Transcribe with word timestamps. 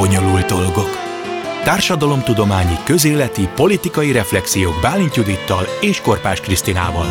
Bonyolult 0.00 0.46
dolgok. 0.46 0.90
Társadalomtudományi, 1.64 2.74
közéleti, 2.84 3.48
politikai 3.54 4.12
reflexiók 4.12 4.80
Bálint 4.82 5.14
Judittal 5.16 5.64
és 5.80 6.00
Korpás 6.00 6.40
Krisztinával. 6.40 7.06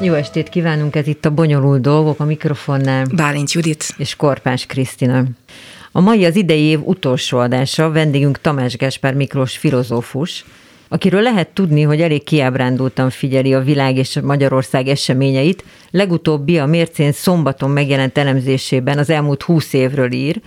Jó 0.00 0.14
estét 0.14 0.48
kívánunk, 0.48 0.96
ez 0.96 1.06
itt 1.06 1.24
a 1.24 1.30
Bonyolult 1.30 1.80
Dolgok, 1.80 2.20
a 2.20 2.24
mikrofonnál. 2.24 3.06
Bálint 3.16 3.52
Judit. 3.52 3.94
És 3.96 4.16
Korpás 4.16 4.66
Krisztina. 4.66 5.24
A 5.92 6.00
mai 6.00 6.24
az 6.24 6.36
idei 6.36 6.62
év 6.62 6.80
utolsó 6.84 7.38
adása, 7.38 7.90
vendégünk 7.90 8.40
Tamás 8.40 8.76
Gáspár 8.76 9.14
Miklós 9.14 9.56
filozófus, 9.56 10.44
akiről 10.92 11.22
lehet 11.22 11.48
tudni, 11.48 11.82
hogy 11.82 12.00
elég 12.00 12.24
kiábrándultan 12.24 13.10
figyeli 13.10 13.54
a 13.54 13.60
világ 13.60 13.96
és 13.96 14.18
Magyarország 14.22 14.88
eseményeit. 14.88 15.64
Legutóbbi 15.90 16.58
a 16.58 16.66
Mércén 16.66 17.12
szombaton 17.12 17.70
megjelent 17.70 18.18
elemzésében 18.18 18.98
az 18.98 19.10
elmúlt 19.10 19.42
húsz 19.42 19.72
évről 19.72 20.12
ír, 20.12 20.40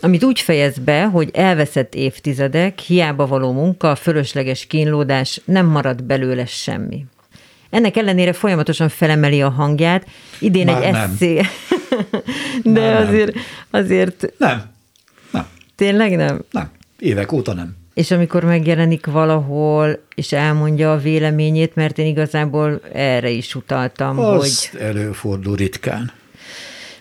amit 0.00 0.24
úgy 0.24 0.40
fejez 0.40 0.78
be, 0.78 1.04
hogy 1.04 1.30
elveszett 1.32 1.94
évtizedek, 1.94 2.78
hiába 2.78 3.26
való 3.26 3.52
munka, 3.52 3.94
fölösleges 3.94 4.66
kínlódás, 4.66 5.40
nem 5.44 5.66
marad 5.66 6.02
belőle 6.02 6.46
semmi. 6.46 7.04
Ennek 7.70 7.96
ellenére 7.96 8.32
folyamatosan 8.32 8.88
felemeli 8.88 9.42
a 9.42 9.50
hangját. 9.50 10.06
Idén 10.38 10.66
Már 10.66 10.82
egy 10.82 10.94
eszé. 10.94 11.40
De 12.64 12.80
Már 12.80 13.08
azért, 13.08 13.34
nem. 13.34 13.44
azért... 13.70 14.32
Nem. 14.38 14.62
Nem. 15.30 15.46
Tényleg 15.76 16.16
nem? 16.16 16.44
Nem. 16.50 16.70
Évek 16.98 17.32
óta 17.32 17.54
nem. 17.54 17.79
És 17.94 18.10
amikor 18.10 18.44
megjelenik 18.44 19.06
valahol, 19.06 20.02
és 20.14 20.32
elmondja 20.32 20.92
a 20.92 20.98
véleményét, 20.98 21.74
mert 21.74 21.98
én 21.98 22.06
igazából 22.06 22.80
erre 22.92 23.28
is 23.28 23.54
utaltam, 23.54 24.18
az 24.18 24.68
hogy... 24.68 24.80
előfordul 24.80 25.56
ritkán. 25.56 26.12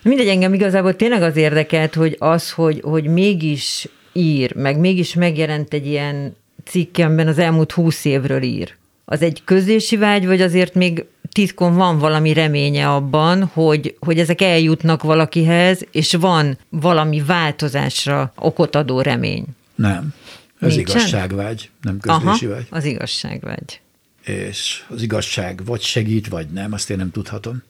Mindegy, 0.02 0.28
engem 0.28 0.54
igazából 0.54 0.96
tényleg 0.96 1.22
az 1.22 1.36
érdekelt, 1.36 1.96
hogy 1.96 2.16
az, 2.20 2.52
hogy, 2.52 2.82
hogy 2.84 3.04
mégis 3.04 3.88
ír, 4.14 4.56
meg 4.56 4.80
mégis 4.80 5.14
megjelent 5.14 5.74
egy 5.74 5.88
ilyen 5.88 6.36
cikkemben 6.66 7.28
az 7.28 7.38
elmúlt 7.38 7.72
húsz 7.72 8.06
évről 8.06 8.42
ír. 8.42 8.76
Az 9.06 9.22
egy 9.22 9.42
közési 9.46 9.98
vágy, 9.98 10.26
vagy 10.26 10.42
azért 10.42 10.74
még 10.74 11.06
titkon 11.32 11.76
van 11.76 12.00
valami 12.00 12.34
reménye 12.34 12.90
abban, 12.90 13.44
hogy, 13.44 13.96
hogy 14.00 14.20
ezek 14.20 14.42
eljutnak 14.42 15.04
valakihez, 15.04 15.86
és 15.92 16.14
van 16.14 16.58
valami 16.70 17.22
változásra 17.22 18.34
okot 18.36 18.76
adó 18.76 19.02
remény? 19.02 19.46
Nem. 19.76 20.14
Ez 20.60 20.76
Nincsen? 20.76 20.98
igazságvágy, 20.98 21.70
nem 21.82 22.00
közlési 22.00 22.46
Aha, 22.46 22.56
vágy. 22.56 22.68
az 22.70 22.86
igazságvágy. 22.86 23.82
És 24.24 24.84
az 24.90 25.02
igazság 25.02 25.66
vagy 25.66 25.82
segít, 25.82 26.28
vagy 26.28 26.48
nem, 26.48 26.74
azt 26.74 26.90
én 26.90 26.98
nem 26.98 27.12
tudhatom. 27.12 27.64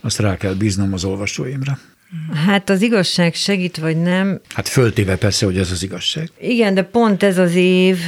Azt 0.00 0.18
rá 0.18 0.36
kell 0.36 0.54
bíznom 0.54 0.92
az 0.92 1.04
olvasóimra. 1.04 1.78
Hát 2.46 2.70
az 2.70 2.82
igazság 2.82 3.34
segít, 3.34 3.76
vagy 3.76 4.02
nem? 4.02 4.40
Hát 4.48 4.68
föltéve 4.68 5.16
persze, 5.16 5.44
hogy 5.44 5.58
ez 5.58 5.70
az 5.70 5.82
igazság. 5.82 6.30
Igen, 6.40 6.74
de 6.74 6.82
pont 6.82 7.22
ez 7.22 7.38
az 7.38 7.54
év, 7.54 7.98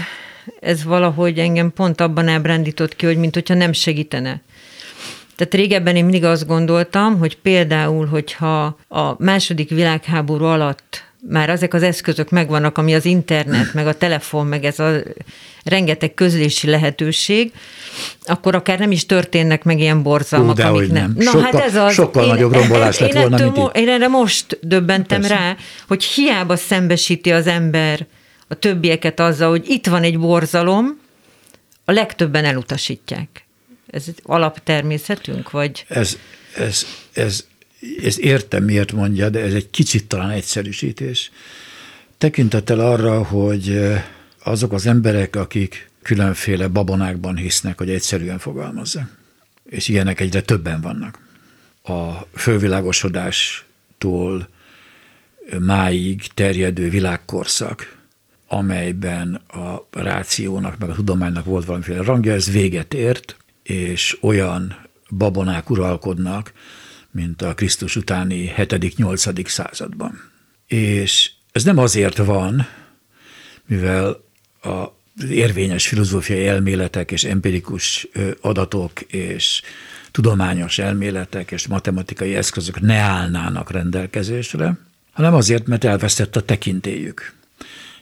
ez 0.60 0.84
valahogy 0.84 1.38
engem 1.38 1.72
pont 1.72 2.00
abban 2.00 2.28
ábrándított 2.28 2.96
ki, 2.96 3.06
hogy 3.06 3.16
mint 3.16 3.34
hogyha 3.34 3.54
nem 3.54 3.72
segítene. 3.72 4.40
Tehát 5.36 5.54
régebben 5.54 5.96
én 5.96 6.04
mindig 6.04 6.24
azt 6.24 6.46
gondoltam, 6.46 7.18
hogy 7.18 7.36
például, 7.36 8.06
hogyha 8.06 8.78
a 8.88 9.22
második 9.22 9.70
világháború 9.70 10.44
alatt 10.44 11.04
már 11.28 11.48
ezek 11.48 11.74
az 11.74 11.82
eszközök 11.82 12.30
megvannak, 12.30 12.78
ami 12.78 12.94
az 12.94 13.04
internet, 13.04 13.74
meg 13.74 13.86
a 13.86 13.94
telefon, 13.94 14.46
meg 14.46 14.64
ez 14.64 14.78
a 14.78 15.00
rengeteg 15.64 16.14
közlési 16.14 16.70
lehetőség, 16.70 17.52
akkor 18.24 18.54
akár 18.54 18.78
nem 18.78 18.90
is 18.90 19.06
történnek 19.06 19.64
meg 19.64 19.78
ilyen 19.78 20.02
borzalmak, 20.02 20.60
Hú, 20.60 20.66
amik 20.66 20.92
nem. 20.92 21.02
nem. 21.02 21.14
Na, 21.16 21.30
sokkal, 21.30 21.42
hát 21.42 21.54
ez 21.54 21.74
az, 21.74 21.92
sokkal 21.92 22.22
én, 22.22 22.28
nagyobb 22.28 22.52
rombolás 22.52 22.98
lett 22.98 23.12
volna, 23.12 23.36
mint 23.42 23.56
mo- 23.56 23.76
Én 23.76 23.88
erre 23.88 24.08
most 24.08 24.58
döbbentem 24.60 25.20
Persze. 25.20 25.34
rá, 25.36 25.56
hogy 25.88 26.04
hiába 26.04 26.56
szembesíti 26.56 27.32
az 27.32 27.46
ember 27.46 28.06
a 28.48 28.54
többieket 28.54 29.20
azzal, 29.20 29.50
hogy 29.50 29.68
itt 29.68 29.86
van 29.86 30.02
egy 30.02 30.18
borzalom, 30.18 31.00
a 31.84 31.92
legtöbben 31.92 32.44
elutasítják. 32.44 33.46
Ez 33.90 34.04
alaptermészetünk, 34.22 35.50
vagy? 35.50 35.84
Ez, 35.88 36.18
ez, 36.56 36.86
ez 37.12 37.44
ezt 38.02 38.18
értem, 38.18 38.64
miért 38.64 38.92
mondja, 38.92 39.28
de 39.28 39.40
ez 39.40 39.54
egy 39.54 39.70
kicsit 39.70 40.06
talán 40.06 40.30
egyszerűsítés. 40.30 41.30
Tekintettel 42.18 42.80
arra, 42.80 43.22
hogy 43.22 43.92
azok 44.42 44.72
az 44.72 44.86
emberek, 44.86 45.36
akik 45.36 45.90
különféle 46.02 46.68
babonákban 46.68 47.36
hisznek, 47.36 47.78
hogy 47.78 47.90
egyszerűen 47.90 48.38
fogalmazza, 48.38 49.08
és 49.64 49.88
ilyenek 49.88 50.20
egyre 50.20 50.42
többen 50.42 50.80
vannak. 50.80 51.18
A 51.82 52.12
fölvilágosodástól 52.34 54.48
máig 55.58 56.26
terjedő 56.34 56.88
világkorszak, 56.88 58.00
amelyben 58.46 59.34
a 59.34 59.86
rációnak, 59.90 60.78
meg 60.78 60.90
a 60.90 60.94
tudománynak 60.94 61.44
volt 61.44 61.64
valamiféle 61.64 62.02
rangja, 62.02 62.32
ez 62.32 62.50
véget 62.50 62.94
ért, 62.94 63.36
és 63.62 64.18
olyan 64.20 64.76
babonák 65.10 65.70
uralkodnak, 65.70 66.52
mint 67.12 67.42
a 67.42 67.54
Krisztus 67.54 67.96
utáni 67.96 68.52
7.-8. 68.56 69.46
században. 69.46 70.30
És 70.66 71.30
ez 71.52 71.64
nem 71.64 71.78
azért 71.78 72.16
van, 72.16 72.66
mivel 73.66 74.24
a 74.62 75.00
érvényes 75.28 75.88
filozófiai 75.88 76.46
elméletek 76.46 77.10
és 77.10 77.24
empirikus 77.24 78.08
adatok 78.40 79.00
és 79.00 79.62
tudományos 80.10 80.78
elméletek 80.78 81.50
és 81.50 81.66
matematikai 81.66 82.34
eszközök 82.34 82.80
ne 82.80 82.96
állnának 82.96 83.70
rendelkezésre, 83.70 84.78
hanem 85.12 85.34
azért, 85.34 85.66
mert 85.66 85.84
elveszett 85.84 86.36
a 86.36 86.42
tekintélyük. 86.42 87.32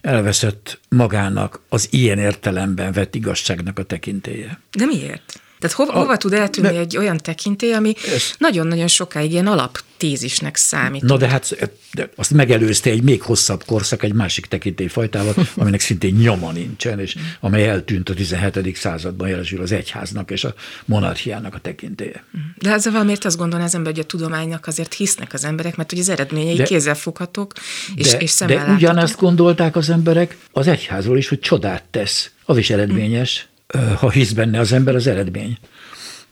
Elveszett 0.01 0.81
magának 0.89 1.61
az 1.69 1.89
ilyen 1.91 2.19
értelemben 2.19 2.93
vett 2.93 3.15
igazságnak 3.15 3.79
a 3.79 3.83
tekintélye. 3.83 4.61
De 4.71 4.87
miért? 4.87 5.41
Tehát 5.61 5.77
hova, 5.77 5.93
a, 5.93 5.99
hova 5.99 6.17
tud 6.17 6.33
eltűnni 6.33 6.73
de, 6.73 6.79
egy 6.79 6.97
olyan 6.97 7.17
tekintély, 7.17 7.73
ami 7.73 7.95
nagyon-nagyon 8.39 8.89
sokáig 8.89 9.33
ilyen 9.33 9.47
alaptézisnek 9.47 10.57
számít. 10.57 11.03
Na 11.03 11.17
de 11.17 11.29
hát 11.29 11.57
de 11.93 12.11
azt 12.17 12.31
megelőzte 12.31 12.91
egy 12.91 13.03
még 13.03 13.23
hosszabb 13.23 13.65
korszak 13.65 14.03
egy 14.03 14.13
másik 14.13 14.47
tekintélyfajtával, 14.47 15.35
aminek 15.57 15.81
szintén 15.81 16.15
nyoma 16.15 16.53
nincsen, 16.53 17.01
és 17.01 17.17
amely 17.41 17.69
eltűnt 17.69 18.09
a 18.09 18.15
17. 18.15 18.77
században 18.77 19.29
jelesül 19.29 19.61
az 19.61 19.73
egyháznak 19.73 20.31
és 20.31 20.45
a 20.45 20.55
monarchiának 20.85 21.55
a 21.55 21.59
tekintélye. 21.59 22.25
De 22.59 22.71
ezzel 22.71 22.93
valamiért 22.93 23.25
azt 23.25 23.37
gondolná 23.37 23.65
az 23.65 23.75
ember, 23.75 23.93
hogy 23.93 24.01
a 24.01 24.07
tudománynak 24.07 24.67
azért 24.67 24.95
hisznek 24.95 25.33
az 25.33 25.45
emberek, 25.45 25.77
mert 25.77 25.91
hogy 25.91 25.99
az 25.99 26.09
eredményei 26.09 26.57
de, 26.57 26.65
kézzelfoghatók 26.65 27.53
és, 27.95 28.11
de, 28.11 28.19
és 28.19 28.35
De 28.47 28.65
ugyanezt 28.73 29.19
gondolták 29.19 29.77
az 29.77 29.91
emberek 29.91 30.37
az 30.53 30.67
egyházról 30.67 31.19
is, 31.19 31.29
hogy 31.29 31.41
csodát 31.41 31.85
tesz. 31.91 32.31
Az 32.45 32.57
is 32.57 32.71
eredményes 32.71 33.49
ha 33.97 34.11
hisz 34.11 34.33
benne 34.33 34.59
az 34.59 34.73
ember, 34.73 34.95
az 34.95 35.07
eredmény. 35.07 35.59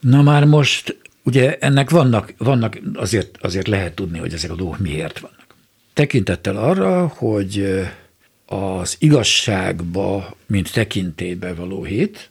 Na 0.01 0.23
már 0.23 0.45
most 0.45 0.97
ugye 1.23 1.57
ennek 1.59 1.91
vannak, 1.91 2.35
vannak 2.39 2.79
azért, 2.95 3.39
azért 3.41 3.69
lehet 3.69 3.95
tudni, 3.95 4.19
hogy 4.19 4.33
ezek 4.33 4.51
a 4.51 4.55
dolgok 4.55 4.79
miért 4.79 5.19
vannak. 5.19 5.55
Tekintettel 5.93 6.57
arra, 6.57 7.07
hogy 7.07 7.81
az 8.47 8.97
igazságba, 8.99 10.37
mint 10.47 10.73
tekintélybe 10.73 11.55
való 11.55 11.85
hit, 11.85 12.31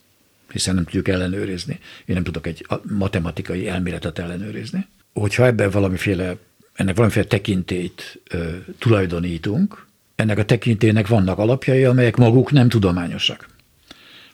hiszen 0.52 0.76
nem 0.76 0.84
tudjuk 0.84 1.08
ellenőrizni, 1.08 1.80
én 2.06 2.16
nem 2.16 2.24
tudok 2.24 2.48
egy 2.48 2.66
matematikai 2.98 3.68
elméletet 3.68 4.20
ellenőrizni, 4.20 4.88
hogyha 5.14 5.46
ebben 5.46 5.70
valamiféle, 5.70 6.36
ennek 6.74 6.96
valamiféle 6.96 7.26
tekintélyt 7.26 8.20
ö, 8.30 8.56
tulajdonítunk, 8.80 9.86
ennek 10.16 10.38
a 10.38 10.46
tekintélynek 10.46 11.08
vannak 11.08 11.38
alapjai, 11.38 11.84
amelyek 11.84 12.16
maguk 12.16 12.52
nem 12.52 12.70
tudományosak 12.70 13.57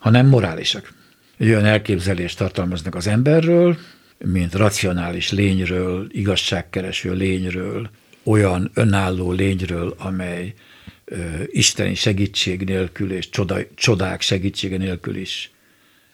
hanem 0.03 0.27
morálisak. 0.27 0.93
Egy 1.37 1.47
olyan 1.47 1.65
elképzelést 1.65 2.37
tartalmaznak 2.37 2.95
az 2.95 3.07
emberről, 3.07 3.77
mint 4.17 4.53
racionális 4.53 5.31
lényről, 5.31 6.07
igazságkereső 6.11 7.13
lényről, 7.13 7.89
olyan 8.23 8.71
önálló 8.73 9.31
lényről, 9.31 9.95
amely 9.97 10.53
ö, 11.05 11.17
isteni 11.45 11.95
segítség 11.95 12.63
nélkül 12.63 13.11
és 13.11 13.29
csoda, 13.29 13.57
csodák 13.75 14.21
segítsége 14.21 14.77
nélkül 14.77 15.15
is 15.15 15.51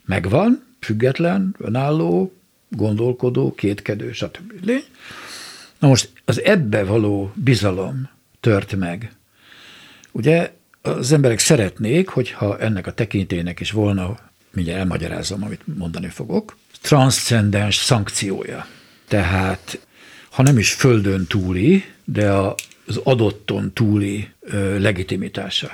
megvan, 0.06 0.64
független, 0.80 1.56
önálló, 1.58 2.34
gondolkodó, 2.69 3.54
kétkedő, 3.54 4.12
stb. 4.12 4.66
lény. 4.66 4.84
Na 5.80 5.88
most 5.88 6.10
az 6.25 6.44
ebbe 6.44 6.84
való 6.84 7.31
bizalom 7.36 8.10
tört 8.40 8.75
meg. 8.75 9.12
Ugye 10.12 10.58
az 10.81 11.12
emberek 11.12 11.40
szeretnék, 11.40 12.10
hogyha 12.10 12.60
ennek 12.60 12.88
a 12.88 12.94
tekintének 12.94 13.60
is 13.60 13.72
volna, 13.72 14.18
mindjárt 14.52 14.80
elmagyarázom, 14.80 15.44
amit 15.44 15.62
mondani 15.78 16.08
fogok, 16.08 16.58
transzcendens 16.81 17.76
szankciója. 17.76 18.68
Tehát, 19.08 19.80
ha 20.30 20.44
nem 20.44 20.58
is 20.58 20.74
földön 20.74 21.26
túli, 21.28 21.86
de 22.04 22.31
az 22.86 23.00
adotton 23.04 23.74
túli 23.74 24.30
ö, 24.40 24.80
legitimitása. 24.80 25.72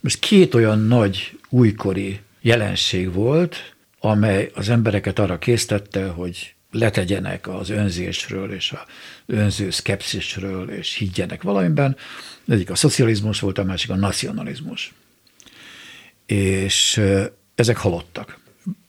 Most 0.00 0.18
két 0.18 0.54
olyan 0.54 0.78
nagy 0.78 1.38
újkori 1.48 2.20
jelenség 2.40 3.12
volt, 3.12 3.74
amely 4.00 4.50
az 4.54 4.68
embereket 4.68 5.18
arra 5.18 5.38
késztette, 5.38 6.06
hogy 6.06 6.54
letegyenek 6.72 7.48
az 7.48 7.70
önzésről 7.70 8.52
és 8.52 8.72
a 8.72 8.86
önző 9.26 9.70
szkepszisről, 9.70 10.70
és 10.70 10.94
higgyenek 10.94 11.42
valamiben. 11.42 11.96
Egyik 12.48 12.70
a 12.70 12.74
szocializmus 12.74 13.40
volt, 13.40 13.58
a 13.58 13.64
másik 13.64 13.90
a 13.90 13.96
nacionalizmus. 13.96 14.92
És 16.26 17.00
ezek 17.54 17.76
halottak. 17.76 18.38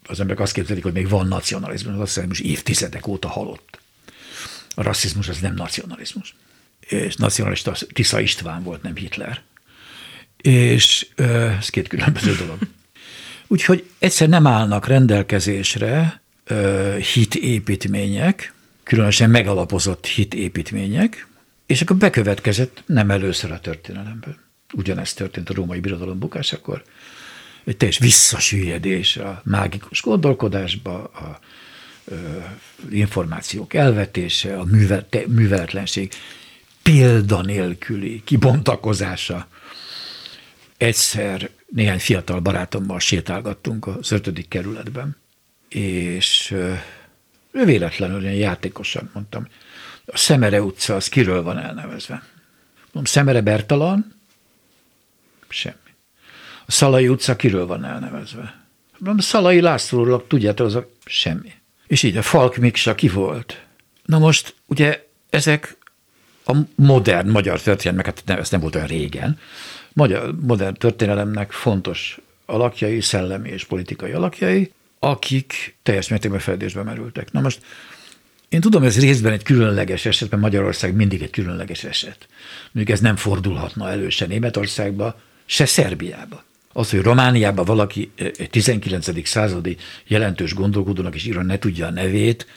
Az 0.05 0.19
emberek 0.19 0.41
azt 0.41 0.53
képzelik, 0.53 0.83
hogy 0.83 0.93
még 0.93 1.09
van 1.09 1.27
nacionalizmus, 1.27 1.93
az 1.93 1.99
nacionalizmus 1.99 2.51
évtizedek 2.51 3.07
óta 3.07 3.27
halott. 3.27 3.79
A 4.75 4.81
rasszizmus 4.81 5.27
az 5.27 5.39
nem 5.39 5.53
nacionalizmus. 5.53 6.35
És 6.79 7.15
nacionalista 7.15 7.75
Tisza 7.93 8.19
István 8.19 8.63
volt, 8.63 8.81
nem 8.81 8.95
Hitler. 8.95 9.41
És 10.37 11.07
ez 11.15 11.69
két 11.69 11.87
különböző 11.87 12.35
dolog. 12.35 12.57
Úgyhogy 13.47 13.89
egyszer 13.99 14.29
nem 14.29 14.47
állnak 14.47 14.87
rendelkezésre 14.87 16.21
hitépítmények, 17.13 18.53
különösen 18.83 19.29
megalapozott 19.29 20.05
hitépítmények, 20.05 21.27
és 21.65 21.81
akkor 21.81 21.95
bekövetkezett 21.95 22.83
nem 22.85 23.11
először 23.11 23.51
a 23.51 23.59
történelemben. 23.59 24.37
Ugyanezt 24.73 25.17
történt 25.17 25.49
a 25.49 25.53
római 25.53 25.79
birodalom 25.79 26.19
bukásakor. 26.19 26.83
Egy 27.63 27.77
teljes 27.77 27.97
visszasüllyedés 27.97 29.17
a 29.17 29.41
mágikus 29.45 30.01
gondolkodásba, 30.01 31.03
a 31.03 31.39
ö, 32.05 32.15
információk 32.89 33.73
elvetése, 33.73 34.57
a 34.57 34.63
művel, 34.63 35.09
te, 35.09 35.23
műveletlenség 35.27 36.13
példanélküli 36.81 38.21
kibontakozása. 38.23 39.47
Egyszer 40.77 41.49
néhány 41.67 41.99
fiatal 41.99 42.39
barátommal 42.39 42.99
sétálgattunk 42.99 43.87
az 43.87 44.11
ötödik 44.11 44.47
kerületben, 44.47 45.17
és 45.73 46.51
ő 47.51 47.65
véletlenül 47.65 48.21
ilyen 48.21 48.33
játékosan 48.33 49.09
mondtam, 49.13 49.47
a 50.05 50.17
Szemere 50.17 50.61
utca 50.61 50.95
az 50.95 51.09
kiről 51.09 51.43
van 51.43 51.57
elnevezve? 51.57 52.23
Mondom, 52.91 53.11
Szemere 53.11 53.41
Bertalan? 53.41 54.15
Semmi. 55.49 55.75
A 56.65 56.71
Szalai 56.71 57.07
utca 57.07 57.35
kiről 57.35 57.65
van 57.65 57.85
elnevezve? 57.85 58.63
Mondom, 58.97 59.19
Szalai 59.19 59.61
Lászlóról, 59.61 60.27
tudjátok, 60.27 60.65
az 60.65 60.75
a 60.75 60.89
semmi. 61.05 61.51
És 61.87 62.03
így 62.03 62.17
a 62.17 62.21
Falk 62.21 62.55
Miksa 62.55 62.95
ki 62.95 63.07
volt? 63.07 63.61
Na 64.05 64.19
most, 64.19 64.55
ugye 64.65 65.07
ezek 65.29 65.77
a 66.45 66.57
modern 66.75 67.29
magyar 67.29 67.61
történelmek, 67.61 68.05
hát 68.05 68.21
nem, 68.25 68.39
ez 68.39 68.49
nem 68.49 68.59
volt 68.59 68.75
olyan 68.75 68.87
régen, 68.87 69.39
magyar, 69.93 70.35
modern 70.39 70.73
történelemnek 70.73 71.51
fontos 71.51 72.19
alakjai, 72.45 73.01
szellemi 73.01 73.49
és 73.49 73.63
politikai 73.65 74.11
alakjai, 74.11 74.71
akik 75.03 75.75
teljes 75.83 76.07
mértékben 76.07 76.39
feledésbe 76.39 76.83
merültek. 76.83 77.31
Na 77.31 77.41
most 77.41 77.61
én 78.49 78.61
tudom, 78.61 78.83
ez 78.83 78.99
részben 78.99 79.33
egy 79.33 79.43
különleges 79.43 80.05
eset, 80.05 80.29
mert 80.29 80.41
Magyarország 80.41 80.95
mindig 80.95 81.21
egy 81.21 81.29
különleges 81.29 81.83
eset. 81.83 82.27
Mondjuk 82.71 82.97
ez 82.97 83.01
nem 83.03 83.15
fordulhatna 83.15 83.89
elő 83.89 84.09
se 84.09 84.25
Németországba, 84.25 85.19
se 85.45 85.65
Szerbiába. 85.65 86.43
Az, 86.73 86.89
hogy 86.89 87.01
Romániában 87.01 87.65
valaki 87.65 88.11
egy 88.15 88.49
19. 88.49 89.27
századi 89.27 89.77
jelentős 90.07 90.53
gondolkodónak 90.53 91.15
is 91.15 91.25
írva 91.25 91.41
ne 91.41 91.59
tudja 91.59 91.87
a 91.87 91.91
nevét, 91.91 92.47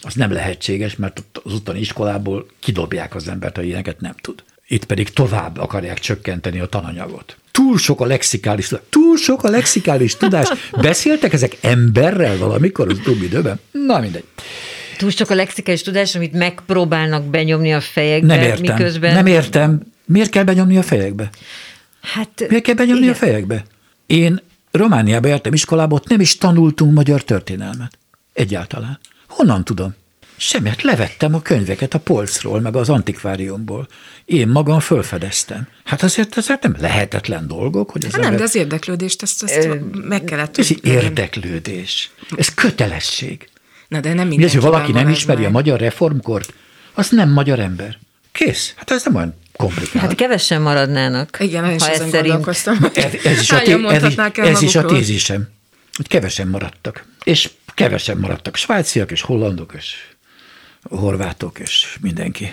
az 0.00 0.14
nem 0.14 0.32
lehetséges, 0.32 0.96
mert 0.96 1.22
az 1.42 1.52
utáni 1.52 1.80
iskolából 1.80 2.46
kidobják 2.58 3.14
az 3.14 3.28
embert, 3.28 3.56
ha 3.56 3.62
ilyeneket 3.62 4.00
nem 4.00 4.14
tud. 4.20 4.42
Itt 4.68 4.84
pedig 4.84 5.10
tovább 5.10 5.58
akarják 5.58 5.98
csökkenteni 5.98 6.60
a 6.60 6.66
tananyagot. 6.66 7.36
Túl 7.50 7.78
sok 7.78 8.00
a 8.00 8.06
lexikális. 8.06 8.70
Túl 8.88 9.16
sok 9.16 9.44
a 9.44 9.48
lexikális 9.48 10.16
tudás. 10.16 10.48
Beszéltek 10.80 11.32
ezek 11.32 11.56
emberrel 11.60 12.38
valamikor 12.38 12.88
az 12.88 13.12
időben? 13.22 13.60
Na 13.70 14.00
mindegy. 14.00 14.24
Túl 14.96 15.10
sok 15.10 15.30
a 15.30 15.34
lexikális 15.34 15.82
tudás, 15.82 16.14
amit 16.14 16.32
megpróbálnak 16.32 17.24
benyomni 17.24 17.74
a 17.74 17.80
fejekbe, 17.80 18.34
nem 18.34 18.44
értem, 18.44 18.76
miközben... 18.76 19.14
Nem 19.14 19.26
értem. 19.26 19.80
Miért 20.04 20.30
kell 20.30 20.44
benyomni 20.44 20.78
a 20.78 20.82
fejekbe? 20.82 21.30
Hát, 22.00 22.46
Miért 22.48 22.64
kell 22.64 22.74
benyomni 22.74 23.02
igen. 23.02 23.14
a 23.14 23.16
fejekbe? 23.16 23.64
Én 24.06 24.40
Romániába 24.70 25.28
jártam 25.28 25.52
iskolába, 25.52 25.94
ott 25.94 26.08
nem 26.08 26.20
is 26.20 26.36
tanultunk 26.36 26.92
magyar 26.92 27.22
történelmet. 27.22 27.98
Egyáltalán. 28.32 28.98
Honnan 29.28 29.64
tudom? 29.64 29.94
Semmit, 30.40 30.68
hát 30.68 30.82
levettem 30.82 31.34
a 31.34 31.42
könyveket 31.42 31.94
a 31.94 31.98
polcról, 31.98 32.60
meg 32.60 32.76
az 32.76 32.88
antikváriumból. 32.88 33.88
Én 34.24 34.48
magam 34.48 34.80
fölfedeztem. 34.80 35.68
Hát 35.84 36.02
azért 36.02 36.36
ezek 36.36 36.62
nem 36.62 36.76
lehetetlen 36.80 37.46
dolgok, 37.46 37.90
hogy 37.90 38.04
ember... 38.04 38.20
Nem, 38.20 38.36
de 38.36 38.42
az 38.42 38.54
érdeklődést, 38.54 39.22
ezt, 39.22 39.42
ezt 39.42 39.66
Ö, 39.66 39.74
meg 39.92 40.24
kellett 40.24 40.58
Ez 40.58 40.70
érdeklődés. 40.82 42.10
Ez 42.36 42.54
kötelesség. 42.54 43.48
Na, 43.88 44.00
de 44.00 44.14
nem 44.14 44.28
Mi 44.28 44.44
az, 44.44 44.52
hogy 44.52 44.60
valaki 44.60 44.92
nem 44.92 45.08
ismeri 45.08 45.40
meg. 45.40 45.48
a 45.48 45.52
magyar 45.52 45.80
reformkort, 45.80 46.52
az 46.94 47.10
nem 47.10 47.30
magyar 47.30 47.58
ember. 47.58 47.98
Kész. 48.32 48.72
Hát 48.76 48.90
ez 48.90 49.04
nem 49.04 49.14
olyan 49.14 49.34
komplikált. 49.56 50.04
Hát 50.04 50.14
kevesen 50.14 50.62
maradnának. 50.62 51.36
Igen, 51.40 51.64
ha 51.64 51.70
ez 51.70 51.82
szerint. 51.82 52.46
Ez, 52.94 53.14
ez, 53.24 53.40
is 53.40 53.50
a, 53.50 53.58
té- 53.58 53.84
ez, 53.84 54.02
is, 54.02 54.16
ez 54.36 54.62
is 54.62 54.76
a 54.76 54.84
tézisem, 54.84 55.48
hogy 55.96 56.08
kevesen 56.08 56.48
maradtak. 56.48 57.04
És 57.24 57.50
kevesen 57.74 58.16
maradtak 58.16 58.56
svájciak, 58.56 59.10
és 59.10 59.20
hollandok, 59.20 59.72
és 59.76 59.94
horvátok, 60.88 61.58
és 61.58 61.98
mindenki. 62.00 62.50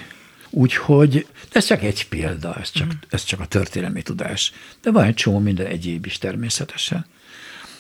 Úgyhogy 0.50 1.28
ez 1.52 1.66
csak 1.66 1.84
egy 1.84 2.08
példa, 2.08 2.56
ez 2.56 2.72
csak, 2.72 2.92
ez 3.10 3.24
csak 3.24 3.40
a 3.40 3.46
történelmi 3.46 4.02
tudás. 4.02 4.54
De 4.82 4.92
van 4.92 5.04
egy 5.04 5.14
csomó 5.14 5.40
minden 5.40 5.66
egyéb 5.66 6.06
is 6.06 6.18
természetesen. 6.18 7.06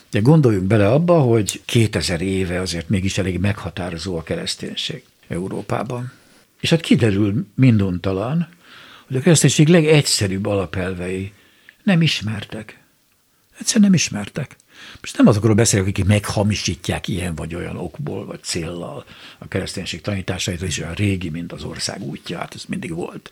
De 0.09 0.19
gondoljunk 0.19 0.67
bele 0.67 0.91
abba, 0.91 1.19
hogy 1.19 1.61
2000 1.65 2.21
éve 2.21 2.59
azért 2.59 2.89
mégis 2.89 3.17
elég 3.17 3.39
meghatározó 3.39 4.17
a 4.17 4.23
kereszténység 4.23 5.03
Európában. 5.27 6.11
És 6.59 6.69
hát 6.69 6.81
kiderül 6.81 7.47
minduntalan, 7.55 8.47
hogy 9.07 9.15
a 9.15 9.21
kereszténység 9.21 9.67
legegyszerűbb 9.67 10.45
alapelvei 10.45 11.33
nem 11.83 12.01
ismertek. 12.01 12.79
Egyszerűen 13.59 13.85
nem 13.85 13.93
ismertek. 13.93 14.55
Most 15.01 15.17
nem 15.17 15.27
azokról 15.27 15.55
beszélek, 15.55 15.87
akik 15.87 16.05
meghamisítják 16.05 17.07
ilyen 17.07 17.35
vagy 17.35 17.55
olyan 17.55 17.77
okból, 17.77 18.25
vagy 18.25 18.43
céllal 18.43 19.05
a 19.37 19.47
kereszténység 19.47 20.01
tanításait, 20.01 20.61
és 20.61 20.79
olyan 20.79 20.93
régi, 20.93 21.29
mint 21.29 21.51
az 21.51 21.63
ország 21.63 22.01
útja, 22.01 22.37
hát 22.37 22.55
ez 22.55 22.63
mindig 22.67 22.93
volt. 22.93 23.31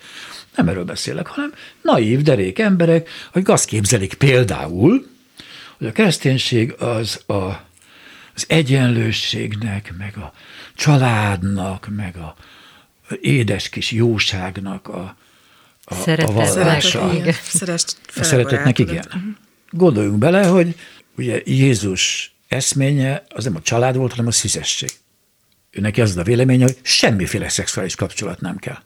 Nem 0.56 0.68
erről 0.68 0.86
beszélek, 0.86 1.28
hanem 1.28 1.54
naív, 1.82 2.22
derék 2.22 2.60
emberek, 2.60 3.10
hogy 3.32 3.44
azt 3.46 3.66
képzelik 3.66 4.14
például, 4.14 5.08
hogy 5.78 5.88
a 5.88 5.92
kereszténység 5.92 6.74
az 6.80 7.22
a, 7.26 7.34
az 8.36 8.46
egyenlőségnek, 8.48 9.94
meg 9.98 10.18
a 10.18 10.34
családnak, 10.76 11.88
meg 11.96 12.18
a 12.18 12.36
édes 13.22 13.70
kis 13.70 13.92
jóságnak 13.92 14.88
a, 14.88 15.16
a, 15.84 15.96
a 16.10 16.32
vallása. 16.32 17.10
A 18.16 18.24
szeretetnek 18.24 18.80
igen. 18.80 19.38
Gondoljunk 19.70 20.18
bele, 20.18 20.46
hogy 20.46 20.76
ugye 21.18 21.42
Jézus 21.46 22.34
eszménye 22.48 23.24
az 23.30 23.44
nem 23.44 23.56
a 23.56 23.62
család 23.62 23.96
volt, 23.96 24.12
hanem 24.12 24.28
a 24.28 24.32
szüzesség. 24.32 24.92
Ő 25.72 25.82
neki 25.82 26.02
az 26.02 26.18
a 26.18 26.24
véleménye, 26.24 26.64
hogy 26.64 26.78
semmiféle 26.82 27.50
szexuális 27.50 27.96
kapcsolat 27.96 28.42
nem 28.42 28.58
kell. 28.58 28.80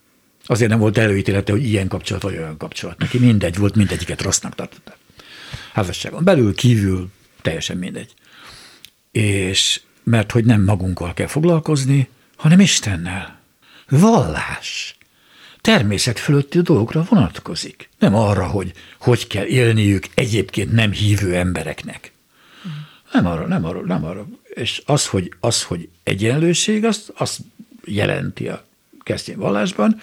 Azért 0.46 0.70
nem 0.70 0.80
volt 0.80 0.98
előítélete, 0.98 1.52
hogy 1.52 1.64
ilyen 1.64 1.88
kapcsolat 1.88 2.22
vagy 2.22 2.38
olyan 2.38 2.58
kapcsolat. 2.58 2.98
Neki 2.98 3.18
mindegy 3.18 3.58
volt, 3.58 3.76
mindegyiket 3.76 4.22
rossznak 4.22 4.56
tartotta. 4.56 4.98
Házasságon 5.74 6.24
belül, 6.24 6.56
kívül, 6.56 7.12
teljesen 7.42 7.78
mindegy. 7.78 8.14
És 9.12 9.82
mert 10.04 10.32
hogy 10.32 10.46
nem 10.46 10.64
magunkkal 10.64 11.14
kell 11.14 11.28
foglalkozni, 11.28 12.10
hanem 12.36 12.60
Istennel. 12.60 13.40
Vallás 13.90 14.98
természet 15.62 16.20
fölötti 16.20 16.62
dolgokra 16.62 17.06
vonatkozik. 17.10 17.90
Nem 18.00 18.16
arra, 18.16 18.48
hogy 18.48 18.72
hogy 19.00 19.28
kell 19.28 19.46
élniük 19.46 20.08
egyébként 20.14 20.72
nem 20.72 20.92
hívő 20.92 21.36
embereknek. 21.36 22.12
Nem 23.22 23.32
arra, 23.32 23.48
nem 23.48 23.66
arra, 23.66 23.82
nem 23.82 24.06
arra. 24.06 24.28
És 24.54 24.82
az, 24.86 25.08
hogy, 25.08 25.34
az, 25.40 25.64
hogy 25.64 25.90
egyenlőség, 26.04 26.86
az, 26.86 27.12
az 27.16 27.38
jelenti 27.86 28.48
a 28.48 28.64
keresztény 29.04 29.38
vallásban, 29.38 30.02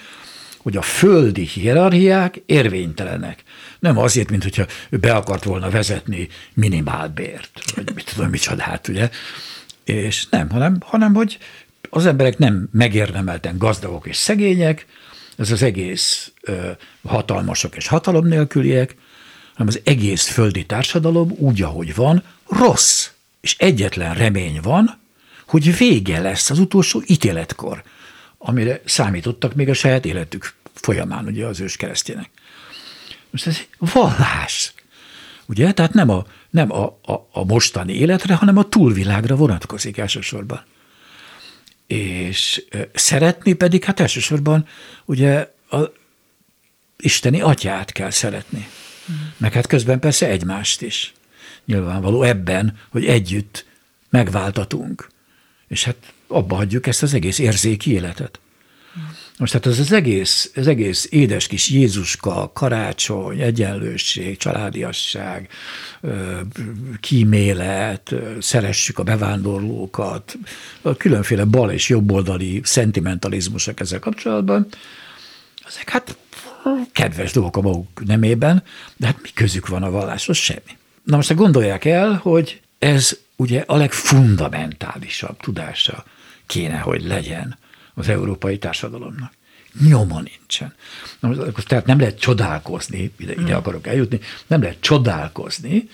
hogy 0.59 0.77
a 0.77 0.83
földi 0.83 1.47
hierarchiák 1.47 2.43
érvénytelenek. 2.47 3.43
Nem 3.79 3.99
azért, 3.99 4.31
mint 4.31 4.43
hogyha 4.43 4.67
ő 4.91 4.97
be 4.97 5.15
akart 5.15 5.45
volna 5.45 5.71
vezetni 5.71 6.29
minimálbért, 6.55 7.51
vagy 7.75 7.95
mit 7.95 8.13
tudom, 8.15 8.31
micsodát, 8.31 8.89
ugye? 8.89 9.11
És 9.85 10.27
nem, 10.31 10.51
hanem, 10.51 10.77
hanem 10.81 11.15
hogy 11.15 11.39
az 11.91 12.07
emberek 12.07 12.39
nem 12.39 12.69
megérdemelten 12.73 13.59
gazdagok 13.59 14.07
és 14.07 14.17
szegények, 14.17 14.87
ez 15.37 15.51
az 15.51 15.63
egész 15.63 16.33
ö, 16.41 16.71
hatalmasok 17.09 17.77
és 17.77 17.87
hatalom 17.87 18.27
nélküliek, 18.27 18.97
hanem 19.53 19.69
az 19.69 19.81
egész 19.85 20.29
földi 20.29 20.67
társadalom 20.67 21.35
úgy, 21.37 21.63
ahogy 21.63 21.95
van, 21.95 22.23
rossz. 22.47 23.09
És 23.41 23.57
egyetlen 23.59 24.15
remény 24.15 24.61
van, 24.61 24.99
hogy 25.47 25.77
vége 25.77 26.21
lesz 26.21 26.51
az 26.51 26.59
utolsó 26.59 27.03
ítéletkor, 27.07 27.83
amire 28.39 28.81
számítottak 28.85 29.55
még 29.55 29.69
a 29.69 29.75
saját 29.75 30.05
életük 30.05 30.55
folyamán, 30.75 31.27
ugye 31.27 31.47
az 31.47 31.61
ős 31.61 31.77
keresztjének. 31.77 32.31
Most 33.31 33.47
ez 33.47 33.59
vallás. 33.79 34.73
Ugye? 35.47 35.73
Tehát 35.73 35.93
nem 35.93 36.09
a, 36.09 36.27
nem 36.51 36.73
a, 36.73 36.85
a, 36.85 37.29
a 37.33 37.45
mostani 37.45 37.93
életre, 37.93 38.35
hanem 38.35 38.57
a 38.57 38.69
túlvilágra 38.69 39.37
vonatkozik 39.37 39.99
elsősorban. 39.99 40.65
És 41.87 42.65
szeretni 42.95 43.53
pedig, 43.53 43.85
hát 43.85 44.01
elsősorban 44.01 44.67
ugye 45.05 45.51
a 45.71 45.79
isteni 46.97 47.41
atyát 47.41 47.93
kell 47.93 48.11
szeretni. 48.11 48.69
Meg 49.37 49.53
hát 49.53 49.67
közben 49.67 50.01
persze 50.01 50.29
egymást 50.29 50.83
is. 50.83 51.13
Nyilvánvaló 51.65 52.23
ebben, 52.23 52.79
hogy 52.91 53.07
együtt 53.07 53.67
megváltatunk. 54.11 55.09
És 55.69 55.85
hát 55.85 55.97
abba 56.27 56.55
hagyjuk 56.55 56.87
ezt 56.87 57.03
az 57.03 57.15
egész 57.15 57.39
érzéki 57.39 57.93
életet. 57.93 58.39
Most 59.39 59.53
hát 59.53 59.67
ez 59.67 59.79
az 59.79 59.93
egész, 59.93 60.51
az 60.55 60.67
egész 60.67 61.07
édes 61.11 61.47
kis 61.47 61.71
Jézuska, 61.71 62.51
karácsony, 62.55 63.41
egyenlőség, 63.41 64.37
családiasság, 64.37 65.49
kímélet, 67.01 68.15
szeressük 68.41 68.99
a 68.99 69.03
bevándorlókat, 69.03 70.39
a 70.83 70.97
különféle 70.97 71.45
bal 71.45 71.71
és 71.71 71.89
jobboldali 71.89 72.61
szentimentalizmusok 72.65 73.81
ezzel 73.81 73.99
kapcsolatban, 73.99 74.67
ezek 75.67 75.91
hát 75.91 76.17
kedves 76.93 77.33
dolgok 77.33 77.57
a 77.57 77.61
maguk 77.61 78.05
nemében, 78.05 78.63
de 78.97 79.07
hát 79.07 79.23
mi 79.23 79.29
közük 79.35 79.69
van 79.69 79.83
a 79.83 79.91
valláshoz? 79.91 80.37
Semmi. 80.37 80.77
Na 81.05 81.17
most 81.17 81.35
gondolják 81.35 81.85
el, 81.85 82.13
hogy 82.23 82.61
ez 82.79 83.19
ugye 83.37 83.65
a 83.67 83.77
legfundamentálisabb 83.77 85.41
tudása 85.41 86.05
kéne, 86.47 86.79
hogy 86.79 87.05
legyen 87.05 87.59
az 87.95 88.09
európai 88.09 88.59
társadalomnak. 88.59 89.33
Nyoma 89.89 90.21
nincsen. 90.21 90.75
Na, 91.21 91.29
most, 91.29 91.67
tehát 91.67 91.87
nem 91.87 91.99
lehet 91.99 92.19
csodálkozni, 92.19 93.13
ide, 93.17 93.33
ide 93.33 93.43
hmm. 93.43 93.55
akarok 93.55 93.87
eljutni, 93.87 94.21
nem 94.47 94.61
lehet 94.63 94.81
csodálkozni, 94.81 95.89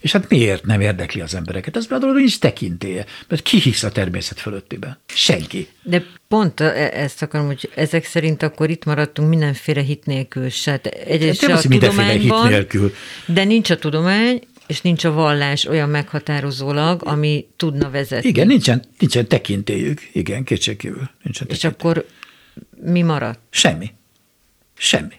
és 0.00 0.12
hát 0.12 0.28
miért 0.28 0.64
nem 0.64 0.80
érdekli 0.80 1.20
az 1.20 1.34
embereket? 1.34 1.76
Ez 1.76 1.86
például 1.86 2.12
nincs 2.14 2.38
tekintélye, 2.38 3.04
mert 3.28 3.42
ki 3.42 3.60
hisz 3.60 3.82
a 3.82 3.90
természet 3.90 4.40
fölöttében? 4.40 4.98
Senki. 5.06 5.68
De 5.82 6.04
pont 6.28 6.60
e- 6.60 6.90
ezt 6.92 7.22
akarom, 7.22 7.46
hogy 7.46 7.70
ezek 7.74 8.04
szerint 8.04 8.42
akkor 8.42 8.70
itt 8.70 8.84
maradtunk 8.84 9.28
mindenféle 9.28 9.80
hit 9.80 10.06
nélkül. 10.06 10.48
Hát 10.64 10.86
egyrészt 10.86 11.42
a 11.42 11.58
tudományban, 11.58 12.42
hit 12.42 12.50
nélkül. 12.50 12.94
de 13.26 13.44
nincs 13.44 13.70
a 13.70 13.76
tudomány, 13.76 14.40
és 14.66 14.80
nincs 14.80 15.04
a 15.04 15.12
vallás 15.12 15.64
olyan 15.64 15.88
meghatározólag, 15.88 17.02
ami 17.04 17.46
tudna 17.56 17.90
vezetni. 17.90 18.28
Igen, 18.28 18.46
nincsen, 18.46 18.82
nincsen 18.98 19.28
tekintélyük. 19.28 20.08
Igen, 20.12 20.44
kétségkívül. 20.44 21.10
Nincsen 21.22 21.46
és 21.50 21.64
akkor 21.64 22.06
mi 22.82 23.02
maradt? 23.02 23.38
Semmi. 23.50 23.92
Semmi. 24.76 25.14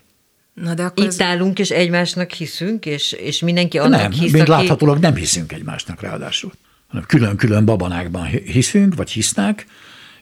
Na 0.53 0.73
de 0.73 0.83
akkor 0.83 1.03
Itt 1.03 1.09
ez... 1.09 1.21
állunk, 1.21 1.59
és 1.59 1.69
egymásnak 1.69 2.31
hiszünk, 2.31 2.85
és, 2.85 3.11
és 3.11 3.39
mindenki 3.39 3.77
annak 3.77 4.01
nem, 4.01 4.11
hisz, 4.11 4.31
mint 4.31 4.49
aki... 4.49 4.49
láthatólag 4.49 4.99
nem 4.99 5.15
hiszünk 5.15 5.51
egymásnak 5.51 6.01
ráadásul. 6.01 6.51
Hanem 6.87 7.05
külön-külön 7.05 7.65
babonákban 7.65 8.25
hiszünk, 8.25 8.95
vagy 8.95 9.11
hisznek, 9.11 9.65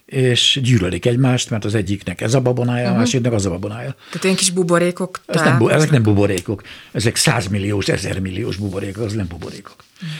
és 0.06 0.60
gyűlölik 0.62 1.06
egymást, 1.06 1.50
mert 1.50 1.64
az 1.64 1.74
egyiknek 1.74 2.20
ez 2.20 2.34
a 2.34 2.40
babonája, 2.40 2.82
uh-huh. 2.82 2.96
a 2.96 2.98
másiknak 2.98 3.32
az 3.32 3.46
a 3.46 3.50
babonája. 3.50 3.94
Tehát 4.06 4.24
ilyen 4.24 4.36
kis 4.36 4.50
buborékok? 4.50 5.20
Ez 5.26 5.40
nem, 5.40 5.58
bu- 5.58 5.70
ezek 5.70 5.90
nem 5.90 6.02
buborékok, 6.02 6.62
ezek 6.92 7.16
százmilliós, 7.16 7.88
ezermilliós 7.88 8.56
buborékok, 8.56 9.04
az 9.04 9.12
nem 9.12 9.26
buborékok. 9.26 9.84
Uh-huh. 9.94 10.10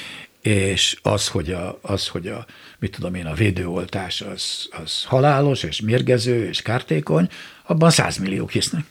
És 0.40 0.99
az, 1.02 1.28
hogy 1.28 1.52
a, 1.52 1.78
az, 1.83 2.09
hogy 2.09 2.28
a, 2.28 2.47
mit 2.78 2.90
tudom 2.90 3.14
én, 3.14 3.26
a 3.26 3.35
védőoltás 3.35 4.21
az, 4.21 4.69
az 4.71 5.05
halálos, 5.05 5.62
és 5.62 5.81
mérgező, 5.81 6.49
és 6.49 6.62
kártékony, 6.62 7.28
abban 7.62 7.90
százmilliók 7.90 8.50
hisznek. 8.50 8.85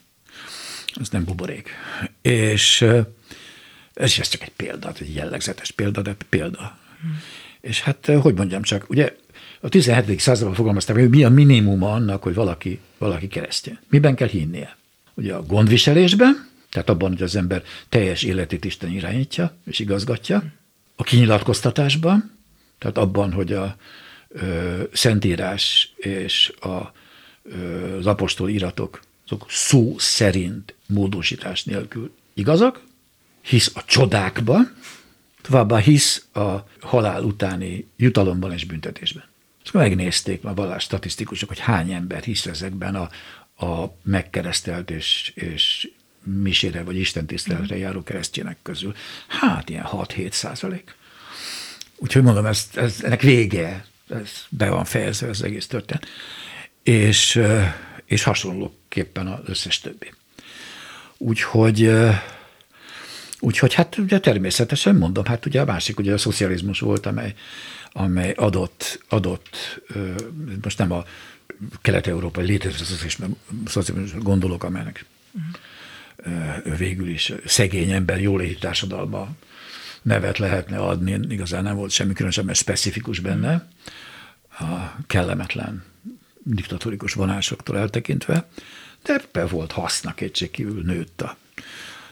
Ez 1.02 1.10
nem 1.10 1.24
buborék. 1.24 1.70
És 2.22 2.82
ez, 3.94 4.16
ez 4.20 4.28
csak 4.28 4.42
egy 4.42 4.52
példa, 4.56 4.92
egy 5.00 5.16
jellegzetes 5.16 5.72
példa, 5.72 6.02
de 6.02 6.16
példa. 6.30 6.78
Uh-huh. 6.96 7.18
És 7.62 7.82
hát, 7.82 8.12
hogy 8.22 8.36
mondjam 8.36 8.62
csak, 8.62 8.90
ugye 8.90 9.16
a 9.62 9.70
17. 9.70 10.20
században 10.20 10.54
fogalmazták, 10.54 10.96
hogy 10.96 11.10
mi 11.10 11.24
a 11.24 11.30
minimuma 11.30 11.94
annak, 11.94 12.24
hogy 12.24 12.34
valaki, 12.34 12.80
valaki 12.98 13.28
keresztény. 13.28 13.78
Miben 13.90 14.16
kell 14.16 14.28
hinnie? 14.28 14.78
Ugye 15.14 15.34
a 15.34 15.44
gondviselésben, 15.44 16.50
tehát 16.70 16.90
abban, 16.90 17.10
hogy 17.10 17.24
az 17.24 17.36
ember 17.36 17.64
teljes 17.90 18.24
életét 18.24 18.66
Isten 18.66 18.92
irányítja 18.92 19.56
és 19.66 19.80
igazgatja, 19.80 20.44
a 20.96 21.04
kinyilatkoztatásban, 21.04 22.32
tehát 22.78 22.98
abban, 22.98 23.32
hogy 23.32 23.54
a 23.54 23.76
ö, 24.30 24.84
Szentírás 24.92 25.94
és 25.96 26.54
a, 26.60 26.92
ö, 27.44 27.98
az 27.98 28.06
apostol 28.06 28.50
iratok 28.50 29.00
azok 29.26 29.46
szó 29.50 29.96
szerint 29.98 30.76
módosítás 30.88 31.64
nélkül 31.64 32.12
igazak, 32.34 32.84
hisz 33.42 33.72
a 33.76 33.86
csodákban, 33.86 34.76
továbbá 35.42 35.78
hisz 35.78 36.26
a 36.34 36.56
halál 36.80 37.24
utáni 37.24 37.88
jutalomban 37.98 38.52
és 38.52 38.66
büntetésben. 38.66 39.24
És 39.66 39.72
megnézték 39.72 40.44
a 40.44 40.54
vallás 40.54 40.84
statisztikusok, 40.84 41.50
hogy 41.50 41.60
hány 41.60 41.92
ember 41.92 42.24
hisz 42.24 42.46
ezekben 42.46 42.96
a, 42.96 43.10
a 43.66 43.98
megkeresztelt 44.04 44.92
és, 44.92 45.32
és 45.36 45.90
misére 46.24 46.84
vagy 46.84 46.98
istentiszteletre 46.98 47.78
járó 47.78 48.04
keresztjének 48.04 48.58
közül. 48.62 48.96
Hát 49.28 49.70
ilyen 49.70 49.88
6-7 49.92 50.32
százalék. 50.32 50.96
Úgyhogy 51.96 52.24
mondom, 52.24 52.46
ez, 52.46 52.70
ez, 52.74 53.04
ennek 53.04 53.22
vége, 53.22 53.86
ez 54.10 54.46
be 54.50 54.70
van 54.70 54.86
fejezve 54.86 55.28
az 55.28 55.44
egész 55.44 55.68
történet. 55.68 56.08
És, 56.84 57.42
és 58.06 58.24
hasonlóképpen 58.24 59.28
az 59.28 59.40
összes 59.46 59.80
többi. 59.80 60.14
Úgyhogy, 61.18 61.92
úgyhogy 63.40 63.74
hát 63.74 63.98
ugye 63.98 64.20
természetesen 64.20 64.96
mondom, 64.96 65.26
hát 65.26 65.46
ugye 65.46 65.62
a 65.62 65.66
másik 65.66 66.00
ugye 66.00 66.14
a 66.14 66.18
szocializmus 66.18 66.80
volt, 66.80 67.06
amely 67.06 67.34
amely 67.98 68.32
adott, 68.32 69.04
adott 69.10 69.82
most 70.62 70.78
nem 70.78 70.92
a 70.92 71.06
kelet-európai 71.82 72.46
létező 72.46 73.10
szociális 73.66 74.14
gondolok, 74.14 74.64
amelynek 74.64 75.06
végül 76.78 77.08
is 77.08 77.34
szegény 77.46 77.92
ember 77.92 78.22
jóléti 78.22 78.56
társadalma 78.56 79.30
nevet 80.02 80.38
lehetne 80.38 80.78
adni, 80.78 81.20
igazán 81.30 81.64
nem 81.64 81.76
volt 81.76 81.92
semmi 81.92 82.14
különösebben 82.14 82.54
specifikus 82.54 83.20
benne, 83.20 83.70
a 84.60 84.96
kellemetlen 85.08 85.84
diktatórikus 86.44 87.14
vonásoktól 87.14 87.78
eltekintve, 87.78 88.50
de 89.04 89.22
be 89.32 89.46
volt 89.46 89.72
haszna, 89.72 90.14
kétségkívül 90.14 90.82
nőtt 90.82 91.22
a 91.22 91.38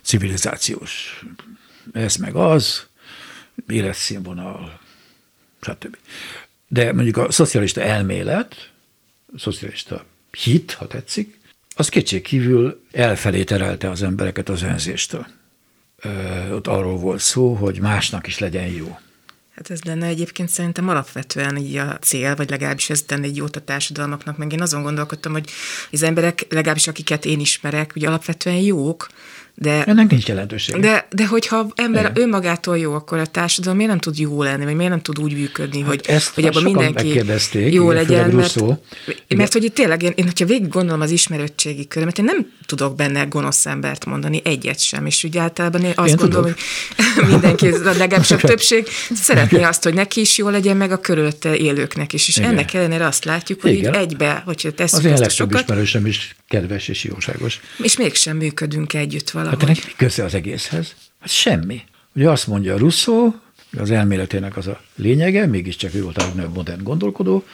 civilizációs 0.01 1.23
ez 1.93 2.15
meg 2.15 2.35
az, 2.35 2.87
életszínvonal, 3.67 4.79
stb. 5.63 5.97
De 6.67 6.93
mondjuk 6.93 7.17
a 7.17 7.31
szocialista 7.31 7.81
elmélet, 7.81 8.71
a 9.35 9.39
szocialista 9.39 10.05
hit, 10.31 10.71
ha 10.71 10.87
tetszik, 10.87 11.39
az 11.75 11.89
kívül 11.89 12.81
elfelé 12.91 13.43
terelte 13.43 13.89
az 13.89 14.01
embereket 14.01 14.49
az 14.49 14.61
önzéstől. 14.61 15.25
Ott 16.51 16.67
arról 16.67 16.97
volt 16.97 17.19
szó, 17.19 17.53
hogy 17.53 17.79
másnak 17.79 18.27
is 18.27 18.39
legyen 18.39 18.67
jó. 18.67 18.97
Hát 19.55 19.69
ez 19.69 19.81
lenne 19.81 20.05
egyébként 20.05 20.49
szerintem 20.49 20.89
alapvetően 20.89 21.57
így 21.57 21.75
a 21.75 21.97
cél, 21.99 22.35
vagy 22.35 22.49
legalábbis 22.49 22.89
ez 22.89 23.01
tenne 23.01 23.25
egy 23.25 23.35
jót 23.35 23.55
a 23.55 23.61
társadalmaknak, 23.61 24.37
meg 24.37 24.51
én 24.51 24.61
azon 24.61 24.81
gondolkodtam, 24.81 25.31
hogy 25.31 25.49
az 25.91 26.03
emberek, 26.03 26.45
legalábbis 26.49 26.87
akiket 26.87 27.25
én 27.25 27.39
ismerek, 27.39 27.91
ugye 27.95 28.07
alapvetően 28.07 28.55
jók, 28.55 29.09
de, 29.55 29.83
Ennek 29.83 30.09
nincs 30.09 30.27
jelentőség. 30.27 30.75
De, 30.75 31.07
de 31.09 31.27
hogyha 31.27 31.67
ember 31.75 32.01
Igen. 32.01 32.23
önmagától 32.23 32.77
jó, 32.77 32.93
akkor 32.93 33.17
a 33.17 33.25
társadalom 33.25 33.77
miért 33.77 33.91
nem 33.91 33.99
tud 33.99 34.17
jó 34.17 34.43
lenni, 34.43 34.63
vagy 34.63 34.75
miért 34.75 34.91
nem 34.91 35.01
tud 35.01 35.19
úgy 35.19 35.33
működni, 35.33 35.79
hát 35.79 35.89
hogy, 35.89 36.01
ezt 36.07 36.33
hogy 36.33 36.45
abban 36.45 36.63
mindenki 36.63 37.21
jó 37.53 37.91
legyen. 37.91 38.29
Mert, 38.29 38.55
mert 39.35 39.53
hogy 39.53 39.63
itt 39.63 39.73
tényleg, 39.73 40.01
én, 40.01 40.11
én, 40.15 40.25
hogyha 40.25 40.45
végig 40.45 40.67
gondolom 40.67 41.01
az 41.01 41.11
ismerőtségi 41.11 41.87
körömet, 41.87 42.17
én 42.17 42.25
nem 42.25 42.51
tudok 42.65 42.95
benne 42.95 43.23
gonosz 43.23 43.65
embert 43.65 44.05
mondani, 44.05 44.41
egyet 44.43 44.79
sem, 44.79 45.05
és 45.05 45.23
úgy 45.23 45.37
általában 45.37 45.83
én 45.83 45.93
azt 45.95 46.09
én 46.09 46.15
gondolom, 46.15 46.43
tudok. 46.45 46.59
hogy 47.15 47.27
mindenki, 47.31 47.69
legalábbis 47.83 48.31
a 48.31 48.37
többség 48.53 48.87
szeretné 49.13 49.63
azt, 49.63 49.83
hogy 49.83 49.93
neki 49.93 50.19
is 50.19 50.37
jó 50.37 50.49
legyen, 50.49 50.77
meg 50.77 50.91
a 50.91 50.99
körülötte 50.99 51.55
élőknek 51.55 52.13
is. 52.13 52.27
És 52.27 52.37
Igen. 52.37 52.49
ennek 52.49 52.73
ellenére 52.73 53.05
azt 53.05 53.25
látjuk, 53.25 53.61
hogy 53.61 53.71
Igen. 53.71 53.93
így 53.93 53.99
egybe, 53.99 54.41
hogyha 54.45 54.71
tesszük 54.71 55.05
az 55.05 55.05
ezt 55.05 55.21
a 55.21 55.29
sokat. 55.29 55.61
ismerősöm 55.61 56.05
is 56.05 56.35
kedves 56.47 56.87
és 56.87 57.03
jóságos. 57.03 57.59
És 57.77 57.97
mégsem 57.97 58.37
működünk 58.37 58.93
együtt 58.93 59.29
valahogy. 59.43 59.67
Hát 59.67 59.69
ennek 59.69 59.85
mi 59.85 59.91
köze 59.97 60.23
az 60.23 60.33
egészhez? 60.33 60.95
Hát 61.19 61.29
semmi. 61.29 61.83
Ugye 62.15 62.29
azt 62.29 62.47
mondja 62.47 62.77
Rousseau, 62.77 63.33
az 63.77 63.91
elméletének 63.91 64.57
az 64.57 64.67
a 64.67 64.81
lényege, 64.95 65.45
mégiscsak 65.45 65.93
ő 65.93 66.03
volt 66.03 66.17
a 66.17 66.49
modern 66.53 66.83
gondolkodó, 66.83 67.45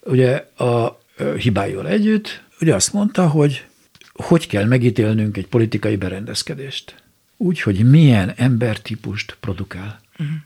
ugye 0.00 0.46
a 0.56 1.00
hibájól 1.38 1.88
együtt, 1.88 2.42
ugye 2.60 2.74
azt 2.74 2.92
mondta, 2.92 3.28
hogy 3.28 3.64
hogy 4.12 4.46
kell 4.46 4.64
megítélnünk 4.64 5.36
egy 5.36 5.46
politikai 5.46 5.96
berendezkedést. 5.96 7.02
Úgy, 7.36 7.60
hogy 7.60 7.90
milyen 7.90 8.32
embertípust 8.36 9.36
produkál. 9.40 10.00
Uh-huh. 10.18 10.36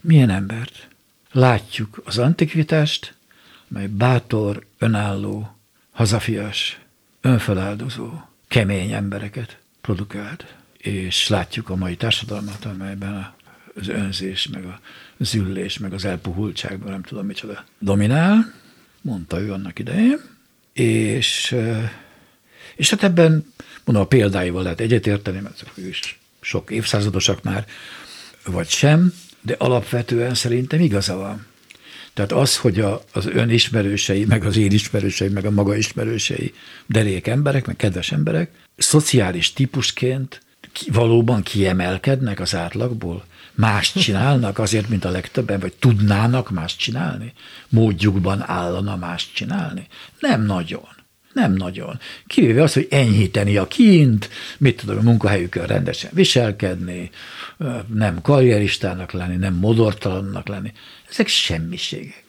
Milyen 0.00 0.30
embert. 0.30 0.88
Látjuk 1.32 2.02
az 2.04 2.18
antikvitást, 2.18 3.14
mely 3.68 3.86
bátor, 3.86 4.66
önálló, 4.78 5.56
hazafias, 5.90 6.80
önfeláldozó, 7.20 8.10
kemény 8.48 8.92
embereket 8.92 9.61
produkált. 9.82 10.54
És 10.78 11.28
látjuk 11.28 11.68
a 11.68 11.76
mai 11.76 11.96
társadalmat, 11.96 12.64
amelyben 12.64 13.34
az 13.74 13.88
önzés, 13.88 14.48
meg 14.48 14.64
a 14.64 14.80
züllés, 15.18 15.78
meg 15.78 15.92
az 15.92 16.04
elpuhultság, 16.04 16.78
nem 16.78 17.02
tudom 17.02 17.26
micsoda 17.26 17.64
dominál, 17.78 18.52
mondta 19.00 19.40
ő 19.40 19.52
annak 19.52 19.78
idején, 19.78 20.20
és, 20.72 21.56
és 22.76 22.90
hát 22.90 23.02
ebben 23.02 23.52
mondom, 23.84 24.04
a 24.04 24.06
példáival 24.06 24.62
lehet 24.62 24.80
egyetérteni, 24.80 25.40
mert 25.40 25.64
ő 25.74 25.88
is 25.88 26.18
sok 26.40 26.70
évszázadosak 26.70 27.42
már, 27.42 27.66
vagy 28.44 28.68
sem, 28.68 29.12
de 29.40 29.54
alapvetően 29.58 30.34
szerintem 30.34 30.80
igaza 30.80 31.16
van. 31.16 31.46
Tehát 32.14 32.32
az, 32.32 32.56
hogy 32.56 32.80
a, 32.80 33.02
az 33.12 33.26
ön 33.26 33.50
ismerősei, 33.50 34.24
meg 34.24 34.44
az 34.44 34.56
én 34.56 34.72
ismerősei, 34.72 35.28
meg 35.28 35.44
a 35.44 35.50
maga 35.50 35.76
ismerősei 35.76 36.54
derék 36.86 37.26
emberek, 37.26 37.66
meg 37.66 37.76
kedves 37.76 38.12
emberek, 38.12 38.50
szociális 38.76 39.52
típusként 39.52 40.40
valóban 40.92 41.42
kiemelkednek 41.42 42.40
az 42.40 42.54
átlagból? 42.54 43.24
Mást 43.54 43.98
csinálnak 43.98 44.58
azért, 44.58 44.88
mint 44.88 45.04
a 45.04 45.10
legtöbben, 45.10 45.60
vagy 45.60 45.72
tudnának 45.72 46.50
mást 46.50 46.78
csinálni? 46.78 47.32
Módjukban 47.68 48.42
állana 48.46 48.96
mást 48.96 49.34
csinálni? 49.34 49.86
Nem 50.18 50.42
nagyon. 50.42 50.88
Nem 51.32 51.52
nagyon. 51.52 51.98
Kivéve 52.26 52.62
az, 52.62 52.72
hogy 52.72 52.86
enyhíteni 52.90 53.56
a 53.56 53.66
kint, 53.66 54.30
mit 54.58 54.76
tudom, 54.76 54.98
a 54.98 55.02
munkahelyükön 55.02 55.66
rendesen 55.66 56.10
viselkedni, 56.14 57.10
nem 57.94 58.20
karrieristának 58.22 59.12
lenni, 59.12 59.36
nem 59.36 59.54
modortalannak 59.54 60.48
lenni. 60.48 60.72
Ezek 61.12 61.28
semmiségek. 61.28 62.22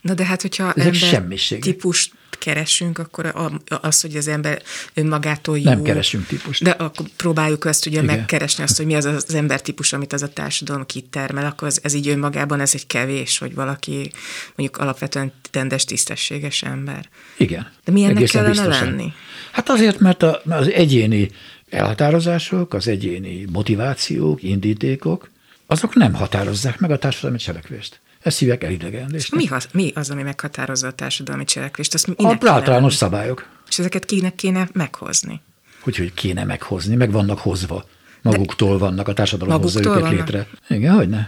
Na 0.00 0.14
de 0.14 0.24
hát, 0.24 0.42
hogyha 0.42 0.64
Ezek 0.72 0.78
ember 0.84 0.94
semmiségek. 0.94 1.62
típust 1.62 2.12
keresünk, 2.38 2.98
akkor 2.98 3.32
az, 3.80 4.00
hogy 4.00 4.16
az 4.16 4.28
ember 4.28 4.62
önmagától 4.94 5.58
jó. 5.58 5.64
Nem 5.64 5.82
keresünk 5.82 6.26
típust. 6.26 6.62
De 6.62 6.70
akkor 6.70 7.06
próbáljuk 7.16 7.64
azt 7.64 7.86
ugye 7.86 8.02
Igen. 8.02 8.16
megkeresni, 8.16 8.62
azt, 8.64 8.76
hogy 8.76 8.86
mi 8.86 8.94
az 8.94 9.04
az 9.04 9.36
típus, 9.62 9.92
amit 9.92 10.12
az 10.12 10.22
a 10.22 10.28
társadalom 10.28 10.86
kitermel, 10.86 11.46
akkor 11.46 11.68
ez, 11.68 11.78
ez 11.82 11.94
így 11.94 12.08
önmagában 12.08 12.60
ez 12.60 12.70
egy 12.74 12.86
kevés, 12.86 13.38
hogy 13.38 13.54
valaki 13.54 14.12
mondjuk 14.54 14.80
alapvetően 14.80 15.32
tendes, 15.50 15.84
tisztességes 15.84 16.62
ember. 16.62 17.08
Igen. 17.36 17.70
De 17.84 17.92
milyennek 17.92 18.16
Egészen 18.16 18.42
kellene 18.42 18.60
biztosan. 18.66 18.88
lenni? 18.94 19.12
Hát 19.52 19.68
azért, 19.68 19.98
mert 19.98 20.22
a, 20.22 20.42
az 20.48 20.70
egyéni 20.70 21.30
elhatározások, 21.70 22.74
az 22.74 22.88
egyéni 22.88 23.46
motivációk, 23.52 24.42
indítékok, 24.42 25.30
azok 25.66 25.94
nem 25.94 26.14
határozzák 26.14 26.78
meg 26.78 26.90
a 26.90 26.98
társadalmi 26.98 27.38
cselekvést. 27.38 28.00
Ezt 28.24 28.38
hívják 28.38 28.64
elidegenedésnek. 28.64 29.40
Mi, 29.40 29.48
az, 29.48 29.68
mi 29.72 29.92
az, 29.94 30.10
ami 30.10 30.22
meghatározza 30.22 30.86
a 30.86 30.92
társadalmi 30.92 31.44
cselekvést? 31.44 31.94
Azt 31.94 32.08
a 32.08 32.38
általános 32.44 32.94
szabályok. 32.94 33.48
És 33.68 33.78
ezeket 33.78 34.04
kinek 34.04 34.34
kéne 34.34 34.68
meghozni? 34.72 35.40
Hogy, 35.80 35.96
hogy 35.96 36.14
kéne 36.14 36.44
meghozni, 36.44 36.94
meg 36.94 37.10
vannak 37.12 37.38
hozva. 37.38 37.84
Maguktól 38.22 38.72
De 38.72 38.78
vannak, 38.78 39.08
a 39.08 39.12
társadalom 39.12 39.60
hozza 39.60 39.80
őket 39.80 39.92
vannak? 39.92 40.10
létre. 40.10 40.46
Igen, 40.68 40.94
hogy 40.94 41.08
ne? 41.08 41.26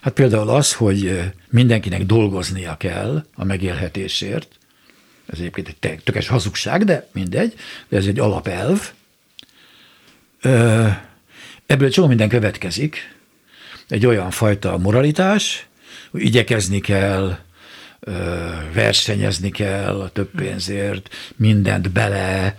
Hát 0.00 0.12
például 0.12 0.48
az, 0.48 0.72
hogy 0.72 1.32
mindenkinek 1.48 2.06
dolgoznia 2.06 2.76
kell 2.76 3.24
a 3.34 3.44
megélhetésért, 3.44 4.48
ez 5.26 5.38
egyébként 5.38 5.68
egy 5.68 5.76
tökéletes 5.76 6.28
hazugság, 6.28 6.84
de 6.84 7.08
mindegy, 7.12 7.54
de 7.88 7.96
ez 7.96 8.06
egy 8.06 8.18
alapelv. 8.18 8.92
Ebből 11.66 11.90
csomó 11.90 12.08
minden 12.08 12.28
következik, 12.28 13.14
egy 13.88 14.06
olyan 14.06 14.30
fajta 14.30 14.78
moralitás, 14.78 15.66
igyekezni 16.16 16.80
kell, 16.80 17.38
versenyezni 18.72 19.50
kell 19.50 20.00
a 20.00 20.08
több 20.08 20.30
pénzért, 20.30 21.14
mindent 21.36 21.90
bele, 21.90 22.58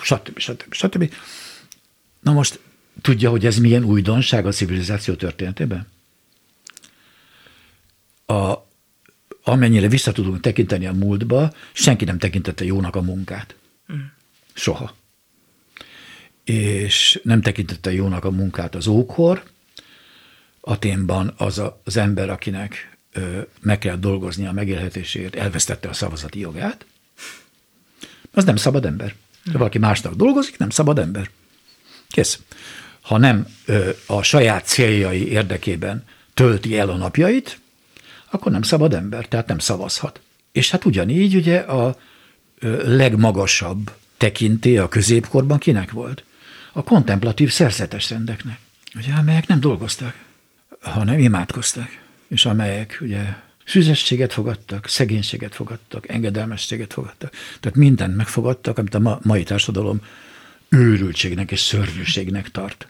stb. 0.00 0.38
stb. 0.38 0.74
stb. 0.74 1.12
Na 2.20 2.32
most 2.32 2.60
tudja, 3.00 3.30
hogy 3.30 3.46
ez 3.46 3.58
milyen 3.58 3.84
újdonság 3.84 4.46
a 4.46 4.52
civilizáció 4.52 5.14
történetében? 5.14 5.86
A, 8.26 8.54
amennyire 9.42 9.88
vissza 9.88 10.12
tudunk 10.12 10.40
tekinteni 10.40 10.86
a 10.86 10.92
múltba, 10.92 11.52
senki 11.72 12.04
nem 12.04 12.18
tekintette 12.18 12.64
jónak 12.64 12.96
a 12.96 13.00
munkát. 13.00 13.54
Soha. 14.52 14.94
És 16.44 17.20
nem 17.22 17.40
tekintette 17.40 17.92
jónak 17.92 18.24
a 18.24 18.30
munkát 18.30 18.74
az 18.74 18.86
ókor, 18.86 19.42
Aténban 20.68 21.34
az 21.36 21.58
a, 21.58 21.80
az 21.84 21.96
ember, 21.96 22.30
akinek 22.30 22.96
ö, 23.12 23.40
meg 23.60 23.78
kell 23.78 23.96
dolgozni 23.96 24.46
a 24.46 24.52
megélhetésért, 24.52 25.34
elvesztette 25.34 25.88
a 25.88 25.92
szavazati 25.92 26.40
jogát, 26.40 26.86
az 28.32 28.44
nem 28.44 28.56
szabad 28.56 28.84
ember. 28.84 29.14
Ha 29.52 29.58
valaki 29.58 29.78
másnak 29.78 30.14
dolgozik, 30.14 30.58
nem 30.58 30.70
szabad 30.70 30.98
ember. 30.98 31.30
Kész. 32.08 32.40
Ha 33.00 33.18
nem 33.18 33.46
ö, 33.64 33.90
a 34.06 34.22
saját 34.22 34.66
céljai 34.66 35.28
érdekében 35.28 36.04
tölti 36.34 36.78
el 36.78 36.88
a 36.88 36.96
napjait, 36.96 37.60
akkor 38.30 38.52
nem 38.52 38.62
szabad 38.62 38.94
ember, 38.94 39.26
tehát 39.26 39.46
nem 39.46 39.58
szavazhat. 39.58 40.20
És 40.52 40.70
hát 40.70 40.84
ugyanígy 40.84 41.34
ugye 41.34 41.58
a 41.58 41.98
ö, 42.58 42.96
legmagasabb 42.96 43.90
tekinté 44.16 44.76
a 44.76 44.88
középkorban 44.88 45.58
kinek 45.58 45.90
volt? 45.90 46.24
A 46.72 46.82
kontemplatív 46.82 47.50
szerzetes 47.50 48.10
rendeknek, 48.10 48.58
ugye, 48.94 49.12
amelyek 49.14 49.46
nem 49.46 49.60
dolgoztak 49.60 50.24
hanem 50.90 51.18
imádkoztak, 51.18 51.88
és 52.28 52.44
amelyek 52.44 52.98
ugye 53.00 53.22
szüzességet 53.66 54.32
fogadtak, 54.32 54.88
szegénységet 54.88 55.54
fogadtak, 55.54 56.08
engedelmességet 56.08 56.92
fogadtak. 56.92 57.32
Tehát 57.60 57.78
mindent 57.78 58.16
megfogadtak, 58.16 58.78
amit 58.78 58.94
a 58.94 59.20
mai 59.22 59.42
társadalom 59.42 60.00
őrültségnek 60.68 61.50
és 61.50 61.60
szörnyűségnek 61.60 62.50
tart. 62.50 62.88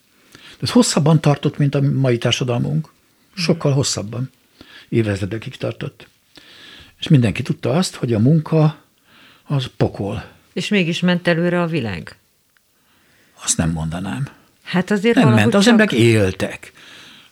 Ez 0.61 0.71
hosszabban 0.71 1.21
tartott, 1.21 1.59
mint 1.59 1.75
a 1.75 1.81
mai 1.81 2.19
társadalmunk. 2.19 2.93
Sokkal 3.35 3.73
hosszabban. 3.73 4.31
Évezredekig 4.89 5.57
tartott. 5.57 6.09
És 7.01 7.09
mindenki 7.09 7.43
tudta 7.43 7.71
azt, 7.71 7.95
hogy 7.95 8.13
a 8.13 8.19
munka 8.19 8.83
az 9.45 9.71
pokol. 9.77 10.25
És 10.53 10.69
mégis 10.69 11.01
ment 11.01 11.29
előre 11.29 11.63
a 11.63 11.67
világ? 11.67 12.17
Azt 13.43 13.57
nem 13.57 13.71
mondanám. 13.71 14.29
Hát 14.63 14.91
azért 14.91 15.17
nem 15.17 15.33
ment, 15.33 15.55
az 15.55 15.63
csak... 15.65 15.73
emberek 15.73 15.93
éltek. 15.93 16.73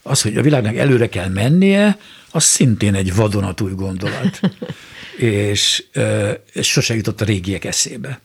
Az, 0.06 0.22
hogy 0.22 0.36
a 0.36 0.42
világnak 0.42 0.76
előre 0.76 1.08
kell 1.08 1.28
mennie, 1.28 1.98
az 2.30 2.44
szintén 2.44 2.94
egy 2.94 3.14
vadonatúj 3.14 3.72
gondolat. 3.72 4.40
és, 5.16 5.84
és 6.52 6.70
sose 6.70 6.94
jutott 6.94 7.20
a 7.20 7.24
régiek 7.24 7.64
eszébe. 7.64 8.20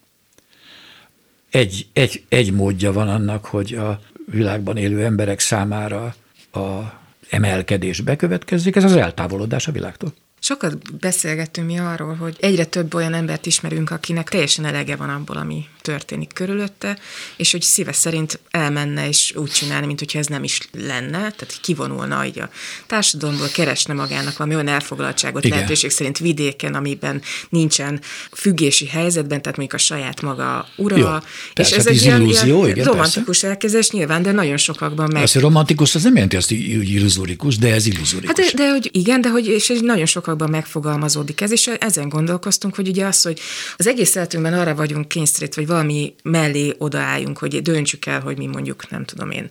Egy, 1.50 1.88
egy, 1.94 2.24
egy 2.30 2.52
módja 2.52 2.92
van 2.92 3.10
annak, 3.10 3.46
hogy 3.46 3.74
a 3.74 4.02
világban 4.32 4.78
élő 4.78 5.04
emberek 5.04 5.40
számára 5.40 6.16
a 6.52 6.98
emelkedés 7.30 8.02
bekövetkezik, 8.02 8.76
ez 8.76 8.84
az 8.84 8.96
eltávolodás 8.96 9.68
a 9.68 9.72
világtól. 9.72 10.14
Sokat 10.40 11.00
beszélgettünk 11.00 11.68
mi 11.68 11.80
arról, 11.80 12.16
hogy 12.16 12.38
egyre 12.40 12.66
több 12.66 12.94
olyan 12.94 13.14
embert 13.14 13.46
ismerünk, 13.46 13.92
akinek 13.92 14.30
teljesen 14.30 14.66
elege 14.66 14.96
van 14.96 15.10
abból, 15.10 15.38
ami 15.38 15.66
történik 15.90 16.34
körülötte, 16.34 16.98
és 17.38 17.52
hogy 17.52 17.62
szíve 17.62 17.92
szerint 17.92 18.40
elmenne 18.52 19.08
és 19.08 19.34
úgy 19.36 19.52
csinálni, 19.52 19.86
mint 19.86 20.00
hogyha 20.00 20.20
ez 20.20 20.26
nem 20.26 20.44
is 20.44 20.60
lenne, 20.72 21.18
tehát 21.18 21.58
kivonulna 21.62 22.26
így 22.26 22.40
a 22.40 22.50
társadalomból, 22.88 23.48
keresne 23.48 23.94
magának 23.94 24.38
valami 24.38 24.56
olyan 24.56 24.68
elfoglaltságot 24.68 25.46
Igen. 25.46 25.58
lehetőség 25.58 25.90
szerint 25.90 26.18
vidéken, 26.18 26.74
amiben 26.74 27.22
nincsen 27.50 28.02
függési 28.32 28.88
helyzetben, 28.88 29.42
tehát 29.42 29.58
mondjuk 29.58 29.80
a 29.82 29.84
saját 29.84 30.22
maga 30.22 30.68
ura. 30.76 30.98
Jó, 30.98 31.08
és 31.54 31.72
ez 31.72 31.88
egy 31.88 32.02
ilyen, 32.02 32.22
illúzió, 32.22 32.64
ilyen 32.64 32.70
igen, 32.70 32.86
romantikus 32.86 33.26
persze. 33.26 33.48
elkezdés 33.48 33.90
nyilván, 33.90 34.22
de 34.22 34.32
nagyon 34.32 34.58
sokakban 34.58 35.10
meg. 35.14 35.28
Hogy 35.32 35.42
romantikus, 35.42 35.96
az 35.96 36.04
nem 36.04 36.14
jelenti 36.14 36.36
azt, 36.36 36.50
hogy 36.50 36.60
illuzórikus, 36.90 37.58
de 37.58 37.74
ez 37.74 37.86
illuzórikus. 37.86 38.28
Hát 38.28 38.56
de, 38.56 38.64
de 38.64 38.70
hogy 38.70 38.90
igen, 38.92 39.22
de 39.22 39.30
hogy 39.30 39.48
és 39.48 39.74
nagyon 39.82 40.06
sokakban 40.06 40.50
megfogalmazódik 40.50 41.42
ez, 41.42 41.52
és 41.52 41.70
ezen 41.80 42.10
gondolkoztunk, 42.10 42.76
hogy 42.76 42.88
ugye 42.88 43.06
az, 43.06 43.22
hogy 43.22 43.40
az 43.78 43.88
egész 43.88 44.16
életünkben 44.16 44.54
arra 44.54 44.76
vagyunk 44.76 45.08
kényszerít, 45.08 45.56
vagy 45.56 45.68
valami 45.80 46.16
mellé 46.24 46.76
odaálljunk, 46.78 47.38
hogy 47.38 47.62
döntsük 47.62 48.06
el, 48.06 48.20
hogy 48.20 48.38
mi 48.38 48.46
mondjuk, 48.46 48.90
nem 48.90 49.06
tudom 49.06 49.32
én, 49.32 49.50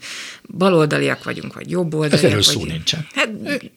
baloldaliak 0.57 1.25
vagyunk, 1.25 1.55
vagy 1.55 1.71
jobboldaliak. 1.71 2.25
Ez 2.25 2.31
erről 2.31 2.43
szó 2.43 2.65
nincsen. 2.65 3.07
Hát, 3.15 3.31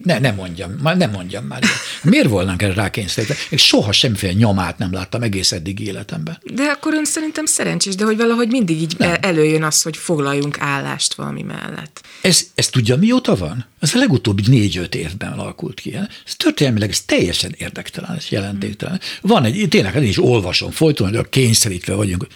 ne, 0.04 0.20
ne 0.20 0.32
mondjam, 0.32 0.72
már 0.72 0.98
nem 0.98 1.12
mondjam 1.12 1.46
már. 1.46 1.64
Miért 2.04 2.28
volnánk 2.28 2.62
erre 2.62 2.74
rákényszerítve? 2.74 3.36
Én 3.50 3.58
soha 3.58 3.92
semmiféle 3.92 4.34
nyomát 4.34 4.78
nem 4.78 4.94
láttam 4.94 5.22
egész 5.22 5.52
eddig 5.52 5.80
életemben. 5.80 6.42
De 6.54 6.64
akkor 6.64 6.94
ön 6.94 7.06
szerintem 7.06 7.46
szerencsés, 7.46 7.96
de 7.96 8.06
hogy 8.06 8.18
valahogy 8.18 8.48
mindig 8.48 8.82
így 8.82 8.96
nem. 8.98 9.16
előjön 9.22 9.64
az, 9.64 9.82
hogy 9.82 9.98
foglaljunk 9.98 10.60
állást 10.60 11.14
valami 11.14 11.42
mellett. 11.42 12.02
Ez, 12.22 12.48
ez 12.56 12.68
tudja, 12.68 12.96
mióta 12.96 13.36
van? 13.36 13.66
Ez 13.80 13.96
a 13.96 13.98
legutóbbi 13.98 14.44
négy-öt 14.48 14.96
évben 14.96 15.32
alakult 15.32 15.80
ki. 15.80 15.96
Ez 16.26 16.36
történelmileg 16.36 16.90
ez 16.90 17.02
teljesen 17.02 17.56
érdektelen, 17.58 18.16
ez 18.16 18.28
jelentéktelen. 18.30 19.00
Van 19.22 19.44
egy, 19.44 19.66
tényleg 19.70 19.96
én 19.96 20.04
is 20.04 20.24
olvasom 20.24 20.72
folyton, 20.72 21.16
hogy 21.16 21.30
kényszerítve 21.30 21.94
vagyunk. 21.94 22.28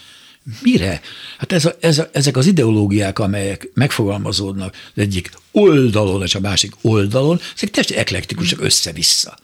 Mire? 0.62 1.02
Hát 1.38 1.52
ez 1.52 1.66
a, 1.66 1.76
ez 1.80 2.00
a, 2.00 2.10
ezek 2.12 2.38
az 2.38 2.46
ideológiák, 2.46 3.20
amelyek 3.20 3.70
megfogalmazódnak 3.74 4.76
az 4.96 5.02
egyik 5.02 5.32
oldalon 5.52 6.22
és 6.22 6.36
a 6.36 6.40
másik 6.40 6.72
oldalon, 6.82 7.40
ezek 7.56 7.70
teljesen 7.70 7.98
eklektikusak 7.98 8.62
össze-vissza. 8.62 9.38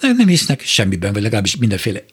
Nem, 0.00 0.16
nem 0.16 0.26
hisznek 0.26 0.62
semmiben, 0.62 1.12
vagy 1.12 1.22
legalábbis 1.22 1.56
mindenféle 1.56 2.04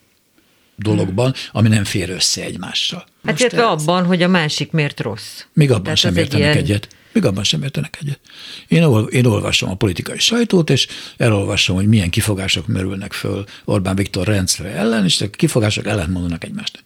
dologban, 0.75 1.33
ami 1.51 1.67
nem 1.67 1.83
fér 1.83 2.09
össze 2.09 2.43
egymással. 2.43 3.05
Hát 3.23 3.39
illetve 3.39 3.67
abban, 3.67 4.05
hogy 4.05 4.23
a 4.23 4.27
másik 4.27 4.71
miért 4.71 4.99
rossz. 4.99 5.43
Még 5.53 5.71
abban 5.71 5.83
Tehát 5.83 5.97
sem 5.97 6.17
értenek 6.17 6.45
ilyen... 6.45 6.57
egyet. 6.57 6.87
Még 7.11 7.25
abban 7.25 7.43
sem 7.43 7.63
értenek 7.63 7.97
egyet. 8.01 8.19
Én, 8.67 8.83
ol, 8.83 9.03
én 9.03 9.25
olvasom 9.25 9.69
a 9.69 9.75
politikai 9.75 10.19
sajtót, 10.19 10.69
és 10.69 10.87
elolvasom, 11.17 11.75
hogy 11.75 11.87
milyen 11.87 12.09
kifogások 12.09 12.67
merülnek 12.67 13.13
föl 13.13 13.45
Orbán 13.65 13.95
Viktor 13.95 14.27
rendszere 14.27 14.69
ellen, 14.69 15.03
és 15.03 15.21
a 15.21 15.29
kifogások 15.29 15.85
ellen 15.85 16.09
mondanak 16.09 16.43
egymást. 16.43 16.83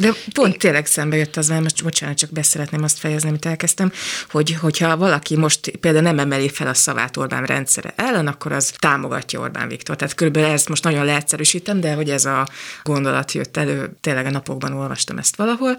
De 0.00 0.12
pont 0.32 0.58
tényleg 0.58 0.86
szembe 0.86 1.16
jött 1.16 1.36
az, 1.36 1.48
mert 1.48 1.82
bocsánat, 1.82 2.16
csak 2.16 2.30
beszeretném 2.30 2.82
azt 2.82 2.98
fejezni, 2.98 3.28
amit 3.28 3.46
elkezdtem, 3.46 3.92
hogy 4.30 4.56
hogyha 4.60 4.96
valaki 4.96 5.36
most 5.36 5.70
például 5.80 6.04
nem 6.04 6.18
emeli 6.18 6.48
fel 6.48 6.66
a 6.66 6.74
szavát 6.74 7.16
Orbán 7.16 7.44
rendszere 7.44 7.92
ellen, 7.96 8.26
akkor 8.26 8.52
az 8.52 8.72
támogatja 8.78 9.40
Orbán 9.40 9.68
Viktor. 9.68 9.96
Tehát 9.96 10.14
körülbelül 10.14 10.50
ezt 10.50 10.68
most 10.68 10.84
nagyon 10.84 11.04
leegyszerűsítem, 11.04 11.80
de 11.80 11.94
hogy 11.94 12.10
ez 12.10 12.24
a 12.24 12.48
gondolat 12.82 13.32
jött 13.32 13.56
elő, 13.56 13.96
tényleg 14.00 14.26
a 14.26 14.30
napokban 14.30 14.72
olvastam 14.72 15.18
ezt 15.18 15.36
valahol. 15.36 15.74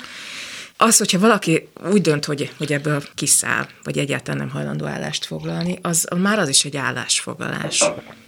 Az, 0.78 0.98
hogyha 0.98 1.20
valaki 1.20 1.68
úgy 1.92 2.02
dönt, 2.02 2.26
hogy, 2.26 2.52
hogy 2.58 2.74
ebből 2.74 3.04
kiszáll, 3.16 3.68
vagy 3.84 3.98
egyáltalán 3.98 4.40
nem 4.40 4.50
hajlandó 4.50 4.86
állást 4.86 5.26
foglalni, 5.26 5.80
az 5.82 6.08
már 6.18 6.40
az 6.40 6.50
is 6.50 6.66
egy 6.66 6.78
állásfoglalás. 6.78 7.84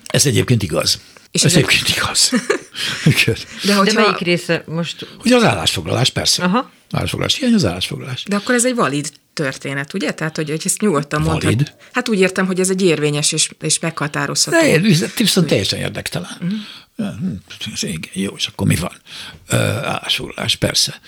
Ez 0.07 0.25
egyébként 0.25 0.63
igaz. 0.63 1.01
És 1.33 1.43
ez 1.43 1.55
egyébként 1.55 1.89
igaz. 1.89 2.29
De, 3.65 3.75
hogyha... 3.75 3.83
De 3.83 3.93
melyik 3.93 4.17
része 4.17 4.63
most? 4.67 5.07
Ugye 5.23 5.35
az 5.35 5.43
állásfoglalás, 5.43 6.09
persze. 6.09 6.43
Aha. 6.43 6.71
Állásfoglalás, 6.91 7.35
hiány 7.35 7.53
az 7.53 7.65
állásfoglalás. 7.65 8.23
De 8.23 8.35
akkor 8.35 8.55
ez 8.55 8.65
egy 8.65 8.75
valid 8.75 9.11
történet, 9.33 9.93
ugye? 9.93 10.11
Tehát, 10.11 10.35
hogy, 10.35 10.49
hogy 10.49 10.61
ezt 10.65 10.81
nyugodtan 10.81 11.23
Valid? 11.23 11.43
mondhat. 11.43 11.75
Hát 11.91 12.09
úgy 12.09 12.19
értem, 12.19 12.45
hogy 12.45 12.59
ez 12.59 12.69
egy 12.69 12.81
érvényes 12.81 13.31
és, 13.31 13.49
és 13.61 13.79
meghatározható. 13.79 14.57
De 14.57 15.11
viszont 15.17 15.47
teljesen 15.47 15.79
érdektelen. 15.79 16.37
Uh-huh. 16.97 17.81
Igen, 17.81 18.11
jó, 18.13 18.33
és 18.35 18.47
akkor 18.47 18.67
mi 18.67 18.75
van? 18.75 18.93
Állásfoglalás, 19.83 20.55
persze. 20.55 20.99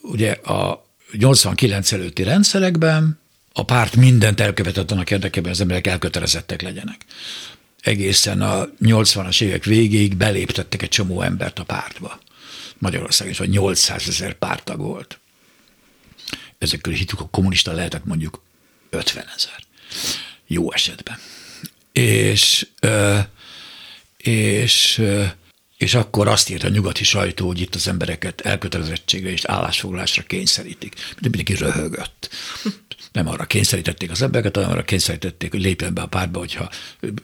Ugye 0.00 0.32
a 0.32 0.86
89 1.12 1.92
előtti 1.92 2.22
rendszerekben 2.22 3.20
a 3.52 3.64
párt 3.64 3.96
mindent 3.96 4.40
elkövetett 4.40 4.90
annak 4.90 5.10
érdekében, 5.10 5.42
hogy 5.42 5.52
az 5.52 5.60
emberek 5.60 5.86
elkötelezettek 5.86 6.62
legyenek 6.62 7.04
egészen 7.82 8.42
a 8.42 8.66
80-as 8.80 9.42
évek 9.42 9.64
végéig 9.64 10.16
beléptettek 10.16 10.82
egy 10.82 10.88
csomó 10.88 11.22
embert 11.22 11.58
a 11.58 11.64
pártba. 11.64 12.20
Magyarország 12.78 13.28
is 13.28 13.38
vagy 13.38 13.48
800 13.48 14.08
ezer 14.08 14.34
pártag 14.34 14.80
volt. 14.80 15.18
Ezek 16.58 16.80
körül 16.80 16.98
hitük, 16.98 17.20
a 17.20 17.28
kommunista 17.28 17.72
lehetett 17.72 18.04
mondjuk 18.04 18.42
50 18.90 19.24
ezer. 19.36 19.64
Jó 20.46 20.72
esetben. 20.72 21.18
És, 21.92 22.66
és, 24.16 25.02
és 25.76 25.94
akkor 25.94 26.28
azt 26.28 26.50
írt 26.50 26.62
a 26.62 26.68
nyugati 26.68 27.04
sajtó, 27.04 27.46
hogy 27.46 27.60
itt 27.60 27.74
az 27.74 27.88
embereket 27.88 28.40
elkötelezettségre 28.40 29.30
és 29.30 29.44
állásfoglalásra 29.44 30.22
kényszerítik. 30.22 30.94
De 30.94 31.28
mindenki 31.28 31.54
röhögött 31.54 32.30
nem 33.12 33.28
arra 33.28 33.44
kényszerítették 33.44 34.10
az 34.10 34.22
embereket, 34.22 34.56
hanem 34.56 34.70
arra 34.70 34.82
kényszerítették, 34.82 35.50
hogy 35.50 35.62
lépjen 35.62 35.94
be 35.94 36.02
a 36.02 36.06
pártba, 36.06 36.38
hogyha 36.38 36.68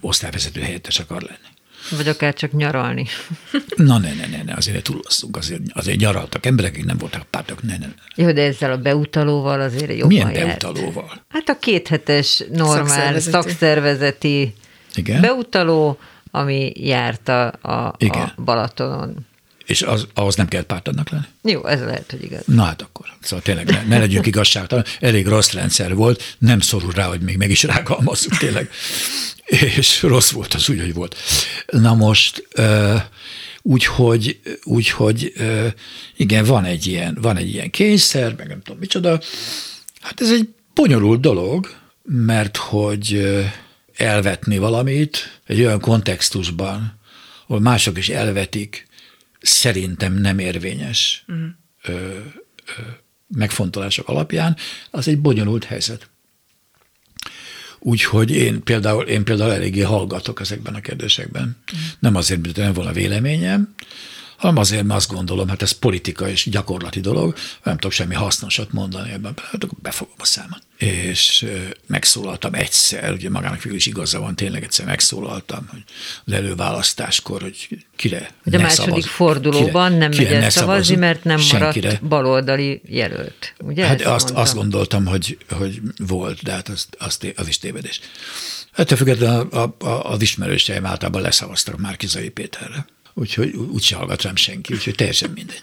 osztályvezető 0.01 0.61
helyettes 0.61 0.99
akar 0.99 1.23
lenni. 1.23 1.57
Vagy 1.91 2.09
akár 2.09 2.35
csak 2.35 2.53
nyaralni. 2.53 3.07
Na 3.77 3.99
ne, 3.99 4.13
ne, 4.15 4.27
ne, 4.27 4.43
ne 4.43 4.55
azért 4.55 4.77
ne 4.77 4.83
túlozzunk, 4.83 5.37
azért, 5.37 5.61
azért 5.73 5.99
nyaraltak 5.99 6.47
emberek, 6.47 6.71
akik 6.71 6.85
nem 6.85 6.97
voltak 6.97 7.23
pártok, 7.23 7.63
ne, 7.63 7.77
ne, 7.77 7.87
ne. 7.87 7.93
Jó, 8.25 8.33
de 8.33 8.43
ezzel 8.43 8.73
a 8.73 8.77
beutalóval 8.77 9.61
azért 9.61 9.91
jobban 9.91 10.09
Milyen 10.09 10.33
beutalóval? 10.33 11.05
Járt. 11.09 11.25
Hát 11.29 11.49
a 11.49 11.59
kéthetes 11.59 12.45
normál 12.53 12.85
szakszervezeti, 12.85 13.31
szakszervezeti 13.31 14.55
Igen? 14.95 15.21
beutaló, 15.21 15.99
ami 16.31 16.73
járt 16.75 17.29
a, 17.29 17.53
a, 17.61 17.71
a 17.99 18.33
Balatonon 18.45 19.27
és 19.69 19.83
az, 19.83 20.07
ahhoz 20.15 20.37
nem 20.37 20.49
kell 20.49 20.63
pártadnak 20.63 21.09
lenni? 21.11 21.25
Jó, 21.43 21.67
ez 21.67 21.81
lehet, 21.81 22.11
hogy 22.11 22.23
igaz. 22.23 22.43
Na 22.47 22.63
hát 22.63 22.83
akkor. 22.83 23.07
Szóval 23.21 23.45
tényleg 23.45 23.71
ne, 23.71 23.83
ne 23.83 23.99
legyünk 23.99 24.27
igazságtalan. 24.33 24.85
Elég 25.01 25.27
rossz 25.27 25.53
rendszer 25.53 25.95
volt, 25.95 26.37
nem 26.39 26.61
szorul 26.61 26.93
rá, 26.93 27.07
hogy 27.07 27.21
még 27.21 27.37
meg 27.37 27.51
is 27.51 27.63
rágalmazzuk 27.63 28.37
tényleg. 28.37 28.71
És 29.45 30.03
rossz 30.03 30.31
volt 30.31 30.55
az 30.55 30.69
úgy, 30.69 30.81
hogy 30.81 30.95
volt. 30.95 31.17
Na 31.67 31.95
most 31.95 32.49
úgyhogy, 33.63 34.41
úgyhogy 34.63 35.33
igen, 36.17 36.45
van 36.45 36.65
egy, 36.65 36.87
ilyen, 36.87 37.19
van 37.21 37.37
egy 37.37 37.49
ilyen 37.49 37.71
kényszer, 37.71 38.35
meg 38.37 38.49
nem 38.49 38.63
tudom 38.63 38.79
micsoda. 38.81 39.21
Hát 40.01 40.21
ez 40.21 40.31
egy 40.31 40.49
bonyolult 40.75 41.21
dolog, 41.21 41.75
mert 42.03 42.57
hogy 42.57 43.37
elvetni 43.97 44.59
valamit 44.59 45.41
egy 45.47 45.61
olyan 45.61 45.81
kontextusban, 45.81 46.99
ahol 47.47 47.61
mások 47.61 47.99
is 47.99 48.09
elvetik, 48.09 48.88
szerintem 49.49 50.15
nem 50.15 50.39
érvényes 50.39 51.25
uh-huh. 51.29 51.47
ö, 51.83 51.93
ö, 52.79 52.83
megfontolások 53.29 54.09
alapján, 54.09 54.57
az 54.91 55.09
egy 55.09 55.19
bonyolult 55.19 55.65
helyzet. 55.65 56.11
Úgyhogy 57.79 58.31
én 58.31 58.63
például, 58.63 59.05
én 59.05 59.25
például 59.25 59.53
eléggé 59.53 59.81
hallgatok 59.81 60.41
ezekben 60.41 60.75
a 60.75 60.81
kérdésekben. 60.81 61.57
Uh-huh. 61.73 61.89
Nem 61.99 62.15
azért, 62.15 62.41
mert 62.41 62.57
nem 62.57 62.73
volna 62.73 62.93
véleményem, 62.93 63.75
hanem 64.39 64.57
azért, 64.57 64.85
mert 64.85 64.99
azt 64.99 65.13
gondolom, 65.13 65.49
hát 65.49 65.63
ez 65.63 65.71
politika 65.71 66.29
és 66.29 66.49
gyakorlati 66.51 67.01
dolog, 67.01 67.35
nem 67.63 67.75
tudok 67.75 67.93
semmi 67.93 68.15
hasznosat 68.15 68.73
mondani 68.73 69.13
ebben, 69.13 69.35
hát 69.51 69.65
akkor 69.65 69.79
befogom 69.83 70.15
a 70.19 70.25
számat. 70.25 70.63
És 70.77 71.47
megszólaltam 71.87 72.55
egyszer, 72.55 73.13
ugye 73.13 73.31
magának 73.31 73.63
végül 73.63 73.79
is 73.79 73.87
igaza 73.87 74.21
van, 74.21 74.37
tényleg 74.37 74.63
egyszer 74.63 74.87
megszólaltam, 74.87 75.69
hogy 75.71 75.83
az 76.25 76.33
előválasztáskor, 76.33 77.43
hogy 77.43 77.69
kire 77.97 78.31
Hogy 78.43 78.55
a 78.55 78.59
második 78.59 78.89
szavaz, 78.89 79.07
fordulóban 79.07 79.89
kire, 79.89 79.99
nem 79.99 80.11
kire 80.11 80.39
megy 80.39 80.51
szavazni, 80.51 80.97
mert 80.97 81.25
nem 81.25 81.39
senkire. 81.39 81.87
maradt 81.87 82.05
baloldali 82.05 82.81
jelölt. 82.85 83.55
Ugye 83.61 83.87
hát 83.87 84.03
azt, 84.03 84.31
azt 84.31 84.55
gondoltam, 84.55 85.07
hogy, 85.07 85.39
hogy 85.51 85.81
volt, 85.97 86.43
de 86.43 86.53
hát 86.53 86.69
az, 86.69 86.87
az, 86.99 87.19
az 87.37 87.49
is 87.49 87.59
tévedés. 87.59 88.01
Ettől 88.73 88.99
függetlenül 88.99 89.49
a, 89.51 89.75
a, 89.79 90.11
az 90.11 90.23
ismerőseim 90.23 90.87
általában 90.87 91.23
leszavaztak 91.23 91.79
Márkizai 91.79 92.29
Péterre 92.29 92.87
úgyhogy 93.19 93.55
úgyse 93.55 93.97
hallgat 93.97 94.23
rám 94.23 94.37
senki, 94.37 94.75
úgyhogy 94.75 94.95
teljesen 94.95 95.31
mindegy. 95.31 95.61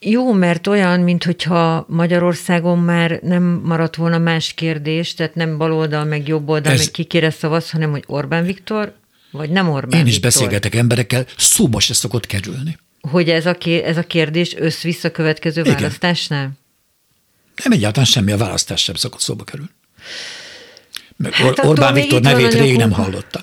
Jó, 0.00 0.32
mert 0.32 0.66
olyan, 0.66 1.00
mintha 1.00 1.86
Magyarországon 1.88 2.78
már 2.78 3.18
nem 3.22 3.42
maradt 3.42 3.96
volna 3.96 4.18
más 4.18 4.52
kérdés, 4.54 5.14
tehát 5.14 5.34
nem 5.34 5.58
baloldal, 5.58 6.04
meg 6.04 6.28
jobb 6.28 6.48
oldal, 6.48 6.72
Ez... 6.72 6.78
meg 6.78 6.90
ki 6.90 7.04
kire 7.04 7.30
szavaz, 7.30 7.70
hanem 7.70 7.90
hogy 7.90 8.04
Orbán 8.06 8.44
Viktor, 8.44 8.94
vagy 9.30 9.50
nem 9.50 9.68
Orbán 9.68 10.00
Én 10.00 10.06
is 10.06 10.12
Viktor. 10.12 10.30
beszélgetek 10.30 10.74
emberekkel, 10.74 11.26
szóba 11.36 11.80
se 11.80 11.94
szokott 11.94 12.26
kerülni. 12.26 12.78
Hogy 13.00 13.30
ez 13.30 13.46
a, 13.46 13.56
ez 13.84 13.96
a 13.96 14.02
kérdés 14.02 14.54
össz-vissza 14.58 15.10
következő 15.10 15.60
Igen. 15.60 15.74
választásnál? 15.74 16.50
Nem 17.64 17.72
egyáltalán 17.72 18.06
semmi, 18.08 18.32
a 18.32 18.36
választás 18.36 18.82
sem 18.82 18.94
szokott 18.94 19.20
szóba 19.20 19.44
kerülni. 19.44 19.70
Meg 21.16 21.32
hát 21.32 21.64
Orbán 21.64 21.94
Viktor 21.94 22.20
nevét 22.20 22.52
rég 22.52 22.76
nem 22.76 22.92
hallottam. 22.92 23.42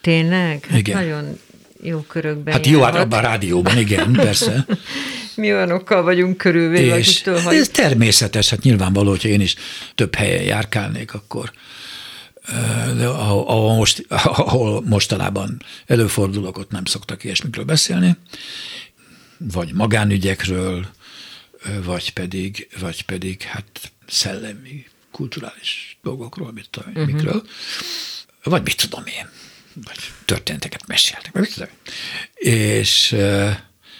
Tényleg? 0.00 0.66
Hát 0.68 0.78
Igen. 0.78 1.04
nagyon 1.04 1.38
jó 1.82 2.00
körökben 2.00 2.52
Hát 2.54 2.66
jó, 2.66 2.82
hát 2.82 2.94
abban 2.94 3.18
a 3.18 3.22
rádióban, 3.22 3.78
igen, 3.78 4.12
persze. 4.12 4.66
Mi 5.36 5.52
olyanokkal 5.52 6.02
vagyunk 6.02 6.36
körülvéve, 6.36 6.98
és 6.98 7.22
Ez 7.48 7.68
természetes, 7.68 8.50
hát 8.50 8.62
nyilvánvaló, 8.62 9.10
hogyha 9.10 9.28
én 9.28 9.40
is 9.40 9.54
több 9.94 10.14
helyen 10.14 10.42
járkálnék, 10.42 11.14
akkor 11.14 11.52
de 12.96 13.06
ahol, 13.06 13.74
most, 13.76 14.04
ahol 14.24 14.82
mostanában 14.82 15.62
előfordulok, 15.86 16.58
ott 16.58 16.70
nem 16.70 16.84
szoktak 16.84 17.24
ilyesmikről 17.24 17.64
beszélni, 17.64 18.16
vagy 19.36 19.72
magánügyekről, 19.72 20.86
vagy 21.84 22.12
pedig, 22.12 22.68
vagy 22.80 23.04
pedig 23.04 23.42
hát 23.42 23.92
szellemi, 24.06 24.86
kulturális 25.10 25.98
dolgokról, 26.02 26.52
mit 26.52 26.68
tudom, 26.70 26.92
uh-huh. 26.92 27.12
mikről, 27.12 27.42
vagy 28.42 28.62
mit 28.62 28.76
tudom 28.76 29.06
én 29.06 29.28
vagy 29.74 30.12
történeteket 30.24 30.86
meséltek, 30.86 31.32
mit 31.32 31.68
És 32.34 33.14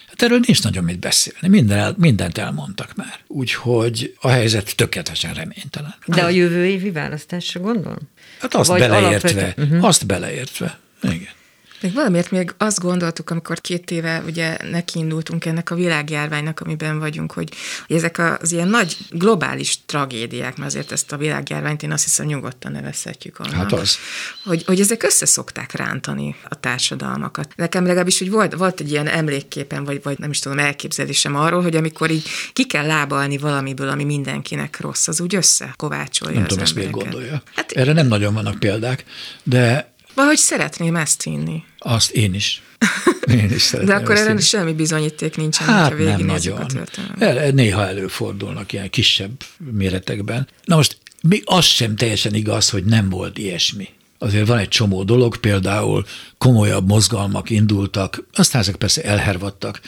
hát 0.09 0.22
erről 0.22 0.40
nincs 0.46 0.62
nagyon 0.62 0.85
mit 0.85 0.98
beszélni, 0.98 1.48
Minden 1.48 1.78
el, 1.78 1.94
mindent 1.98 2.38
elmondtak 2.38 2.94
már. 2.94 3.18
Úgyhogy 3.26 4.16
a 4.20 4.28
helyzet 4.28 4.76
tökéletesen 4.76 5.35
reménytelen. 5.35 5.94
De 6.06 6.24
a 6.24 6.28
jövő 6.28 6.66
évi 6.66 6.90
választásra 6.90 7.61
gondolom? 7.61 7.98
Hát 8.40 8.54
azt 8.54 8.68
vagy 8.68 8.80
beleértve, 8.80 9.28
alapvető... 9.30 9.62
uh-huh. 9.62 9.85
azt 9.85 10.06
beleértve, 10.06 10.78
igen. 11.02 11.38
Még 11.81 11.95
valamiért 11.95 12.31
még 12.31 12.55
azt 12.57 12.81
gondoltuk, 12.81 13.31
amikor 13.31 13.61
két 13.61 13.90
éve 13.90 14.23
ugye 14.27 14.57
nekiindultunk 14.71 15.45
ennek 15.45 15.71
a 15.71 15.75
világjárványnak, 15.75 16.61
amiben 16.61 16.99
vagyunk, 16.99 17.33
hogy, 17.33 17.49
hogy 17.87 17.97
ezek 17.97 18.19
az 18.40 18.53
ilyen 18.53 18.69
nagy 18.69 18.97
globális 19.11 19.79
tragédiák, 19.87 20.57
mert 20.57 20.71
azért 20.71 20.93
ezt 20.93 21.12
a 21.12 21.16
világjárványt 21.16 21.83
én 21.83 21.93
azt 21.93 22.05
hiszem 22.05 22.27
nyugodtan 22.27 22.73
nevezhetjük 22.73 23.38
annak. 23.38 23.55
Hát 23.55 23.73
az. 23.73 23.97
Hogy, 24.45 24.64
hogy 24.64 24.81
ezek 24.81 25.03
összeszokták 25.03 25.73
rántani 25.73 26.37
a 26.49 26.61
társadalmakat. 26.61 27.53
Nekem 27.57 27.85
legalábbis 27.87 28.19
hogy 28.19 28.31
volt, 28.31 28.55
volt 28.55 28.81
egy 28.81 28.90
ilyen 28.90 29.07
emlékképen, 29.07 29.85
vagy, 29.85 30.01
vagy 30.03 30.19
nem 30.19 30.31
is 30.31 30.38
tudom, 30.38 30.59
elképzelésem 30.59 31.37
arról, 31.37 31.62
hogy 31.62 31.77
amikor 31.77 32.11
így 32.11 32.29
ki 32.53 32.66
kell 32.66 32.87
lábalni 32.87 33.38
valamiből, 33.38 33.88
ami 33.88 34.05
mindenkinek 34.05 34.81
rossz, 34.81 35.09
az 35.09 35.21
úgy 35.21 35.35
összekovácsolja 35.35 36.38
Nem 36.38 36.47
tudom, 36.47 36.64
ezt 36.64 36.75
miért 36.75 36.90
gondolja. 36.90 37.43
Hát, 37.55 37.73
Erre 37.73 37.93
nem 37.93 38.07
nagyon 38.07 38.35
vannak 38.35 38.59
példák, 38.59 39.05
de 39.43 39.93
Valahogy 40.20 40.40
szeretném 40.40 40.96
ezt 40.96 41.22
hinni. 41.22 41.64
Azt 41.78 42.11
én 42.11 42.35
is. 42.35 42.62
Én 43.40 43.50
is 43.50 43.70
De 43.70 43.94
akkor 43.94 44.16
erre 44.16 44.40
semmi 44.40 44.72
bizonyíték 44.72 45.37
nincsen, 45.37 45.66
hát 45.66 45.98
nem 45.98 46.20
nagyon. 46.20 46.61
a 46.61 46.66
történelmet. 46.66 47.54
Néha 47.54 47.87
előfordulnak 47.87 48.72
ilyen 48.72 48.90
kisebb 48.90 49.30
méretekben. 49.72 50.48
Na 50.64 50.76
most 50.76 50.98
még 51.22 51.42
az 51.44 51.64
sem 51.64 51.96
teljesen 51.96 52.35
igaz, 52.35 52.70
hogy 52.70 52.85
nem 52.85 53.09
volt 53.09 53.38
ilyesmi. 53.38 53.88
Azért 54.18 54.46
van 54.46 54.59
egy 54.59 54.68
csomó 54.68 55.02
dolog, 55.04 55.37
például 55.37 56.04
komolyabb 56.38 56.87
mozgalmak 56.88 57.50
indultak, 57.50 58.24
aztán 58.35 58.61
ezek 58.61 58.76
persze 58.76 59.02
elhervadtak, 59.02 59.80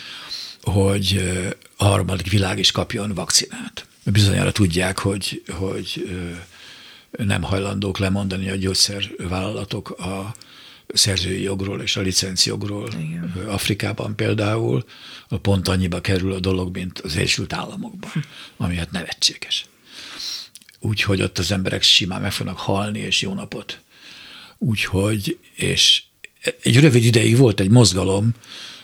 hogy 0.63 1.33
a 1.77 1.85
harmadik 1.85 2.31
világ 2.31 2.59
is 2.59 2.71
kapjon 2.71 3.15
vakcinát. 3.15 3.87
Bizonyára 4.05 4.53
tudják, 4.53 4.99
hogy, 4.99 5.43
hogy 5.49 6.09
nem 7.19 7.43
hajlandók 7.43 7.99
lemondani 7.99 8.51
a 8.51 8.57
gyógyszervállalatok 8.57 9.91
a 9.91 10.35
szerzői 10.87 11.43
jogról 11.43 11.81
és 11.81 11.97
a 11.97 12.01
licenciogról. 12.01 12.89
Igen. 12.99 13.33
Afrikában 13.47 14.17
például 14.17 14.85
pont 15.43 15.69
annyiba 15.69 16.01
kerül 16.01 16.33
a 16.33 16.41
dolog, 16.41 16.77
mint 16.77 16.99
az 16.99 17.17
Egyesült 17.17 17.53
Államokban, 17.53 18.11
ami 18.57 18.77
hát 18.77 18.91
nevetséges. 18.91 19.67
Úgyhogy 20.81 21.23
ott 21.23 21.39
az 21.39 21.53
emberek 21.53 21.83
simán 21.83 22.21
meg 22.21 22.33
fognak 22.33 22.59
halni, 22.59 22.99
és 22.99 23.21
jó 23.21 23.35
napot. 23.35 23.81
Úgyhogy, 24.59 25.39
és 25.55 26.03
egy 26.63 26.81
rövid 26.81 27.05
ideig 27.05 27.37
volt 27.37 27.61
egy 27.61 27.71
mozgalom, 27.71 28.31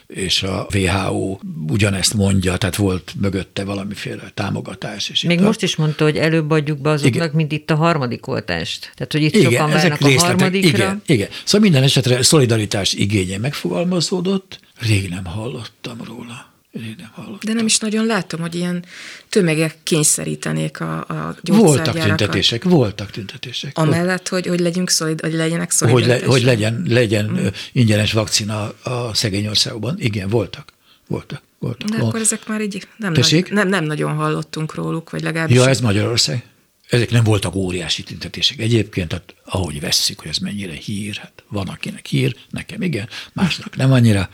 és 0.09 0.42
a 0.42 0.66
WHO 0.75 1.38
ugyanezt 1.68 2.14
mondja, 2.14 2.57
tehát 2.57 2.77
volt 2.77 3.12
mögötte 3.21 3.64
valamiféle 3.64 4.31
támogatás. 4.35 5.09
És 5.09 5.23
Még 5.23 5.40
most 5.40 5.62
a... 5.62 5.64
is 5.64 5.77
mondta, 5.77 6.05
hogy 6.05 6.16
előbb 6.16 6.51
adjuk 6.51 6.79
be 6.79 6.90
azoknak, 6.90 7.14
igen. 7.14 7.31
mint 7.35 7.53
itt 7.53 7.71
a 7.71 7.75
harmadik 7.75 8.27
oltást. 8.27 8.92
Tehát, 8.94 9.12
hogy 9.12 9.23
itt 9.23 9.35
igen, 9.35 9.51
sokan 9.51 9.71
várnak 9.71 10.01
a 10.01 10.21
harmadikra. 10.21 10.77
Igen, 10.77 11.03
igen. 11.07 11.29
Szóval 11.44 11.61
minden 11.61 11.83
esetre 11.83 12.23
szolidaritás 12.23 12.92
igénye 12.92 13.38
megfogalmazódott, 13.38 14.61
rég 14.79 15.09
nem 15.09 15.25
hallottam 15.25 16.01
róla. 16.05 16.47
Nem 16.79 17.11
hallottam. 17.12 17.38
De 17.45 17.53
nem 17.53 17.67
is 17.67 17.79
nagyon 17.79 18.07
látom, 18.07 18.41
hogy 18.41 18.55
ilyen 18.55 18.85
tömegek 19.29 19.77
kényszerítenék 19.83 20.81
a, 20.81 20.99
a 20.99 21.37
Voltak 21.43 21.99
tüntetések, 21.99 22.64
voltak 22.64 23.11
tüntetések. 23.11 23.79
Amellett, 23.79 24.29
hogy, 24.29 24.47
hogy 24.47 24.61
legyünk 24.61 24.91
szolid, 24.91 25.21
hogy 25.21 25.33
legyenek 25.33 25.73
Hogy, 25.79 26.07
le, 26.07 26.25
hogy 26.25 26.43
legyen, 26.43 26.83
legyen 26.88 27.31
mm. 27.31 27.47
ingyenes 27.73 28.12
vakcina 28.12 28.73
a 28.83 29.14
szegény 29.14 29.47
országokban. 29.47 29.95
Igen, 29.99 30.29
voltak. 30.29 30.73
Voltak. 31.07 31.43
voltak. 31.59 31.88
De 31.88 31.97
akkor 31.97 32.21
ezek 32.21 32.49
már 32.49 32.61
így 32.61 32.88
nem, 32.97 33.12
nagy, 33.12 33.47
nem, 33.51 33.69
nem 33.69 33.85
nagyon 33.85 34.14
hallottunk 34.14 34.75
róluk, 34.75 35.11
vagy 35.11 35.23
legalábbis. 35.23 35.57
Ja, 35.57 35.69
ez 35.69 35.81
Magyarország. 35.81 36.45
Ezek 36.88 37.11
nem 37.11 37.25
voltak 37.25 37.55
óriási 37.55 38.03
tüntetések. 38.03 38.59
Egyébként, 38.59 39.12
hát, 39.12 39.35
ahogy 39.45 39.81
vesszük, 39.81 40.21
hogy 40.21 40.29
ez 40.29 40.37
mennyire 40.37 40.73
hír, 40.73 41.17
hát 41.17 41.45
van 41.49 41.69
akinek 41.69 42.07
hír, 42.07 42.37
nekem 42.51 42.83
igen, 42.83 43.09
másnak 43.33 43.77
nem 43.77 43.93
annyira. 43.93 44.29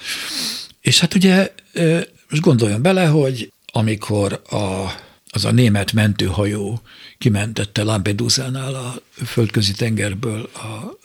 És 0.81 1.01
hát 1.01 1.15
ugye 1.15 1.53
most 2.35 2.47
gondoljon 2.47 2.83
bele, 2.83 3.07
hogy 3.07 3.53
amikor 3.66 4.42
a, 4.51 4.92
az 5.29 5.44
a 5.44 5.51
német 5.51 5.92
mentőhajó 5.92 6.83
kimentette 7.18 7.83
Lampedusa-nál 7.83 8.75
a 8.75 9.03
földközi 9.25 9.73
tengerből 9.73 10.51
a 10.55 10.99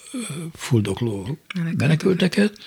fuldokló 0.53 1.37
menekülteket, 1.77 2.57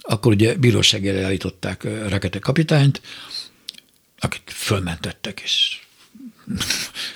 akkor 0.00 0.32
ugye 0.32 0.54
bíróság 0.54 1.06
elé 1.06 1.22
állították 1.22 1.82
Rekete 1.82 2.38
kapitányt, 2.38 3.00
akit 4.18 4.42
fölmentettek, 4.46 5.40
és 5.40 5.80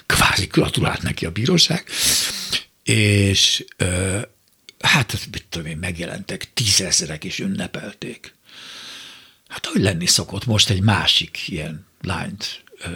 kvázi 0.07 0.47
gratulált 0.47 1.03
neki 1.03 1.27
a 1.27 1.31
bíróság, 1.31 1.85
és 2.83 3.65
hát 4.81 5.19
mit 5.33 5.45
tudom 5.49 5.67
én, 5.67 5.77
megjelentek, 5.77 6.53
tízezrek 6.55 7.25
is 7.25 7.39
ünnepelték 7.39 8.35
Hát 9.53 9.67
hogy 9.67 9.81
lenni 9.81 10.07
szokott, 10.07 10.47
most 10.47 10.71
egy 10.71 10.81
másik 10.81 11.49
ilyen 11.49 11.87
lányt 12.01 12.65
ö, 12.79 12.91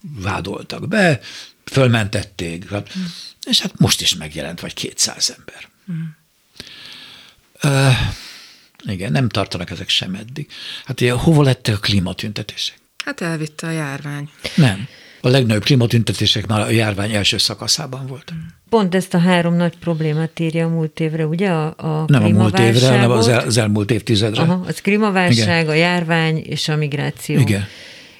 vádoltak 0.00 0.88
be, 0.88 1.20
fölmentették, 1.64 2.70
hát, 2.70 2.98
mm. 2.98 3.02
és 3.44 3.60
hát 3.60 3.78
most 3.78 4.00
is 4.00 4.14
megjelent 4.14 4.60
vagy 4.60 4.74
200 4.74 5.36
ember. 5.38 5.68
Mm. 5.92 6.02
Ö, 7.60 7.90
igen, 8.84 9.12
nem 9.12 9.28
tartanak 9.28 9.70
ezek 9.70 9.88
sem 9.88 10.14
eddig. 10.14 10.50
Hát 10.84 11.00
ugye, 11.00 11.12
hova 11.12 11.42
lettek 11.42 11.74
a 11.74 11.78
klímatüntetések? 11.78 12.78
Hát 13.04 13.20
elvitte 13.20 13.66
a 13.66 13.70
járvány. 13.70 14.30
Nem. 14.54 14.88
A 15.24 15.28
legnagyobb 15.28 15.64
klímatüntetések 15.64 16.46
már 16.46 16.60
a 16.60 16.70
járvány 16.70 17.12
első 17.12 17.38
szakaszában 17.38 18.06
voltak. 18.06 18.36
Pont 18.68 18.94
ezt 18.94 19.14
a 19.14 19.18
három 19.18 19.54
nagy 19.54 19.78
problémát 19.78 20.40
írja 20.40 20.66
a 20.66 20.68
múlt 20.68 21.00
évre, 21.00 21.26
ugye? 21.26 21.50
A, 21.50 21.74
a 21.76 22.04
Nem 22.06 22.24
a 22.24 22.28
múlt 22.28 22.58
évre, 22.58 22.88
hanem 22.88 23.10
az, 23.10 23.28
el, 23.28 23.46
az 23.46 23.56
elmúlt 23.56 23.90
évtizedre. 23.90 24.42
Aha, 24.42 24.64
az 24.66 24.80
klímaválság, 24.80 25.62
Igen. 25.62 25.68
a 25.68 25.74
járvány 25.74 26.36
és 26.36 26.68
a 26.68 26.76
migráció. 26.76 27.38
Igen. 27.38 27.64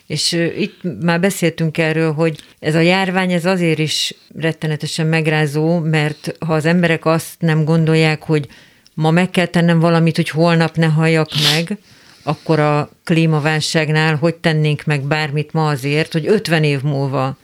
És 0.06 0.32
itt 0.58 0.80
már 1.00 1.20
beszéltünk 1.20 1.78
erről, 1.78 2.12
hogy 2.12 2.38
ez 2.58 2.74
a 2.74 2.80
járvány 2.80 3.32
ez 3.32 3.44
azért 3.44 3.78
is 3.78 4.14
rettenetesen 4.38 5.06
megrázó, 5.06 5.78
mert 5.78 6.36
ha 6.46 6.54
az 6.54 6.64
emberek 6.64 7.06
azt 7.06 7.34
nem 7.38 7.64
gondolják, 7.64 8.22
hogy 8.22 8.48
ma 8.94 9.10
meg 9.10 9.30
kell 9.30 9.46
tennem 9.46 9.78
valamit, 9.78 10.16
hogy 10.16 10.28
holnap 10.28 10.76
ne 10.76 10.86
halljak 10.86 11.28
meg, 11.52 11.78
akkor 12.22 12.58
a 12.60 12.90
klímaválságnál 13.04 14.16
hogy 14.16 14.34
tennénk 14.34 14.84
meg 14.84 15.02
bármit 15.02 15.52
ma 15.52 15.68
azért, 15.68 16.12
hogy 16.12 16.26
50 16.26 16.64
év 16.64 16.82
múlva 16.82 17.36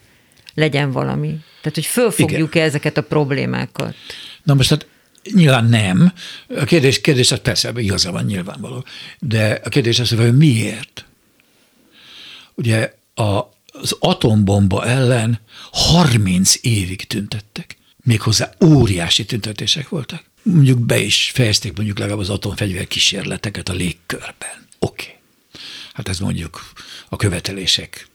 legyen 0.55 0.93
valami. 0.93 1.29
Tehát, 1.61 1.75
hogy 1.75 1.87
fölfogjuk-e 1.87 2.63
ezeket 2.63 2.97
a 2.97 3.03
problémákat? 3.03 3.95
Na 4.43 4.55
most 4.55 4.71
hát 4.71 4.87
nyilván 5.35 5.65
nem. 5.65 6.13
A 6.57 6.65
kérdés, 6.65 7.01
kérdés 7.01 7.33
az 7.33 7.39
persze, 7.39 7.73
igaza 7.77 8.11
van 8.11 8.25
nyilvánvaló. 8.25 8.85
De 9.19 9.61
a 9.65 9.69
kérdés 9.69 9.99
az, 9.99 10.11
hogy 10.11 10.37
miért? 10.37 11.05
Ugye 12.55 12.95
a, 13.15 13.39
az 13.67 13.97
atombomba 13.99 14.85
ellen 14.85 15.41
30 15.71 16.55
évig 16.61 17.07
tüntettek. 17.07 17.77
Méghozzá 18.05 18.51
óriási 18.65 19.25
tüntetések 19.25 19.89
voltak. 19.89 20.25
Mondjuk 20.43 20.79
be 20.79 20.99
is 20.99 21.31
fejezték 21.35 21.77
mondjuk 21.77 21.99
legalább 21.99 22.21
az 22.21 22.31
atomfegyver 22.31 22.87
kísérleteket 22.87 23.69
a 23.69 23.73
légkörben. 23.73 24.68
Oké. 24.79 25.03
Okay. 25.03 25.17
Hát 25.93 26.09
ez 26.09 26.19
mondjuk 26.19 26.73
a 27.09 27.17
követelések 27.17 28.09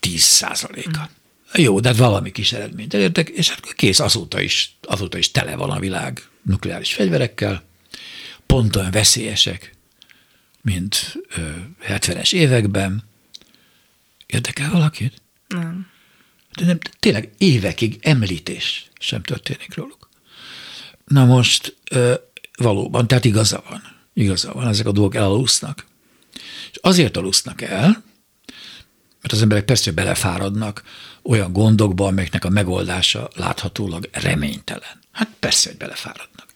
10 0.00 0.22
százaléka. 0.22 1.00
Mm. 1.00 1.62
Jó, 1.62 1.80
de 1.80 1.88
hát 1.88 1.96
valami 1.96 2.32
kis 2.32 2.52
eredményt 2.52 2.94
elértek, 2.94 3.28
és 3.28 3.48
hát 3.48 3.74
kész, 3.74 4.00
azóta 4.00 4.40
is, 4.40 4.76
azóta 4.82 5.18
is 5.18 5.30
tele 5.30 5.56
van 5.56 5.70
a 5.70 5.78
világ 5.78 6.22
nukleáris 6.42 6.94
fegyverekkel, 6.94 7.62
pont 8.46 8.76
olyan 8.76 8.90
veszélyesek, 8.90 9.74
mint 10.62 11.16
ö, 11.36 11.50
70-es 11.86 12.32
években. 12.32 13.02
Érdekel 14.26 14.70
valakit? 14.70 15.22
Nem. 15.48 15.86
De 16.56 16.64
nem, 16.64 16.78
tényleg 16.98 17.32
évekig 17.38 17.98
említés 18.02 18.88
sem 18.98 19.22
történik 19.22 19.74
róluk. 19.74 20.08
Na 21.06 21.24
most 21.24 21.76
ö, 21.90 22.14
valóban, 22.56 23.06
tehát 23.06 23.24
igaza 23.24 23.64
van. 23.68 23.82
Igaza 24.12 24.52
van, 24.52 24.68
ezek 24.68 24.86
a 24.86 24.92
dolgok 24.92 25.14
elalusznak. 25.14 25.86
És 26.74 26.80
azért 26.82 27.16
alusznak 27.16 27.62
el, 27.62 28.02
mert 29.20 29.32
az 29.32 29.42
emberek 29.42 29.64
persze 29.64 29.92
belefáradnak 29.92 30.82
olyan 31.22 31.52
gondokba, 31.52 32.06
amelyeknek 32.06 32.44
a 32.44 32.48
megoldása 32.48 33.30
láthatólag 33.34 34.08
reménytelen. 34.12 35.02
Hát 35.12 35.28
persze, 35.38 35.68
hogy 35.68 35.78
belefáradnak. 35.78 36.46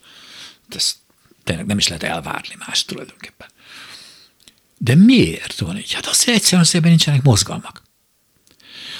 De 0.69 0.77
ezt 0.77 0.97
tényleg 1.45 1.67
nem 1.67 1.79
is 1.79 1.89
lehet 1.89 2.03
elvárni 2.03 2.55
más 2.67 2.85
tulajdonképpen. 2.85 3.49
De 4.79 4.95
miért 4.95 5.59
van 5.59 5.77
így? 5.77 5.93
Hát 5.93 6.07
azt 6.07 6.29
egyszerűen 6.29 6.63
azért, 6.63 6.85
nincsenek 6.85 7.23
mozgalmak. 7.23 7.83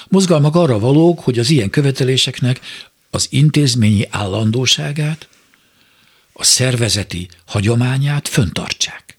Mozgalmak 0.07 0.55
arra 0.55 0.79
valók, 0.79 1.19
hogy 1.19 1.39
az 1.39 1.49
ilyen 1.49 1.69
követeléseknek 1.69 2.59
az 3.09 3.27
intézményi 3.29 4.07
állandóságát, 4.09 5.27
a 6.33 6.43
szervezeti 6.43 7.29
hagyományát 7.45 8.27
föntartsák. 8.27 9.18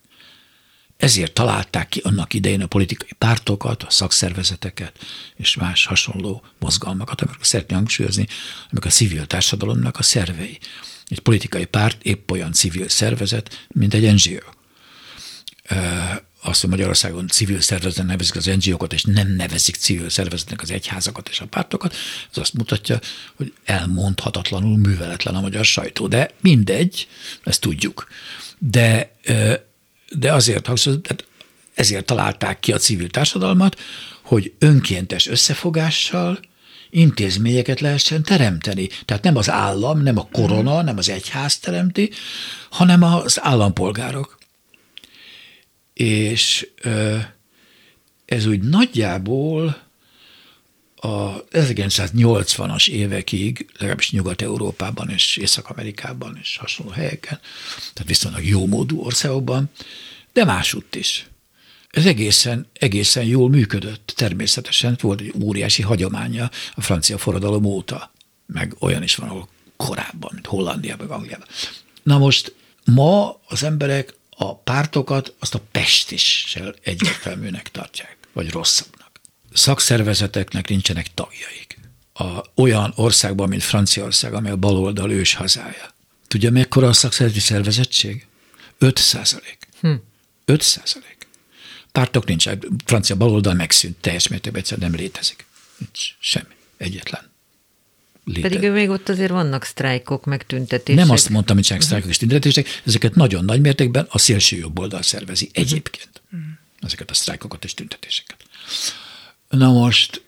Ezért 1.01 1.33
találták 1.33 1.89
ki 1.89 2.01
annak 2.05 2.35
idején 2.35 2.63
a 2.63 2.67
politikai 2.67 3.13
pártokat, 3.19 3.83
a 3.83 3.91
szakszervezeteket 3.91 4.99
és 5.37 5.57
más 5.57 5.85
hasonló 5.85 6.45
mozgalmakat, 6.59 7.21
amiket 7.21 7.45
szeretném 7.45 7.79
hangsúlyozni, 7.79 8.27
amik 8.71 8.85
a 8.85 8.89
civil 8.89 9.27
társadalomnak 9.27 9.99
a 9.99 10.03
szervei. 10.03 10.59
Egy 11.09 11.19
politikai 11.21 11.65
párt 11.65 12.03
épp 12.03 12.31
olyan 12.31 12.53
civil 12.53 12.89
szervezet, 12.89 13.67
mint 13.69 13.95
egy 13.95 14.15
NGO. 14.15 14.39
Azt, 16.43 16.61
hogy 16.61 16.71
Magyarországon 16.71 17.29
civil 17.29 17.61
szervezetnek 17.61 18.07
nevezik 18.07 18.37
az 18.37 18.51
NGO-kat, 18.59 18.93
és 18.93 19.03
nem 19.03 19.29
nevezik 19.29 19.75
civil 19.75 20.09
szervezetnek 20.09 20.63
az 20.63 20.71
egyházakat 20.71 21.29
és 21.29 21.41
a 21.41 21.47
pártokat, 21.47 21.97
az 22.31 22.39
azt 22.39 22.55
mutatja, 22.55 23.01
hogy 23.35 23.53
elmondhatatlanul 23.65 24.77
műveletlen 24.77 25.35
a 25.35 25.41
magyar 25.41 25.65
sajtó. 25.65 26.07
De 26.07 26.31
mindegy, 26.41 27.09
ezt 27.45 27.61
tudjuk. 27.61 28.09
De 28.59 29.15
de 30.19 30.33
azért 30.33 30.67
hangsúlyozom, 30.67 31.03
tehát 31.03 31.25
ezért 31.75 32.05
találták 32.05 32.61
ki 32.61 32.73
a 32.73 32.79
civil 32.79 33.09
társadalmat, 33.09 33.81
hogy 34.23 34.53
önkéntes 34.59 35.27
összefogással 35.27 36.41
intézményeket 36.91 37.81
lehessen 37.81 38.23
teremteni. 38.23 38.89
Tehát 39.05 39.23
nem 39.23 39.37
az 39.37 39.51
állam, 39.51 40.03
nem 40.03 40.19
a 40.19 40.29
korona, 40.33 40.83
nem 40.83 40.99
az 40.99 41.09
egyház 41.09 41.59
teremti, 41.59 42.11
hanem 42.71 43.03
az 43.03 43.41
állampolgárok. 43.43 44.39
És 45.95 46.69
ez 48.25 48.47
úgy 48.47 48.61
nagyjából 48.61 49.89
a 51.03 51.45
1980-as 51.45 52.89
évekig, 52.89 53.67
legalábbis 53.73 54.11
Nyugat-Európában 54.11 55.11
és 55.11 55.37
Észak-Amerikában 55.37 56.39
és 56.41 56.57
hasonló 56.57 56.93
helyeken, 56.93 57.41
tehát 57.75 58.09
viszonylag 58.09 58.45
jó 58.45 58.67
módú 58.67 59.01
országokban, 59.01 59.71
de 60.33 60.45
másutt 60.45 60.95
is. 60.95 61.29
Ez 61.91 62.07
egészen, 62.07 62.67
egészen 62.73 63.25
jól 63.25 63.49
működött. 63.49 64.13
Természetesen 64.17 64.99
volt 65.01 65.21
egy 65.21 65.33
óriási 65.43 65.83
hagyománya 65.83 66.51
a 66.75 66.81
francia 66.81 67.19
forradalom 67.19 67.65
óta, 67.65 68.13
meg 68.47 68.75
olyan 68.79 69.03
is 69.03 69.15
van, 69.15 69.29
ahol 69.29 69.49
korábban, 69.77 70.31
mint 70.33 70.47
Hollandiában, 70.47 71.07
meg 71.07 71.17
Angliában. 71.17 71.47
Na 72.03 72.19
most 72.19 72.55
ma 72.85 73.41
az 73.47 73.63
emberek 73.63 74.15
a 74.31 74.57
pártokat 74.57 75.35
azt 75.39 75.55
a 75.55 75.61
pestissel 75.71 76.75
egyértelműnek 76.83 77.71
tartják, 77.71 78.17
vagy 78.33 78.51
rosszabbnak. 78.51 79.00
Szakszervezeteknek 79.53 80.69
nincsenek 80.69 81.15
tagjaik. 81.15 81.79
A, 82.13 82.45
olyan 82.55 82.93
országban, 82.97 83.49
mint 83.49 83.63
Franciaország, 83.63 84.35
amely 84.35 84.53
a 84.53 84.57
baloldal 84.57 85.11
ős 85.11 85.35
hazája. 85.35 85.95
Tudja, 86.29 86.51
mekkora 86.51 86.89
a 86.89 86.93
szakszervezeti 86.93 87.45
szervezettség? 87.45 88.27
5 88.79 88.99
százalék. 88.99 89.59
Hm. 89.81 89.95
5 90.45 90.63
százalék. 90.63 91.29
Pártok 91.93 92.25
nincs, 92.25 92.49
francia 92.85 93.17
baloldal 93.17 93.55
megszűnt, 93.55 93.97
teljes 93.97 94.29
mértékben 94.29 94.61
egyszerűen 94.61 94.91
nem 94.91 95.01
létezik. 95.01 95.45
Nincs 95.79 96.15
semmi, 96.19 96.55
egyetlen. 96.77 97.31
Léte. 98.25 98.49
Pedig 98.49 98.71
még 98.71 98.89
ott 98.89 99.09
azért 99.09 99.31
vannak 99.31 99.65
sztrájkok, 99.65 100.25
meg 100.25 100.47
tüntetések. 100.47 101.05
Nem 101.05 101.11
azt 101.11 101.29
mondtam, 101.29 101.57
hogy 101.57 101.65
csak 101.65 101.81
sztrájkok 101.81 102.11
és 102.11 102.17
tüntetések, 102.17 102.83
ezeket 102.85 103.15
nagyon 103.15 103.45
nagy 103.45 103.61
mértékben 103.61 104.07
a 104.09 104.19
szélső 104.19 104.57
jobb 104.57 104.79
oldal 104.79 105.03
szervezi 105.03 105.47
uh-huh. 105.47 105.65
egyébként. 105.65 106.23
Uh-huh. 106.25 106.49
Ezeket 106.81 107.11
a 107.11 107.15
sztrájkokat 107.15 107.65
és 107.65 107.75
tüntetéseket. 107.75 108.37
Na 109.51 109.73
most, 109.73 110.25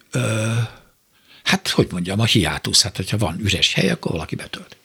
hát 1.42 1.68
hogy 1.68 1.88
mondjam, 1.90 2.20
a 2.20 2.24
hiátusz, 2.24 2.82
hát 2.82 2.96
hogyha 2.96 3.16
van 3.16 3.40
üres 3.40 3.72
hely, 3.72 3.90
akkor 3.90 4.11
valaki 4.11 4.35
betölt. 4.35 4.76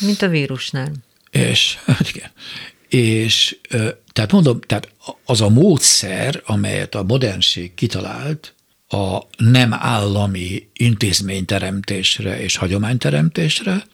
Mint 0.00 0.22
a 0.22 0.28
vírusnál. 0.28 0.92
És, 1.30 1.78
hát 1.86 2.08
igen. 2.08 2.30
És 2.88 3.58
tehát 4.12 4.32
mondom, 4.32 4.60
tehát 4.60 4.88
az 5.24 5.40
a 5.40 5.48
módszer, 5.48 6.42
amelyet 6.46 6.94
a 6.94 7.02
modernség 7.02 7.74
kitalált, 7.74 8.54
a 8.88 9.18
nem 9.36 9.72
állami 9.72 10.68
intézményteremtésre 10.72 12.40
és 12.40 12.56
hagyományteremtésre, 12.56 13.84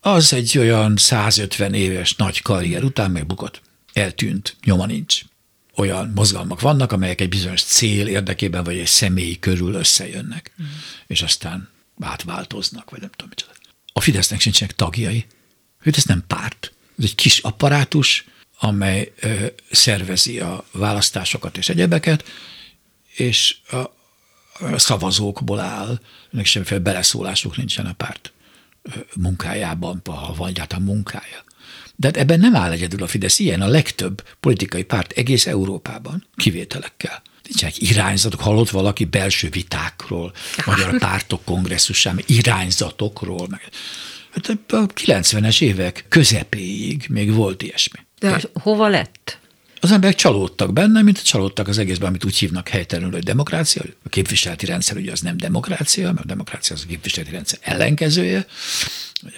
az 0.00 0.32
egy 0.32 0.58
olyan 0.58 0.96
150 0.96 1.74
éves 1.74 2.14
nagy 2.14 2.42
karrier 2.42 2.84
után 2.84 3.10
megbukott. 3.10 3.62
Eltűnt, 3.92 4.56
nyoma 4.64 4.86
nincs. 4.86 5.22
Olyan 5.80 6.12
mozgalmak 6.14 6.60
vannak, 6.60 6.92
amelyek 6.92 7.20
egy 7.20 7.28
bizonyos 7.28 7.62
cél 7.62 8.06
érdekében, 8.06 8.64
vagy 8.64 8.78
egy 8.78 8.86
személy 8.86 9.38
körül 9.38 9.74
összejönnek, 9.74 10.52
mm. 10.62 10.66
és 11.06 11.22
aztán 11.22 11.68
átváltoznak, 12.00 12.90
vagy 12.90 13.00
nem 13.00 13.10
tudom 13.10 13.28
micsoda. 13.28 13.52
A 13.92 14.00
Fidesznek 14.00 14.40
sincsenek 14.40 14.74
tagjai. 14.74 15.26
Fidesz 15.80 16.04
nem 16.04 16.24
párt. 16.26 16.72
Ez 16.98 17.04
egy 17.04 17.14
kis 17.14 17.38
apparátus, 17.38 18.24
amely 18.58 19.12
ö, 19.20 19.46
szervezi 19.70 20.40
a 20.40 20.64
választásokat 20.72 21.56
és 21.56 21.68
egyebeket, 21.68 22.24
és 23.16 23.56
a, 23.70 23.76
a 23.76 24.78
szavazókból 24.78 25.60
áll, 25.60 26.00
ennek 26.32 26.46
semmiféle 26.46 26.80
beleszólásuk 26.80 27.56
nincsen 27.56 27.86
a 27.86 27.92
párt 27.92 28.32
munkájában, 29.16 30.00
ha 30.04 30.34
van 30.34 30.48
egyáltalán 30.48 30.84
munkája. 30.84 31.44
De 32.00 32.06
hát 32.06 32.16
ebben 32.16 32.40
nem 32.40 32.56
áll 32.56 32.70
egyedül 32.70 33.02
a 33.02 33.06
Fidesz, 33.06 33.38
ilyen 33.38 33.60
a 33.60 33.66
legtöbb 33.66 34.22
politikai 34.40 34.82
párt 34.82 35.12
egész 35.12 35.46
Európában, 35.46 36.26
kivételekkel. 36.36 37.22
Nincsenek 37.42 37.78
irányzatok, 37.78 38.40
hallott 38.40 38.70
valaki 38.70 39.04
belső 39.04 39.48
vitákról, 39.48 40.32
magyar 40.66 40.98
pártok 40.98 41.44
kongresszusán, 41.44 42.20
irányzatokról. 42.26 43.46
Meg. 43.50 43.60
Hát 44.30 44.48
a 44.48 44.86
90-es 44.86 45.60
évek 45.60 46.04
közepéig 46.08 47.06
még 47.08 47.32
volt 47.32 47.62
ilyesmi. 47.62 47.98
De 48.18 48.40
hova 48.52 48.88
lett? 48.88 49.39
Az 49.82 49.90
emberek 49.92 50.16
csalódtak 50.16 50.72
benne, 50.72 51.02
mint 51.02 51.22
csalódtak 51.22 51.68
az 51.68 51.78
egészben, 51.78 52.08
amit 52.08 52.24
úgy 52.24 52.36
hívnak 52.36 52.68
helytelenül, 52.68 53.12
hogy 53.12 53.22
demokrácia. 53.22 53.82
A 54.02 54.08
képviseleti 54.08 54.66
rendszer 54.66 54.96
ugye 54.96 55.12
az 55.12 55.20
nem 55.20 55.36
demokrácia, 55.36 56.12
mert 56.12 56.24
a 56.24 56.26
demokrácia 56.26 56.76
az 56.76 56.82
a 56.84 56.88
képviseleti 56.88 57.32
rendszer 57.32 57.58
ellenkezője. 57.62 58.46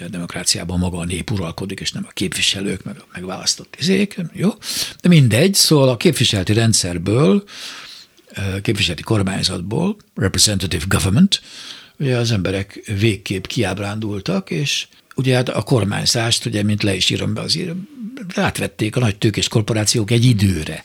A 0.00 0.08
demokráciában 0.08 0.78
maga 0.78 0.98
a 0.98 1.04
nép 1.04 1.30
uralkodik, 1.30 1.80
és 1.80 1.92
nem 1.92 2.04
a 2.08 2.12
képviselők, 2.12 2.84
meg 2.84 2.96
a 2.98 3.06
megválasztott 3.12 3.76
izék. 3.78 4.16
Jó? 4.32 4.50
De 5.00 5.08
mindegy, 5.08 5.54
szóval 5.54 5.88
a 5.88 5.96
képviseleti 5.96 6.52
rendszerből, 6.52 7.44
képviseleti 8.62 9.02
kormányzatból, 9.02 9.96
representative 10.14 10.84
government, 10.88 11.42
ugye 11.98 12.16
az 12.16 12.30
emberek 12.30 12.92
végképp 12.98 13.44
kiábrándultak, 13.44 14.50
és 14.50 14.86
ugye 15.14 15.34
hát 15.34 15.48
a 15.48 15.62
kormányzást, 15.62 16.46
ugye, 16.46 16.62
mint 16.62 16.82
le 16.82 16.94
is 16.94 17.10
írom 17.10 17.34
be 17.34 17.40
az 17.40 17.56
írom, 17.56 17.88
átvették 18.34 18.96
a 18.96 19.00
nagy 19.00 19.16
tőkés 19.16 19.48
korporációk 19.48 20.10
egy 20.10 20.24
időre. 20.24 20.84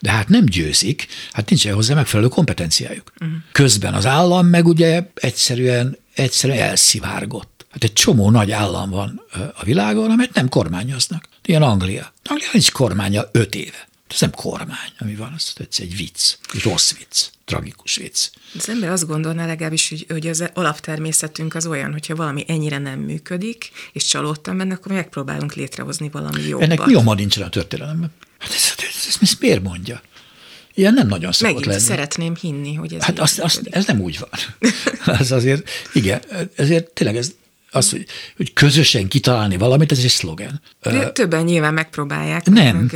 De 0.00 0.10
hát 0.10 0.28
nem 0.28 0.44
győzik, 0.44 1.06
hát 1.32 1.48
nincsen 1.48 1.74
hozzá 1.74 1.94
megfelelő 1.94 2.28
kompetenciájuk. 2.28 3.12
Uh-huh. 3.20 3.36
Közben 3.52 3.94
az 3.94 4.06
állam 4.06 4.46
meg 4.46 4.66
ugye 4.66 5.10
egyszerűen, 5.14 5.98
egyszerűen 6.14 6.58
elszivárgott. 6.58 7.66
Hát 7.70 7.84
egy 7.84 7.92
csomó 7.92 8.30
nagy 8.30 8.50
állam 8.50 8.90
van 8.90 9.22
a 9.54 9.64
világon, 9.64 10.10
amit 10.10 10.34
nem 10.34 10.48
kormányoznak. 10.48 11.28
Ilyen 11.44 11.62
Anglia. 11.62 12.12
Anglia 12.24 12.48
nincs 12.52 12.72
kormánya 12.72 13.28
öt 13.32 13.54
éve. 13.54 13.88
Ez 14.10 14.20
nem 14.20 14.30
kormány, 14.30 14.90
ami 14.98 15.14
van, 15.14 15.32
az 15.36 15.52
egy 15.78 15.96
vicc, 15.96 16.34
egy 16.54 16.62
rossz 16.62 16.92
vicc, 16.92 17.26
tragikus 17.44 17.96
vicc. 17.96 18.28
Az 18.58 18.68
ember 18.68 18.90
azt 18.90 19.06
gondolná 19.06 19.46
legalábbis, 19.46 19.88
hogy, 19.88 20.06
hogy 20.08 20.26
az 20.26 20.44
alaptermészetünk 20.54 21.54
az 21.54 21.66
olyan, 21.66 21.92
hogyha 21.92 22.14
valami 22.14 22.44
ennyire 22.48 22.78
nem 22.78 22.98
működik, 22.98 23.70
és 23.92 24.04
csalódtam 24.04 24.56
benne, 24.58 24.74
akkor 24.74 24.92
megpróbálunk 24.92 25.54
létrehozni 25.54 26.08
valami 26.08 26.42
jobbat. 26.42 26.70
Ennek 26.70 26.86
nyoma 26.86 27.14
nincsen 27.14 27.42
a 27.42 27.48
történelemben. 27.48 28.10
Hát 28.38 28.50
ez, 28.50 28.74
ez, 28.76 28.84
ez, 29.08 29.18
ez 29.20 29.32
miért 29.40 29.62
mondja? 29.62 30.02
Ilyen 30.74 30.94
nem 30.94 31.06
nagyon 31.06 31.32
szokott 31.32 31.54
Megint 31.54 31.72
lenni. 31.72 31.86
szeretném 31.86 32.34
hinni, 32.34 32.74
hogy 32.74 32.94
ez 32.94 33.02
Hát 33.02 33.18
azt, 33.18 33.38
azt, 33.38 33.60
ez 33.70 33.86
nem 33.86 34.00
úgy 34.00 34.18
van. 34.18 34.30
ez 35.20 35.30
azért, 35.30 35.70
igen, 35.92 36.20
ezért 36.54 36.90
tényleg 36.90 37.16
ez 37.16 37.32
az, 37.70 37.90
hogy, 37.90 38.06
hogy 38.36 38.52
közösen 38.52 39.08
kitalálni 39.08 39.56
valamit, 39.56 39.92
ez 39.92 39.98
egy 39.98 40.08
szlogen. 40.08 40.60
De 40.82 41.10
többen 41.10 41.44
nyilván 41.44 41.74
megpróbálják. 41.74 42.44
Nem, 42.44 42.76
meg, 42.76 42.92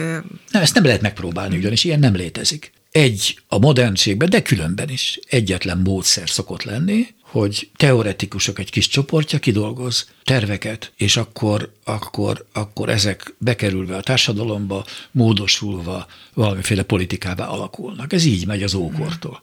nem, 0.51 0.63
ezt 0.63 0.75
nem 0.75 0.85
lehet 0.85 1.01
megpróbálni, 1.01 1.57
ugyanis 1.57 1.85
ilyen 1.85 1.99
nem 1.99 2.15
létezik. 2.15 2.73
Egy 2.91 3.41
a 3.49 3.59
modernségben, 3.59 4.31
de 4.31 4.43
különben 4.43 4.89
is 4.89 5.21
egyetlen 5.29 5.79
módszer 5.79 6.29
szokott 6.29 6.63
lenni, 6.63 7.07
hogy 7.23 7.71
teoretikusok 7.77 8.59
egy 8.59 8.71
kis 8.71 8.89
csoportja 8.89 9.39
kidolgoz 9.39 10.09
terveket, 10.25 10.93
és 10.97 11.17
akkor, 11.17 11.73
akkor, 11.85 12.47
akkor 12.53 12.89
ezek 12.89 13.35
bekerülve 13.39 13.97
a 13.97 14.03
társadalomba, 14.03 14.85
módosulva 15.11 16.07
valamiféle 16.35 16.83
politikába 16.83 17.49
alakulnak. 17.49 18.13
Ez 18.13 18.25
így 18.25 18.47
megy 18.47 18.63
az 18.63 18.75
ókortól. 18.75 19.43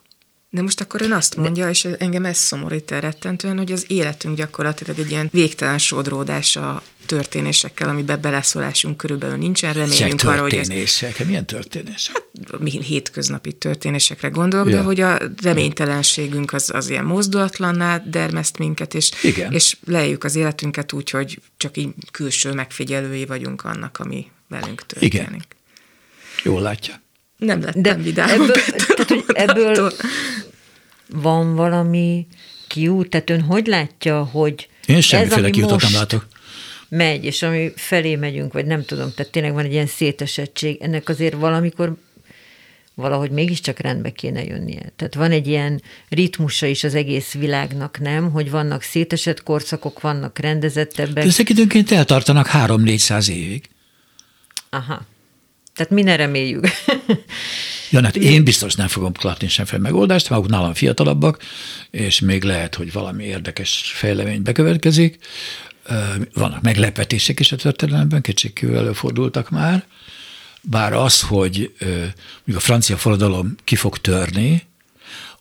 De 0.54 0.62
most 0.62 0.82
akkor 0.82 1.02
ön 1.02 1.12
azt 1.12 1.36
mondja, 1.36 1.70
és 1.70 1.88
engem 1.98 2.26
ez 2.26 2.38
szomorít 2.38 2.92
rettentően, 2.92 3.58
hogy 3.58 3.72
az 3.72 3.86
életünk 3.88 4.38
gyakorlatilag 4.38 5.00
egy 5.00 5.12
ilyen 5.12 5.30
végtelen 5.32 5.78
sodródás 5.78 6.56
a 6.56 6.84
történésekkel, 7.06 7.90
amiben 7.90 8.22
beleszólásunk 8.22 8.98
körülbelül 8.98 9.38
nincsen. 9.38 9.74
Reméljünk 9.74 10.24
arra, 10.24 10.42
hogy 10.42 10.54
ez... 10.54 10.68
Milyen 11.26 11.46
történések? 11.46 12.16
Hát, 12.52 12.60
mi 12.60 12.82
hétköznapi 12.84 13.54
történésekre 13.54 14.28
gondolok, 14.28 14.70
ja. 14.70 14.76
de 14.76 14.82
hogy 14.82 15.00
a 15.00 15.18
reménytelenségünk 15.42 16.54
az, 16.54 16.70
az 16.74 16.90
ilyen 16.90 17.06
mozdulatlanná 17.06 17.98
dermeszt 17.98 18.58
minket, 18.58 18.94
és, 18.94 19.12
Igen. 19.24 19.52
és 19.52 19.78
lejjük 19.86 20.24
az 20.24 20.36
életünket 20.36 20.94
úgy, 20.94 21.10
hogy 21.10 21.42
csak 21.58 21.78
így 21.78 21.90
külső 22.12 22.54
megfigyelői 22.54 23.26
vagyunk 23.26 23.64
annak, 23.64 24.00
ami 24.00 24.28
velünk 24.48 24.86
történik. 24.86 25.14
Igen. 25.14 25.46
Jól 26.44 26.62
látja. 26.62 27.02
Nem 27.38 27.62
lettem 27.62 27.82
De 27.82 27.96
vidám. 27.96 28.30
Ebből, 28.30 28.56
hogy 29.12 29.24
ebből 29.34 29.92
van 31.10 31.56
valami 31.56 32.28
kiút? 32.68 33.10
Tehát 33.10 33.30
ön 33.30 33.42
hogy 33.42 33.68
látja, 33.68 34.24
hogy 34.24 34.68
Én 34.86 35.02
semmiféle 35.02 35.50
kiutat 35.50 35.82
nem 35.82 35.94
látok. 35.94 36.28
megy, 36.90 37.26
és 37.26 37.42
ami 37.42 37.72
felé 37.76 38.16
megyünk, 38.16 38.54
vagy 38.54 38.66
nem 38.66 38.86
tudom, 38.86 39.12
tehát 39.16 39.32
tényleg 39.32 39.54
van 39.54 39.66
egy 39.66 39.72
ilyen 39.72 39.88
szétesettség, 39.88 40.78
ennek 40.82 41.10
azért 41.10 41.34
valamikor 41.34 41.96
valahogy 42.96 43.32
mégiscsak 43.32 43.80
rendbe 43.80 44.10
kéne 44.10 44.44
jönnie. 44.44 44.92
Tehát 44.96 45.16
van 45.16 45.32
egy 45.32 45.48
ilyen 45.48 45.82
ritmusa 46.10 46.66
is 46.66 46.84
az 46.84 46.96
egész 46.96 47.32
világnak, 47.34 48.00
nem? 48.00 48.32
Hogy 48.32 48.52
vannak 48.52 48.82
szétesett 48.82 49.44
korszakok, 49.44 50.02
vannak 50.02 50.40
rendezettebbek. 50.40 51.24
Ezek 51.26 51.50
időnként 51.50 51.92
eltartanak 51.92 52.48
három-négyszáz 52.48 53.30
évig. 53.30 53.70
Aha. 54.70 55.02
Tehát 55.76 55.92
mi 55.92 56.02
ne 56.02 56.16
reméljük. 56.16 56.68
Ja, 57.90 58.04
hát 58.04 58.16
én 58.16 58.44
biztos 58.44 58.76
nem 58.76 58.88
fogom 58.88 59.12
látni 59.22 59.48
semmiféle 59.48 59.82
megoldást, 59.82 60.30
maguk 60.30 60.50
nálam 60.50 60.74
fiatalabbak, 60.74 61.44
és 61.90 62.20
még 62.20 62.44
lehet, 62.44 62.76
hogy 62.76 62.92
valami 62.92 63.24
érdekes 63.24 63.92
fejlemény 63.96 64.42
bekövetkezik. 64.42 65.18
Vannak 66.34 66.62
meglepetések 66.62 67.40
is 67.40 67.52
a 67.52 67.56
történelemben, 67.56 68.22
kétségkívül 68.22 68.78
előfordultak 68.78 69.50
már, 69.50 69.86
bár 70.62 70.94
az, 70.94 71.22
hogy 71.22 71.74
a 72.56 72.60
francia 72.60 72.98
forradalom 72.98 73.56
ki 73.64 73.76
fog 73.76 73.98
törni, 73.98 74.68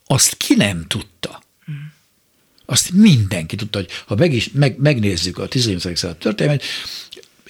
azt 0.07 0.37
ki 0.37 0.55
nem 0.55 0.87
tudta. 0.87 1.43
Azt 2.67 2.91
mindenki 2.93 3.57
tudta, 3.57 3.79
hogy 3.79 3.89
ha 4.07 4.15
meg 4.15 4.33
is, 4.33 4.51
meg, 4.53 4.79
megnézzük 4.79 5.39
a 5.39 5.49
18. 5.49 5.99
század 5.99 6.17
történelmet, 6.17 6.63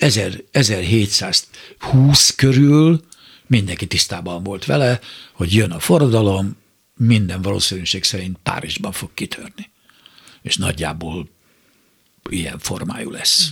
1720 0.01 2.35
körül 2.35 3.05
mindenki 3.47 3.87
tisztában 3.87 4.43
volt 4.43 4.65
vele, 4.65 5.01
hogy 5.33 5.55
jön 5.55 5.71
a 5.71 5.79
forradalom, 5.79 6.57
minden 6.97 7.43
valószínűség 7.43 8.05
szerint 8.05 8.39
Párizsban 8.43 8.93
fog 8.93 9.11
kitörni. 9.15 9.71
És 10.43 10.57
nagyjából 10.57 11.29
ilyen 12.29 12.59
formájú 12.59 13.11
lesz. 13.11 13.51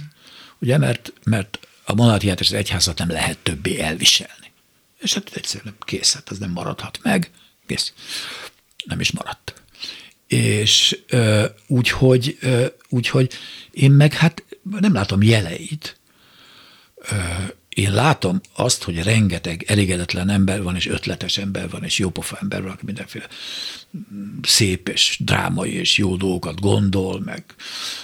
Ugye, 0.58 0.78
mert, 0.78 1.12
mert 1.24 1.58
a 1.84 1.94
monarchiát 1.94 2.40
és 2.40 2.46
az 2.46 2.52
egyházat 2.52 2.98
nem 2.98 3.10
lehet 3.10 3.38
többé 3.38 3.80
elviselni. 3.80 4.52
És 4.98 5.14
hát 5.14 5.30
egyszerűen 5.34 5.74
kész, 5.80 6.14
hát 6.14 6.28
az 6.28 6.38
nem 6.38 6.50
maradhat 6.50 6.98
meg, 7.02 7.30
kész. 7.66 7.92
Nem 8.84 9.00
is 9.00 9.12
maradt. 9.12 9.62
És 10.26 10.98
úgyhogy 11.66 12.38
úgy, 12.88 13.08
hogy 13.08 13.32
én 13.70 13.90
meg 13.90 14.12
hát 14.12 14.44
nem 14.62 14.92
látom 14.92 15.22
jeleit. 15.22 15.97
Én 17.68 17.92
látom 17.92 18.40
azt, 18.54 18.82
hogy 18.82 19.02
rengeteg 19.02 19.64
elégedetlen 19.66 20.28
ember 20.28 20.62
van, 20.62 20.76
és 20.76 20.86
ötletes 20.86 21.38
ember 21.38 21.70
van, 21.70 21.84
és 21.84 21.98
jópofa 21.98 22.38
ember 22.40 22.62
van, 22.62 22.70
aki 22.70 22.84
mindenféle 22.84 23.26
szép 24.42 24.88
és 24.88 25.16
drámai 25.24 25.72
és 25.72 25.98
jó 25.98 26.16
dolgokat 26.16 26.60
gondol, 26.60 27.20
meg 27.20 27.44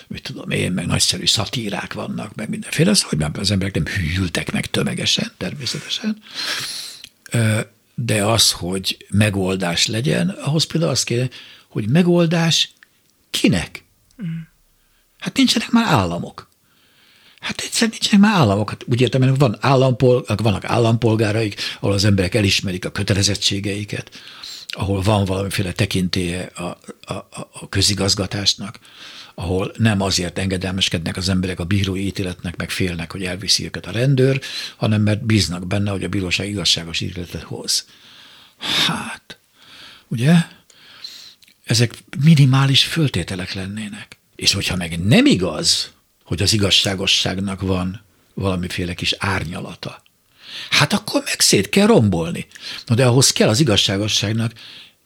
mit 0.06 0.22
tudom 0.22 0.50
én, 0.50 0.72
meg 0.72 0.86
nagyszerű 0.86 1.26
szatírák 1.26 1.92
vannak, 1.92 2.34
meg 2.34 2.48
mindenféle, 2.48 2.90
az, 2.90 3.02
hogy 3.02 3.24
az 3.32 3.50
emberek 3.50 3.74
nem 3.74 3.86
hűltek 3.86 4.52
meg 4.52 4.66
tömegesen, 4.66 5.32
természetesen. 5.36 6.22
De 7.94 8.24
az, 8.24 8.52
hogy 8.52 9.06
megoldás 9.10 9.86
legyen, 9.86 10.28
ahhoz 10.28 10.64
például 10.64 10.92
azt 10.92 11.04
kéne, 11.04 11.28
hogy 11.68 11.88
megoldás 11.88 12.72
kinek? 13.30 13.84
Mm. 14.22 14.38
Hát 15.18 15.36
nincsenek 15.36 15.70
már 15.70 15.86
államok. 15.86 16.52
Hát 17.44 17.60
egyszerűen 17.60 17.90
nincsenek 17.90 18.20
már 18.20 18.40
államok. 18.40 18.70
Hát 18.70 18.84
úgy 18.86 19.00
értem, 19.00 19.22
hogy 19.22 19.38
van 19.38 19.56
állampol, 19.60 20.24
vannak 20.36 20.64
állampolgáraik, 20.64 21.60
ahol 21.80 21.94
az 21.94 22.04
emberek 22.04 22.34
elismerik 22.34 22.84
a 22.84 22.90
kötelezettségeiket, 22.90 24.10
ahol 24.68 25.02
van 25.02 25.24
valamiféle 25.24 25.72
tekintélye 25.72 26.42
a, 26.42 26.78
a, 27.00 27.14
a 27.52 27.68
közigazgatásnak, 27.68 28.78
ahol 29.34 29.72
nem 29.76 30.00
azért 30.00 30.38
engedelmeskednek 30.38 31.16
az 31.16 31.28
emberek 31.28 31.60
a 31.60 31.64
bírói 31.64 32.06
ítéletnek, 32.06 32.56
meg 32.56 32.70
félnek, 32.70 33.12
hogy 33.12 33.24
elviszi 33.24 33.64
őket 33.64 33.86
a 33.86 33.90
rendőr, 33.90 34.40
hanem 34.76 35.02
mert 35.02 35.24
bíznak 35.24 35.66
benne, 35.66 35.90
hogy 35.90 36.04
a 36.04 36.08
bíróság 36.08 36.48
igazságos 36.48 37.00
ítéletet 37.00 37.42
hoz. 37.42 37.86
Hát, 38.86 39.38
ugye? 40.08 40.34
Ezek 41.64 41.94
minimális 42.24 42.84
föltételek 42.84 43.52
lennének. 43.52 44.18
És 44.36 44.52
hogyha 44.52 44.76
meg 44.76 45.04
nem 45.04 45.26
igaz, 45.26 45.93
hogy 46.24 46.42
az 46.42 46.52
igazságosságnak 46.52 47.60
van 47.60 48.04
valamiféle 48.34 48.94
kis 48.94 49.14
árnyalata, 49.18 50.02
hát 50.70 50.92
akkor 50.92 51.22
meg 51.24 51.40
szét 51.40 51.68
kell 51.68 51.86
rombolni. 51.86 52.46
Na 52.86 52.94
de 52.94 53.06
ahhoz 53.06 53.32
kell 53.32 53.48
az 53.48 53.60
igazságosságnak 53.60 54.52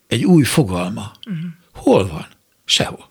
egy 0.06 0.24
új 0.24 0.44
fogalma. 0.44 1.12
Uh-huh. 1.26 1.44
Hol 1.74 2.08
van? 2.08 2.26
Sehol. 2.64 3.10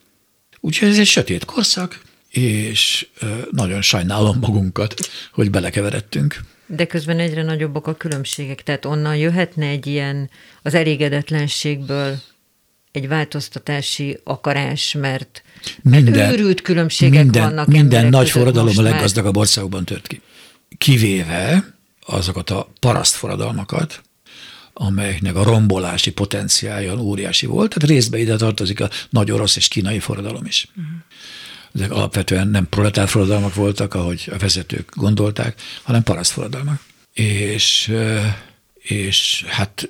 Úgyhogy 0.60 0.88
ez 0.88 1.00
egy 1.00 1.08
sötét 1.08 1.46
korszak, 1.46 2.02
és 2.30 3.08
nagyon 3.52 3.82
sajnálom 3.82 4.38
magunkat, 4.40 4.94
hogy 5.32 5.50
belekeveredtünk. 5.50 6.40
De 6.66 6.86
közben 6.86 7.20
egyre 7.20 7.44
nagyobbak 7.44 7.88
a 7.88 7.96
különbségek, 7.96 8.64
tehát 8.64 8.86
onnan 8.86 9.16
jöhetne 9.16 9.66
egy 9.66 9.88
ilyen 9.88 10.30
az 10.62 10.74
elégedetlenségből 10.74 12.20
egy 12.98 13.08
változtatási 13.08 14.20
akarás, 14.24 14.96
mert, 15.00 15.44
minden, 15.82 16.14
mert 16.14 16.32
őrült 16.32 16.62
különbségek 16.62 17.24
minden, 17.24 17.44
vannak. 17.44 17.68
Minden 17.68 18.08
nagy 18.08 18.30
forradalom 18.30 18.78
a 18.78 18.82
leggazdagabb 18.82 19.38
országokban 19.38 19.86
tört 19.86 20.08
ki. 20.08 20.22
Kivéve 20.78 21.74
azokat 22.06 22.50
a 22.50 22.72
parasztforradalmakat, 22.80 24.02
amelyeknek 24.74 25.36
a 25.36 25.44
rombolási 25.44 26.12
potenciálja 26.12 27.02
óriási 27.02 27.46
volt, 27.46 27.74
tehát 27.74 27.90
részben 27.90 28.20
ide 28.20 28.36
tartozik 28.36 28.80
a 28.80 28.90
nagy 29.10 29.32
orosz 29.32 29.56
és 29.56 29.68
kínai 29.68 30.00
forradalom 30.00 30.46
is. 30.46 30.68
Uh-huh. 30.70 30.94
Ezek 31.74 31.92
alapvetően 31.92 32.48
nem 32.48 32.70
proletár 32.70 33.08
forradalmak 33.08 33.56
voltak, 33.56 33.94
ahogy 33.94 34.30
a 34.32 34.38
vezetők 34.38 34.96
gondolták, 34.96 35.62
hanem 35.84 36.04
parasztforradalmak. 36.04 36.82
És, 37.14 37.94
és 38.76 39.46
hát 39.48 39.90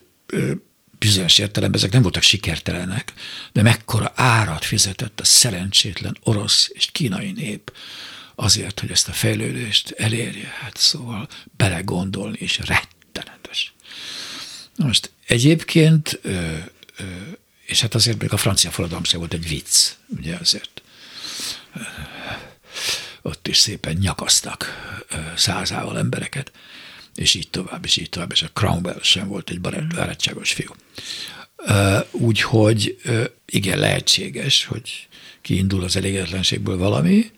bizonyos 0.99 1.37
értelemben 1.37 1.79
ezek 1.79 1.91
nem 1.91 2.01
voltak 2.01 2.21
sikertelenek, 2.21 3.13
de 3.51 3.61
mekkora 3.61 4.11
árat 4.15 4.65
fizetett 4.65 5.19
a 5.19 5.25
szerencsétlen 5.25 6.17
orosz 6.23 6.69
és 6.73 6.89
kínai 6.91 7.31
nép 7.31 7.75
azért, 8.35 8.79
hogy 8.79 8.91
ezt 8.91 9.07
a 9.07 9.13
fejlődést 9.13 9.91
elérje. 9.91 10.53
Hát 10.61 10.77
szóval 10.77 11.27
belegondolni 11.57 12.37
is 12.39 12.59
rettenetes. 12.59 13.73
Na 14.75 14.85
most 14.85 15.11
egyébként, 15.27 16.19
és 17.65 17.81
hát 17.81 17.95
azért 17.95 18.21
még 18.21 18.33
a 18.33 18.37
francia 18.37 18.71
forradalom 18.71 19.03
sem 19.03 19.19
volt 19.19 19.33
egy 19.33 19.47
vicc, 19.47 19.91
ugye 20.07 20.35
azért 20.35 20.81
ott 23.21 23.47
is 23.47 23.57
szépen 23.57 23.95
nyakasztak 23.95 24.65
százával 25.35 25.97
embereket 25.97 26.51
és 27.17 27.33
így 27.33 27.49
tovább, 27.49 27.85
és 27.85 27.97
így 27.97 28.09
tovább, 28.09 28.31
és 28.31 28.41
a 28.41 28.49
Cromwell 28.53 28.99
sem 29.01 29.27
volt 29.27 29.49
egy 29.49 29.61
barátságos 29.61 30.53
fiú. 30.53 30.75
Úgyhogy 32.11 32.97
igen, 33.45 33.79
lehetséges, 33.79 34.65
hogy 34.65 35.07
kiindul 35.41 35.83
az 35.83 35.95
elégedetlenségből 35.95 36.77
valami. 36.77 37.31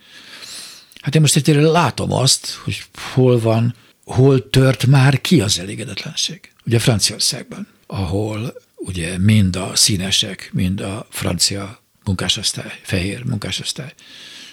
Hát 1.01 1.15
én 1.15 1.21
most 1.21 1.36
egyébként 1.36 1.71
látom 1.71 2.11
azt, 2.11 2.51
hogy 2.51 2.84
hol 3.13 3.39
van, 3.39 3.75
hol 4.03 4.49
tört 4.49 4.86
már 4.86 5.21
ki 5.21 5.41
az 5.41 5.59
elégedetlenség. 5.59 6.51
Ugye 6.65 6.80
Franciaországban, 6.80 7.67
ahol 7.88 8.53
ugye 8.75 9.17
mind 9.17 9.55
a 9.55 9.75
színesek, 9.75 10.49
mind 10.53 10.82
a 10.82 11.07
francia 11.09 11.82
munkásosztály, 12.03 12.80
fehér 12.82 13.23
munkásosztály 13.23 13.93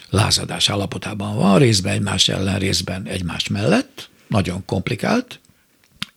lázadás 0.09 0.69
állapotában 0.69 1.35
van, 1.35 1.57
részben 1.59 1.93
egymás 1.93 2.27
ellen, 2.27 2.59
részben 2.59 3.05
egymás 3.05 3.47
mellett, 3.47 4.09
nagyon 4.27 4.65
komplikált, 4.65 5.39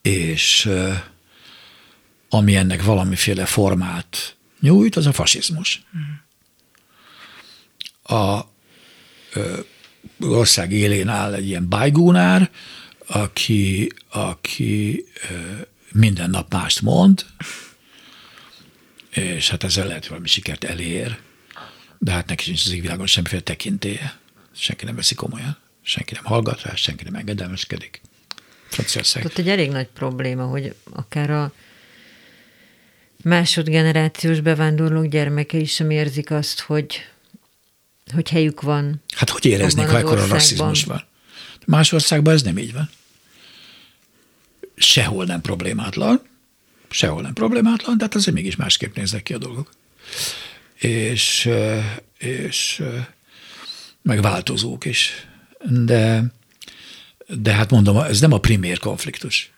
és 0.03 0.71
ami 2.29 2.57
ennek 2.57 2.83
valamiféle 2.83 3.45
formát 3.45 4.37
nyújt, 4.61 4.97
az 4.97 5.07
a 5.07 5.13
fasizmus. 5.13 5.83
A 8.03 8.41
ország 10.21 10.73
élén 10.73 11.09
áll 11.09 11.35
egy 11.35 11.47
ilyen 11.47 11.69
bajgúnár, 11.69 12.51
aki, 13.07 13.93
aki 14.09 15.05
minden 15.93 16.31
nap 16.31 16.53
mást 16.53 16.81
mond, 16.81 17.27
és 19.11 19.51
hát 19.51 19.65
ezzel 19.65 19.87
lehet 19.87 20.07
valami 20.07 20.27
sikert 20.27 20.65
elér, 20.65 21.19
de 21.99 22.11
hát 22.11 22.27
neki 22.27 22.45
sincs 22.45 22.67
az 22.67 22.73
égvilágon 22.73 23.07
semmiféle 23.07 23.43
tekintélye. 23.43 24.19
Senki 24.53 24.85
nem 24.85 24.95
veszi 24.95 25.15
komolyan 25.15 25.59
senki 25.83 26.15
nem 26.15 26.25
hallgat 26.25 26.63
rá, 26.63 26.75
senki 26.75 27.05
nem 27.05 27.15
engedelmeskedik. 27.15 28.01
Franciaország. 28.69 29.25
Ott 29.25 29.39
egy 29.39 29.49
elég 29.49 29.71
nagy 29.71 29.87
probléma, 29.87 30.45
hogy 30.45 30.75
akár 30.93 31.31
a 31.31 31.53
másodgenerációs 33.23 34.41
bevándorlók 34.41 35.07
gyermekei 35.07 35.65
sem 35.65 35.91
érzik 35.91 36.31
azt, 36.31 36.61
hogy, 36.61 37.07
hogy 38.15 38.29
helyük 38.29 38.61
van. 38.61 39.03
Hát 39.15 39.31
hogy 39.31 39.45
éreznék, 39.45 39.87
ha 39.87 39.97
a 39.97 40.27
rasszizmus 40.27 40.85
van? 40.85 41.05
Más 41.67 41.93
országban 41.93 42.35
ez 42.35 42.43
nem 42.43 42.59
így 42.59 42.73
van. 42.73 42.91
Sehol 44.75 45.25
nem 45.25 45.41
problémátlan, 45.41 46.23
sehol 46.91 47.23
nem 47.23 47.33
problémátlan, 47.33 47.97
de 47.97 48.05
hát 48.05 48.15
azért 48.15 48.37
mégis 48.37 48.57
másképp 48.57 48.97
néznek 48.97 49.23
ki 49.23 49.35
a 49.35 49.39
dolgok. 49.39 49.71
És, 50.75 51.51
és 52.19 52.83
meg 54.03 54.23
változók 54.23 54.85
is 54.85 55.27
de, 55.69 56.33
de 57.27 57.53
hát 57.53 57.71
mondom, 57.71 57.97
ez 57.97 58.21
nem 58.21 58.33
a 58.33 58.39
primér 58.39 58.79
konfliktus. 58.79 59.53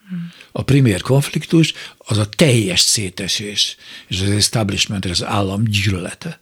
A 0.53 0.63
primér 0.63 1.01
konfliktus 1.01 1.73
az 1.99 2.19
a 2.19 2.29
teljes 2.29 2.81
szétesés, 2.81 3.77
és 4.07 4.21
az 4.21 4.31
establishment, 4.31 5.05
az 5.05 5.25
állam 5.25 5.65
gyűlölete. 5.65 6.41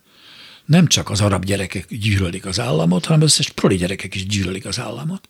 Nem 0.65 0.87
csak 0.87 1.11
az 1.11 1.21
arab 1.21 1.45
gyerekek 1.45 1.87
gyűlölik 1.89 2.47
az 2.47 2.61
államot, 2.61 3.05
hanem 3.05 3.23
az 3.23 3.29
összes 3.29 3.49
proli 3.49 3.77
gyerekek 3.77 4.15
is 4.15 4.27
gyűlölik 4.27 4.67
az 4.67 4.79
államot. 4.79 5.29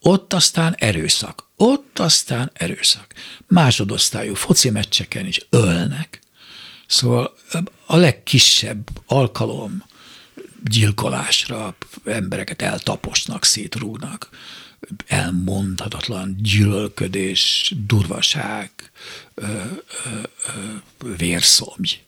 Ott 0.00 0.32
aztán 0.32 0.74
erőszak. 0.78 1.50
Ott 1.56 1.98
aztán 1.98 2.50
erőszak. 2.52 3.14
Másodosztályú 3.46 4.34
foci 4.34 4.70
meccseken 4.70 5.26
is 5.26 5.46
ölnek. 5.50 6.20
Szóval 6.86 7.34
a 7.86 7.96
legkisebb 7.96 8.88
alkalom, 9.06 9.84
gyilkolásra, 10.64 11.76
embereket 12.04 12.62
eltaposnak, 12.62 13.44
szétrúgnak, 13.44 14.28
elmondhatatlan 15.06 16.36
gyűlölködés, 16.38 17.74
durvaság, 17.86 18.70
vérszomj. 21.16 22.00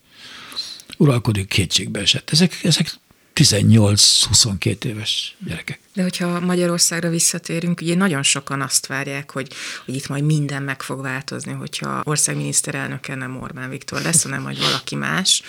uralkodik, 0.97 1.47
kétségbe 1.47 1.99
esett. 1.99 2.29
Ezek, 2.29 2.59
ezek 2.63 2.93
18-22 3.35 4.83
éves 4.83 5.35
gyerekek. 5.47 5.79
De 5.93 6.01
hogyha 6.01 6.39
Magyarországra 6.39 7.09
visszatérünk, 7.09 7.81
ugye 7.81 7.95
nagyon 7.95 8.23
sokan 8.23 8.61
azt 8.61 8.87
várják, 8.87 9.31
hogy, 9.31 9.47
hogy 9.85 9.95
itt 9.95 10.07
majd 10.07 10.23
minden 10.23 10.63
meg 10.63 10.81
fog 10.81 11.01
változni, 11.01 11.51
hogyha 11.51 12.01
ország 12.03 12.35
miniszterelnöke 12.35 13.15
nem 13.15 13.41
Orbán 13.41 13.69
Viktor 13.69 14.01
lesz, 14.01 14.23
hanem 14.23 14.41
majd 14.41 14.59
valaki 14.59 14.95
más. 14.95 15.41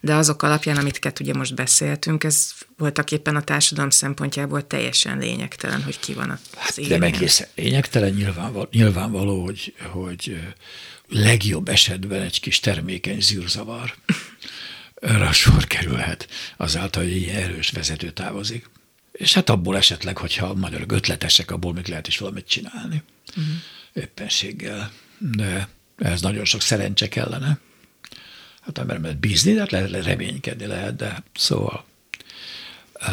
De 0.00 0.14
azok 0.14 0.42
alapján, 0.42 0.76
amit 0.76 1.14
ugye 1.20 1.34
most 1.34 1.54
beszéltünk, 1.54 2.24
ez 2.24 2.52
voltak 2.76 3.12
éppen 3.12 3.36
a 3.36 3.42
társadalom 3.42 3.90
szempontjából 3.90 4.66
teljesen 4.66 5.18
lényegtelen, 5.18 5.82
hogy 5.82 6.00
ki 6.00 6.14
van 6.14 6.30
az 6.30 6.38
hát, 6.56 6.86
De 6.86 6.98
egészen 6.98 7.46
lényegtelen 7.54 8.12
nyilvánvaló, 8.12 8.68
nyilvánvaló 8.70 9.44
hogy, 9.44 9.74
hogy 9.90 10.38
legjobb 11.08 11.68
esetben 11.68 12.22
egy 12.22 12.40
kis 12.40 12.60
termékeny 12.60 13.20
zűrzavar 13.20 13.94
arra 15.00 15.32
sor 15.32 15.66
kerülhet 15.66 16.28
azáltal, 16.56 17.02
hogy 17.02 17.12
egy 17.12 17.28
erős 17.28 17.70
vezető 17.70 18.10
távozik. 18.10 18.70
És 19.12 19.34
hát 19.34 19.50
abból 19.50 19.76
esetleg, 19.76 20.18
hogyha 20.18 20.46
a 20.46 20.54
magyarok 20.54 20.92
ötletesek, 20.92 21.50
abból 21.50 21.72
még 21.72 21.86
lehet 21.86 22.06
is 22.06 22.18
valamit 22.18 22.48
csinálni. 22.48 23.02
Uh-huh. 23.28 23.54
Éppenséggel. 23.92 24.92
De 25.18 25.68
ez 25.98 26.20
nagyon 26.20 26.44
sok 26.44 26.60
szerencse 26.60 27.08
kellene. 27.08 27.58
Hát 28.60 28.86
nem 28.86 29.02
lehet 29.02 29.18
bízni, 29.18 29.52
de 29.52 29.60
hát 29.60 29.70
lehet 29.70 30.04
reménykedni 30.04 30.66
lehet, 30.66 30.96
de 30.96 31.22
szóval 31.34 31.84
uh, 32.94 33.10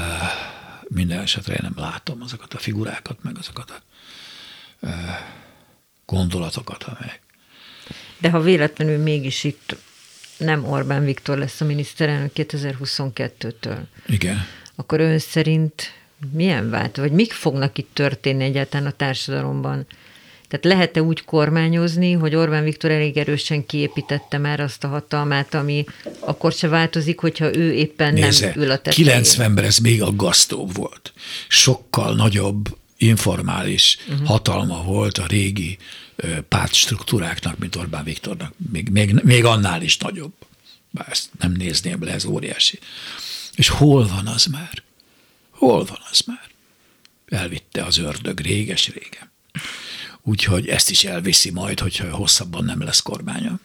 minden 0.88 1.20
esetre 1.20 1.54
én 1.54 1.60
nem 1.62 1.74
látom 1.76 2.22
azokat 2.22 2.54
a 2.54 2.58
figurákat, 2.58 3.24
meg 3.24 3.38
azokat 3.38 3.72
a 3.72 3.82
uh, 4.80 4.92
gondolatokat, 6.06 6.84
amelyek. 6.84 7.22
De 8.18 8.30
ha 8.30 8.40
véletlenül 8.40 8.98
mégis 8.98 9.44
itt 9.44 9.76
nem 10.44 10.66
Orbán 10.66 11.06
Viktor 11.06 11.38
lesz 11.38 11.62
a 11.62 11.66
miniszterelnök 11.66 12.32
2022-től. 12.36 13.78
Igen. 14.08 14.46
Akkor 14.76 15.00
ön 15.00 15.20
szerint 15.20 15.94
milyen 16.32 16.70
vált, 16.70 16.98
vagy 16.98 17.12
mik 17.12 17.32
fognak 17.32 17.78
itt 17.78 17.90
történni 17.94 18.44
egyáltalán 18.44 18.88
a 18.88 18.92
társadalomban? 18.92 19.86
Tehát 20.48 20.78
lehet-e 20.78 21.02
úgy 21.02 21.24
kormányozni, 21.24 22.12
hogy 22.12 22.36
Orbán 22.36 22.64
Viktor 22.64 22.92
elég 22.92 23.18
erősen 23.18 23.66
kiépítette 23.66 24.38
már 24.38 24.60
azt 24.60 24.84
a 24.84 24.88
hatalmát, 24.88 25.54
ami 25.54 25.86
akkor 26.20 26.52
se 26.52 26.68
változik, 26.68 27.20
hogyha 27.20 27.56
ő 27.56 27.74
éppen 27.74 28.14
Nézze, 28.14 28.46
nem 28.46 28.64
ül 28.64 28.72
a 28.72 28.78
tetején? 28.78 29.22
90-ben 29.24 29.64
ez 29.64 29.78
még 29.78 30.02
aggasztóbb 30.02 30.76
volt. 30.76 31.14
Sokkal 31.48 32.16
nagyobb 32.16 32.78
informális 32.98 33.98
uh-huh. 34.10 34.28
hatalma 34.28 34.84
volt 34.84 35.18
a 35.18 35.26
régi 35.28 35.78
pártstruktúráknak, 36.48 37.58
mint 37.58 37.76
Orbán 37.76 38.04
Viktornak, 38.04 38.54
még, 38.72 38.90
még, 38.90 39.14
még 39.24 39.46
annál 39.46 39.82
is 39.82 39.98
nagyobb. 39.98 40.34
Bár 40.90 41.08
ezt 41.10 41.30
nem 41.40 41.52
nézném 41.52 42.04
le, 42.04 42.12
ez 42.12 42.26
óriási. 42.26 42.80
És 43.56 43.70
hol 43.70 44.08
van 44.08 44.28
az 44.28 44.46
már? 44.46 44.84
Hol 45.50 45.86
van 45.86 46.00
az 46.12 46.20
már? 46.20 46.50
Elvitte 47.28 47.84
az 47.84 47.98
ördög 47.98 48.40
réges-régen. 48.40 49.32
Úgyhogy 50.22 50.68
ezt 50.68 50.90
is 50.90 51.04
elviszi 51.04 51.52
majd, 51.52 51.80
hogyha 51.80 52.16
hosszabban 52.16 52.66
nem 52.66 52.84
lesz 52.84 53.02
kormánya. 53.02 53.60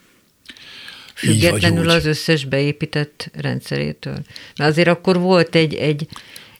Függetlenül 1.14 1.90
az 1.90 2.04
összes 2.04 2.44
beépített 2.44 3.30
rendszerétől. 3.34 4.22
Mert 4.56 4.70
azért 4.70 4.88
akkor 4.88 5.18
volt 5.18 5.54
egy, 5.54 5.74
egy 5.74 6.08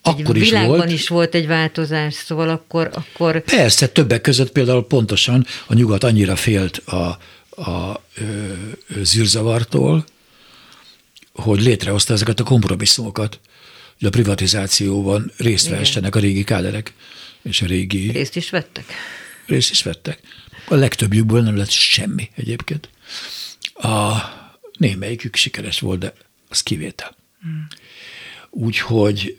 akkor 0.03 0.37
is 0.37 0.49
világban 0.49 0.77
volt. 0.77 0.91
is 0.91 1.09
volt 1.09 1.35
egy 1.35 1.47
változás, 1.47 2.15
szóval 2.15 2.49
akkor, 2.49 2.91
akkor... 2.93 3.41
Persze, 3.41 3.89
többek 3.89 4.21
között 4.21 4.53
például 4.53 4.87
pontosan 4.87 5.47
a 5.67 5.75
nyugat 5.75 6.05
annyira 6.05 6.37
félt 6.37 6.77
a, 6.77 7.19
a, 7.49 7.71
a 7.71 8.01
zűrzavartól, 9.03 10.05
hogy 11.33 11.63
létrehozta 11.63 12.13
ezeket 12.13 12.41
a 12.41 12.45
kompromisszumokat, 12.45 13.41
hogy 13.99 14.07
a 14.07 14.11
privatizációban 14.11 15.33
részt 15.37 15.69
vehessenek 15.69 16.15
a 16.17 16.19
régi 16.19 16.45
káderek, 16.45 16.93
és 17.43 17.63
a 17.63 17.67
régi... 17.67 18.11
Részt 18.11 18.37
is 18.37 18.51
vettek? 18.51 18.85
Részt 19.47 19.71
is 19.71 19.83
vettek. 19.83 20.21
A 20.69 20.75
legtöbbjükből 20.75 21.43
nem 21.43 21.57
lett 21.57 21.71
semmi 21.71 22.31
egyébként. 22.37 22.89
A 23.75 24.17
némelyikük 24.79 25.37
sikeres 25.37 25.81
volt, 25.81 25.99
de 25.99 26.13
az 26.49 26.63
kivétel. 26.63 27.17
Hmm 27.41 27.67
úgyhogy 28.51 29.35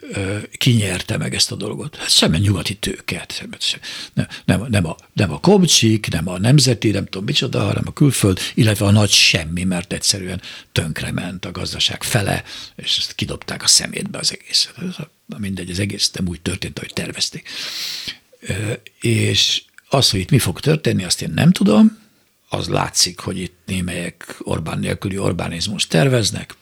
kinyerte 0.57 1.17
meg 1.17 1.35
ezt 1.35 1.51
a 1.51 1.55
dolgot. 1.55 1.95
Hát 1.95 2.09
semmi 2.09 2.37
nyugati 2.37 2.75
tőket. 2.75 3.47
Nem, 4.13 4.27
nem, 4.45 4.65
nem, 4.69 4.85
a, 4.85 4.95
nem 5.13 5.31
a 5.31 5.39
komcsik, 5.39 6.07
nem 6.07 6.27
a 6.27 6.37
nemzeti, 6.37 6.91
nem 6.91 7.05
tudom 7.05 7.23
micsoda, 7.23 7.59
hanem 7.59 7.83
a 7.85 7.93
külföld, 7.93 8.39
illetve 8.53 8.85
a 8.85 8.91
nagy 8.91 9.09
semmi, 9.09 9.63
mert 9.63 9.93
egyszerűen 9.93 10.41
tönkrement 10.71 11.45
a 11.45 11.51
gazdaság 11.51 12.03
fele, 12.03 12.43
és 12.75 12.97
ezt 12.97 13.15
kidobták 13.15 13.63
a 13.63 13.67
szemétbe 13.67 14.17
az 14.17 14.31
egészet. 14.31 14.75
Mindegy, 15.37 15.69
az 15.69 15.79
egész 15.79 16.11
nem 16.11 16.27
úgy 16.27 16.41
történt, 16.41 16.77
ahogy 16.77 16.93
tervezték. 16.93 17.49
És 19.01 19.63
az, 19.89 20.09
hogy 20.09 20.19
itt 20.19 20.29
mi 20.29 20.39
fog 20.39 20.59
történni, 20.59 21.03
azt 21.03 21.21
én 21.21 21.31
nem 21.33 21.51
tudom. 21.51 21.97
Az 22.49 22.67
látszik, 22.67 23.19
hogy 23.19 23.39
itt 23.39 23.57
némelyek 23.65 24.35
Orbán 24.39 24.79
nélküli 24.79 25.17
Orbánizmus 25.17 25.87
terveznek, 25.87 26.55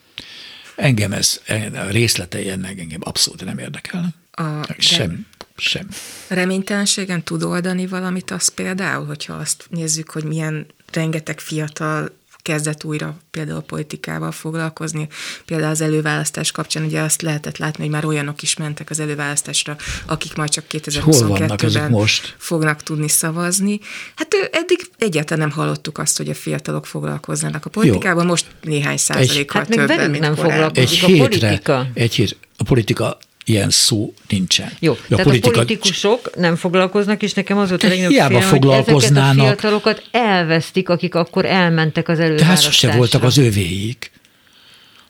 Engem 0.78 1.12
ez, 1.12 1.40
a 1.74 1.90
részletei 1.90 2.48
ennek 2.48 2.78
engem 2.78 3.00
abszolút 3.02 3.44
nem 3.44 3.58
érdekelnek. 3.58 4.14
A, 4.30 4.74
sem, 4.78 5.26
sem. 5.56 5.88
Reménytelenségen 6.28 7.22
tud 7.22 7.42
oldani 7.42 7.86
valamit 7.86 8.30
az 8.30 8.48
például, 8.48 9.06
hogyha 9.06 9.34
azt 9.34 9.66
nézzük, 9.70 10.10
hogy 10.10 10.24
milyen 10.24 10.66
rengeteg 10.92 11.40
fiatal 11.40 12.17
kezdett 12.48 12.84
újra 12.84 13.16
például 13.30 13.60
politikával 13.60 14.32
foglalkozni. 14.32 15.08
Például 15.44 15.70
az 15.70 15.80
előválasztás 15.80 16.52
kapcsán 16.52 16.84
ugye 16.84 17.00
azt 17.00 17.22
lehetett 17.22 17.58
látni, 17.58 17.82
hogy 17.82 17.92
már 17.92 18.04
olyanok 18.04 18.42
is 18.42 18.56
mentek 18.56 18.90
az 18.90 19.00
előválasztásra, 19.00 19.76
akik 20.06 20.34
majd 20.34 20.50
csak 20.50 20.64
2022-ben 20.70 21.90
most? 21.90 22.34
fognak 22.38 22.82
tudni 22.82 23.08
szavazni. 23.08 23.80
Hát 24.16 24.34
eddig 24.52 24.90
egyáltalán 24.98 25.48
nem 25.48 25.56
hallottuk 25.56 25.98
azt, 25.98 26.16
hogy 26.16 26.28
a 26.28 26.34
fiatalok 26.34 26.86
foglalkoznának 26.86 27.64
a 27.64 27.70
politikával, 27.70 28.22
Jó. 28.22 28.28
most 28.28 28.46
néhány 28.62 28.96
százalékkal 28.96 29.60
hát 29.60 29.70
többen, 29.70 30.10
mint 30.10 30.22
nem 30.22 30.34
foglalkozik 30.34 31.02
egy 31.02 31.10
a 31.10 31.16
politika. 31.16 31.86
Egy 31.94 32.14
hét, 32.14 32.36
a 32.56 32.62
politika 32.64 33.18
ilyen 33.48 33.70
szó 33.70 34.14
nincsen. 34.28 34.72
Jó, 34.78 34.92
a 34.92 34.96
tehát 35.08 35.24
politika... 35.24 35.48
a 35.48 35.52
politikusok 35.52 36.36
nem 36.36 36.56
foglalkoznak, 36.56 37.22
és 37.22 37.32
nekem 37.32 37.58
az 37.58 37.68
volt 37.68 37.82
a 37.82 37.88
legnagyobb 37.88 38.12
félelem, 38.12 38.40
foglalkoznának. 38.48 39.26
hogy 39.26 39.44
ezeket 39.44 39.44
a 39.44 39.60
fiatalokat 39.60 40.02
elvesztik, 40.10 40.88
akik 40.88 41.14
akkor 41.14 41.44
elmentek 41.44 42.08
az 42.08 42.18
előválasztásra. 42.18 42.54
Tehát 42.56 42.74
sose 42.74 42.96
voltak 42.96 43.22
az 43.22 43.36
övéik. 43.36 44.10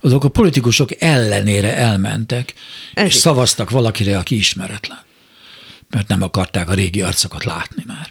Azok 0.01 0.24
a 0.24 0.28
politikusok 0.28 1.03
ellenére 1.03 1.76
elmentek, 1.76 2.55
Ez 2.95 3.07
és 3.07 3.14
itt. 3.14 3.20
szavaztak 3.20 3.70
valakire, 3.70 4.18
aki 4.18 4.36
ismeretlen. 4.36 4.99
Mert 5.91 6.09
nem 6.09 6.22
akarták 6.22 6.68
a 6.68 6.74
régi 6.74 7.03
arcokat 7.03 7.45
látni 7.45 7.82
már. 7.86 8.09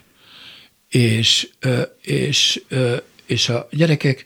És, 0.88 1.48
és, 2.02 2.62
és 3.26 3.50
a 3.50 3.68
gyerekek, 3.72 4.26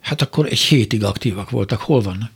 hát 0.00 0.22
akkor 0.22 0.46
egy 0.46 0.58
hétig 0.58 1.04
aktívak 1.04 1.50
voltak. 1.50 1.80
Hol 1.80 2.00
vannak? 2.00 2.30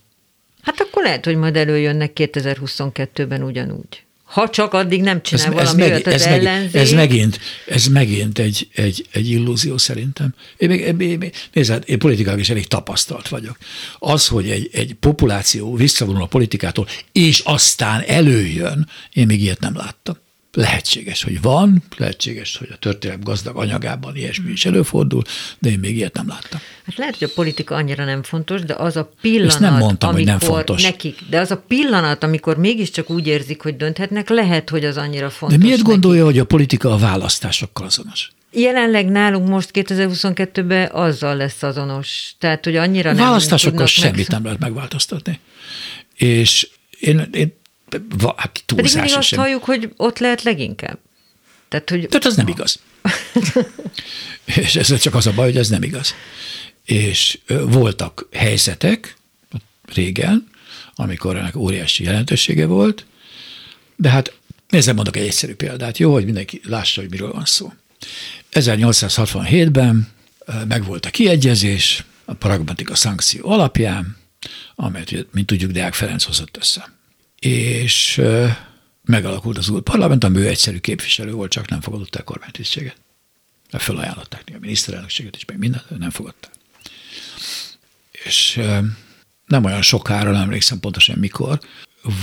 Hát 0.62 0.80
akkor 0.80 1.02
lehet, 1.02 1.24
hogy 1.24 1.36
majd 1.36 1.56
előjönnek 1.56 2.12
2022-ben 2.14 3.42
ugyanúgy. 3.42 4.04
Ha 4.24 4.50
csak 4.50 4.72
addig 4.72 5.02
nem 5.02 5.22
csinál 5.22 5.46
ez, 5.46 5.52
valami 5.52 5.82
ez, 5.82 5.90
meg, 5.90 6.14
ez, 6.14 6.24
meg, 6.24 6.68
ez 6.72 6.92
megint, 6.92 7.40
ez 7.66 7.86
megint 7.86 8.38
egy, 8.38 8.68
egy, 8.74 9.06
egy 9.12 9.30
illúzió 9.30 9.76
szerintem. 9.78 10.34
Én, 10.56 10.68
még, 10.68 10.80
én, 10.80 11.00
én, 11.00 11.30
nézd, 11.52 11.70
hát 11.70 11.88
én 11.88 11.98
politikában 11.98 12.40
is 12.40 12.50
elég 12.50 12.66
tapasztalt 12.66 13.28
vagyok. 13.28 13.56
Az, 13.98 14.26
hogy 14.26 14.50
egy, 14.50 14.68
egy 14.72 14.94
populáció 14.94 15.74
visszavonul 15.74 16.22
a 16.22 16.26
politikától, 16.26 16.86
és 17.12 17.38
aztán 17.38 18.02
előjön, 18.06 18.88
én 19.12 19.26
még 19.26 19.42
ilyet 19.42 19.60
nem 19.60 19.76
láttam. 19.76 20.16
Lehetséges, 20.52 21.22
hogy 21.22 21.40
van, 21.40 21.82
lehetséges, 21.96 22.56
hogy 22.56 22.68
a 22.72 22.76
történelem 22.76 23.22
gazdag 23.22 23.56
anyagában 23.56 24.16
ilyesmi 24.16 24.50
is 24.50 24.66
előfordul, 24.66 25.22
de 25.58 25.70
én 25.70 25.78
még 25.78 25.96
ilyet 25.96 26.14
nem 26.14 26.28
láttam. 26.28 26.60
Hát 26.86 26.96
lehet, 26.96 27.16
hogy 27.18 27.28
a 27.30 27.32
politika 27.34 27.74
annyira 27.74 28.04
nem 28.04 28.22
fontos, 28.22 28.60
de 28.60 28.74
az 28.74 28.96
a 28.96 29.10
pillanat, 29.20 29.50
Ezt 29.50 29.60
nem 29.60 29.76
mondtam, 29.76 30.08
amikor 30.08 30.32
hogy 30.32 30.40
nem 30.40 30.48
fontos. 30.54 30.82
nekik, 30.82 31.18
de 31.28 31.40
az 31.40 31.50
a 31.50 31.64
pillanat, 31.68 32.22
amikor 32.22 32.56
mégiscsak 32.56 33.10
úgy 33.10 33.26
érzik, 33.26 33.62
hogy 33.62 33.76
dönthetnek, 33.76 34.28
lehet, 34.28 34.70
hogy 34.70 34.84
az 34.84 34.96
annyira 34.96 35.30
fontos. 35.30 35.58
De 35.58 35.64
miért 35.64 35.78
nekik. 35.78 35.92
gondolja, 35.92 36.24
hogy 36.24 36.38
a 36.38 36.44
politika 36.44 36.92
a 36.92 36.96
választásokkal 36.96 37.86
azonos? 37.86 38.30
Jelenleg 38.52 39.08
nálunk 39.08 39.48
most 39.48 39.70
2022-ben 39.72 40.88
azzal 40.92 41.36
lesz 41.36 41.62
azonos. 41.62 42.34
Tehát, 42.38 42.64
hogy 42.64 42.76
annyira 42.76 43.12
nem 43.12 43.24
Választásokkal 43.24 43.86
semmit 43.86 44.16
meg... 44.16 44.28
nem 44.28 44.44
lehet 44.44 44.58
megváltoztatni. 44.58 45.40
És 46.14 46.68
én, 47.00 47.28
én 47.32 47.59
hát 48.36 48.62
túlzás 48.66 48.92
Pedig 48.92 48.94
mindig 48.94 49.16
azt 49.16 49.34
halljuk, 49.34 49.64
hogy 49.64 49.92
ott 49.96 50.18
lehet 50.18 50.42
leginkább. 50.42 50.98
Tehát, 51.68 51.90
hogy... 51.90 52.08
Tehát 52.08 52.24
az 52.24 52.36
nem 52.36 52.48
igaz. 52.48 52.80
és 54.62 54.76
ez 54.76 54.98
csak 54.98 55.14
az 55.14 55.26
a 55.26 55.32
baj, 55.32 55.46
hogy 55.46 55.56
ez 55.56 55.68
nem 55.68 55.82
igaz. 55.82 56.14
És 56.84 57.38
voltak 57.46 58.28
helyzetek 58.32 59.16
régen, 59.94 60.48
amikor 60.94 61.36
ennek 61.36 61.56
óriási 61.56 62.04
jelentősége 62.04 62.66
volt, 62.66 63.06
de 63.96 64.08
hát 64.08 64.34
nézzem, 64.68 64.94
mondok 64.94 65.16
egy 65.16 65.26
egyszerű 65.26 65.54
példát, 65.54 65.98
jó, 65.98 66.12
hogy 66.12 66.24
mindenki 66.24 66.60
lássa, 66.64 67.00
hogy 67.00 67.10
miről 67.10 67.32
van 67.32 67.44
szó. 67.44 67.72
1867-ben 68.52 70.08
megvolt 70.68 71.06
a 71.06 71.10
kiegyezés, 71.10 72.04
a 72.24 72.34
pragmatika 72.34 72.94
szankció 72.94 73.50
alapján, 73.50 74.16
amelyet, 74.74 75.26
mint 75.32 75.46
tudjuk, 75.46 75.70
Deák 75.70 75.94
Ferenc 75.94 76.24
hozott 76.24 76.56
össze. 76.56 76.92
És 77.46 78.22
megalakult 79.04 79.58
az 79.58 79.68
új 79.68 79.80
parlament, 79.80 80.24
ami 80.24 80.38
ő 80.38 80.48
egyszerű 80.48 80.78
képviselő 80.78 81.32
volt, 81.32 81.50
csak 81.50 81.68
nem 81.68 81.80
fogadott 81.80 82.16
el 82.16 82.24
kormánytisztséget. 82.24 82.96
Felajánlották 83.70 84.44
a 84.54 84.58
miniszterelnökséget 84.60 85.36
is, 85.36 85.44
meg 85.44 85.58
mindent, 85.58 85.98
nem 85.98 86.10
fogadták. 86.10 86.52
És 88.10 88.60
nem 89.46 89.64
olyan 89.64 89.82
sokára, 89.82 90.30
nem 90.30 90.42
emlékszem 90.42 90.80
pontosan 90.80 91.18
mikor, 91.18 91.60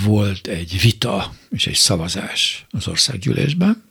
volt 0.04 0.48
egy 0.48 0.82
vita 0.82 1.36
és 1.50 1.68
egy 1.68 1.76
szavazás 1.76 2.66
az 2.70 2.88
országgyűlésben, 2.88 3.84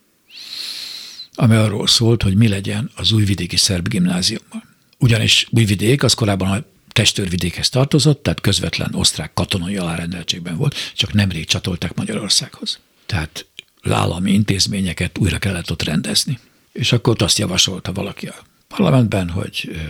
ami 1.35 1.55
arról 1.55 1.87
szólt, 1.87 2.23
hogy 2.23 2.37
mi 2.37 2.49
legyen 2.49 2.91
az 2.95 3.13
újvidéki 3.13 3.57
szerb 3.57 3.89
gimnáziummal. 3.89 4.65
Ugyanis 4.99 5.47
újvidék 5.51 6.03
az 6.03 6.15
korábban 6.15 6.67
testőrvidékhez 6.97 7.69
tartozott, 7.69 8.23
tehát 8.23 8.41
közvetlen 8.41 8.95
osztrák 8.95 9.33
katonai 9.35 9.77
alárendeltségben 9.77 10.57
volt, 10.57 10.93
csak 10.95 11.13
nemrég 11.13 11.47
csatolták 11.47 11.95
Magyarországhoz. 11.95 12.79
Tehát 13.07 13.47
állami 13.83 14.33
intézményeket 14.33 15.19
újra 15.19 15.39
kellett 15.39 15.71
ott 15.71 15.83
rendezni. 15.83 16.39
És 16.73 16.93
akkor 16.93 17.13
ott 17.13 17.23
azt 17.23 17.39
javasolta 17.39 17.93
valaki 17.93 18.27
a 18.27 18.35
parlamentben, 18.69 19.31
hogy 19.31 19.81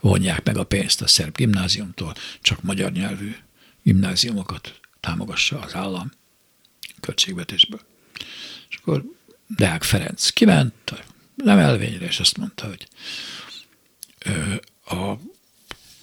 vonják 0.00 0.44
meg 0.44 0.56
a 0.56 0.64
pénzt 0.64 1.02
a 1.02 1.06
szerb 1.06 1.36
gimnáziumtól, 1.36 2.14
csak 2.40 2.62
magyar 2.62 2.92
nyelvű 2.92 3.36
gimnáziumokat 3.82 4.80
támogassa 5.00 5.60
az 5.60 5.74
állam 5.74 6.12
költségvetésből. 7.00 7.80
És 8.68 8.76
akkor 8.76 9.04
Deák 9.46 9.82
Ferenc 9.82 10.30
kiment 10.30 10.90
a 10.90 10.98
lemelvényre, 11.36 12.06
és 12.06 12.20
azt 12.20 12.36
mondta, 12.36 12.66
hogy 12.66 12.86
a 14.84 15.14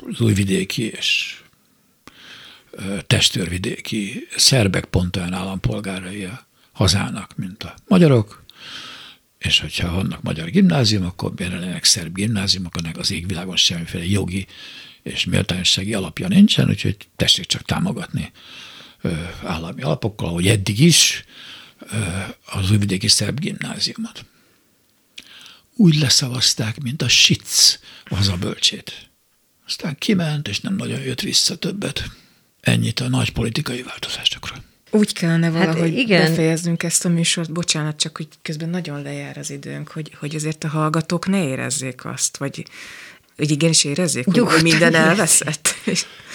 az 0.08 0.22
újvidéki 0.22 0.84
és 0.84 1.38
testőrvidéki 3.08 4.28
szerbek 4.36 4.86
pont 4.86 5.16
olyan 5.16 5.34
állampolgárai 5.34 6.24
a 6.24 6.47
hazának, 6.72 7.36
mint 7.36 7.64
a 7.64 7.76
magyarok, 7.88 8.43
és 9.38 9.60
hogyha 9.60 9.93
vannak 9.93 10.22
magyar 10.22 10.50
gimnáziumok, 10.50 11.12
akkor 11.12 11.34
jelenleg 11.38 11.84
szerb 11.84 12.16
gimnáziumok, 12.16 12.76
annak 12.76 12.97
az 12.97 13.12
égvilágon 13.12 13.56
semmiféle 13.56 14.06
jogi 14.06 14.47
és 15.04 15.26
méltányossági 15.26 15.93
alapja 15.93 16.28
nincsen, 16.28 16.70
úgyhogy 16.70 16.97
tessék 17.16 17.45
csak 17.45 17.62
támogatni 17.62 18.32
állami 19.43 19.82
alapokkal, 19.82 20.28
ahogy 20.28 20.47
eddig 20.47 20.80
is, 20.80 21.24
az 22.45 22.72
újvidéki 22.72 23.08
szerb 23.08 23.39
gimnáziumot. 23.39 24.26
Úgy 25.76 25.95
leszavazták, 25.95 26.82
mint 26.82 27.02
a 27.02 27.08
sic 27.08 27.80
az 28.06 28.28
a 28.28 28.38
bölcsét. 28.38 29.09
Aztán 29.70 29.95
kiment, 29.99 30.47
és 30.47 30.59
nem 30.59 30.76
nagyon 30.76 30.99
jött 30.99 31.22
vissza 31.22 31.55
többet. 31.55 32.03
Ennyit 32.61 32.99
a 32.99 33.09
nagy 33.09 33.32
politikai 33.32 33.82
változásokról. 33.82 34.57
Úgy 34.91 35.13
kellene 35.13 35.45
hát 35.45 35.53
valahogy 35.53 35.89
hát 35.89 35.99
igen. 35.99 36.30
befejeznünk 36.30 36.84
ezt 36.84 37.05
a 37.05 37.09
műsort, 37.09 37.51
bocsánat, 37.51 37.99
csak 37.99 38.17
hogy 38.17 38.28
közben 38.41 38.70
nagyon 38.70 39.01
lejár 39.01 39.38
az 39.38 39.49
időnk, 39.49 39.91
hogy, 39.91 40.11
hogy 40.20 40.36
azért 40.36 40.63
a 40.63 40.67
hallgatók 40.67 41.28
ne 41.28 41.47
érezzék 41.47 42.05
azt, 42.05 42.38
vagy 42.38 42.65
hogy 43.38 43.51
igenis 43.51 43.84
érezzék, 43.84 44.26
Nyugodtan 44.26 44.53
hogy 44.53 44.63
minden 44.63 44.95
elveszett. 44.95 45.76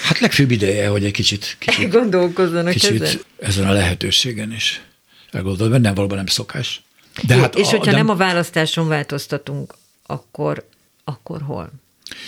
Hát 0.03 0.18
legfőbb 0.18 0.51
ideje, 0.51 0.89
hogy 0.89 1.05
egy 1.05 1.12
kicsit, 1.12 1.57
kicsit 1.59 1.91
gondolkozzanak 1.99 2.72
kicsit 2.72 3.03
ezen. 3.03 3.20
ezen 3.39 3.66
a 3.66 3.72
lehetőségen 3.72 4.53
is 4.53 4.82
elgondolod, 5.30 5.70
mert 5.70 5.82
nem 5.82 5.95
valóban 5.95 6.16
nem 6.16 6.26
szokás. 6.26 6.82
De 7.22 7.35
hát 7.35 7.55
és 7.55 7.66
a, 7.66 7.70
hogyha 7.70 7.91
de... 7.91 7.97
nem 7.97 8.09
a 8.09 8.16
választáson 8.16 8.89
változtatunk, 8.89 9.74
akkor, 10.07 10.68
akkor 11.05 11.43
hol? 11.43 11.70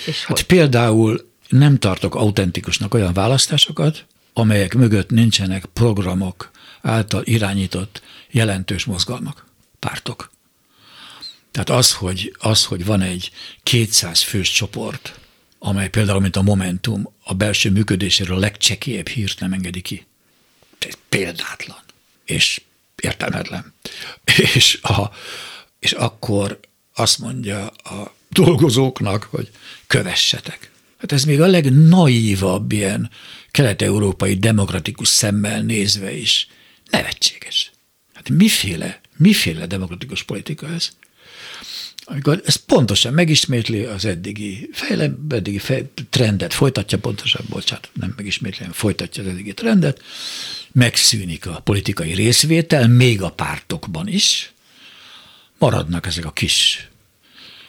És 0.06 0.24
hát 0.24 0.36
hogy? 0.36 0.46
például 0.46 1.32
nem 1.48 1.78
tartok 1.78 2.14
autentikusnak 2.14 2.94
olyan 2.94 3.12
választásokat, 3.12 4.06
amelyek 4.32 4.74
mögött 4.74 5.10
nincsenek 5.10 5.64
programok 5.64 6.50
által 6.82 7.22
irányított 7.24 8.02
jelentős 8.30 8.84
mozgalmak, 8.84 9.46
pártok. 9.78 10.30
Tehát 11.50 11.70
az, 11.70 11.92
hogy, 11.92 12.36
az, 12.38 12.64
hogy 12.64 12.84
van 12.84 13.00
egy 13.00 13.30
200 13.62 14.22
fős 14.22 14.50
csoport, 14.50 15.18
amely 15.58 15.88
például, 15.88 16.20
mint 16.20 16.36
a 16.36 16.42
Momentum, 16.42 17.12
a 17.24 17.34
belső 17.34 17.70
működéséről 17.70 18.36
a 18.36 18.40
legcsekélyebb 18.40 19.08
hírt 19.08 19.40
nem 19.40 19.52
engedi 19.52 19.80
ki. 19.80 20.06
Ez 20.78 20.94
példátlan. 21.08 21.78
És 22.24 22.60
értelmetlen. 22.96 23.74
És, 24.54 24.78
a, 24.82 25.10
és 25.78 25.92
akkor 25.92 26.60
azt 26.94 27.18
mondja 27.18 27.66
a 27.66 28.14
dolgozóknak, 28.28 29.22
hogy 29.22 29.50
kövessetek. 29.86 30.70
Hát 30.98 31.12
ez 31.12 31.24
még 31.24 31.40
a 31.40 31.46
legnaívabb 31.46 32.72
ilyen 32.72 33.10
kelet-európai 33.50 34.34
demokratikus 34.34 35.08
szemmel 35.08 35.62
nézve 35.62 36.16
is 36.16 36.48
nevetséges. 36.90 37.70
Hát 38.14 38.28
miféle, 38.28 39.00
miféle 39.16 39.66
demokratikus 39.66 40.22
politika 40.22 40.68
ez? 40.68 40.88
Amikor 42.08 42.42
ez 42.44 42.54
pontosan 42.54 43.12
megismétli 43.12 43.84
az 43.84 44.04
eddigi, 44.04 44.68
fejle, 44.72 45.14
eddigi 45.28 45.58
fej, 45.58 45.90
trendet, 46.10 46.54
folytatja 46.54 46.98
pontosan, 46.98 47.44
bocsánat, 47.48 47.90
nem 47.92 48.12
megismétli, 48.16 48.58
hanem 48.58 48.72
folytatja 48.72 49.22
az 49.22 49.28
eddigi 49.28 49.54
trendet, 49.54 50.02
megszűnik 50.72 51.46
a 51.46 51.60
politikai 51.60 52.14
részvétel, 52.14 52.88
még 52.88 53.22
a 53.22 53.30
pártokban 53.30 54.08
is, 54.08 54.52
maradnak 55.58 56.06
ezek 56.06 56.24
a 56.24 56.32
kis 56.32 56.88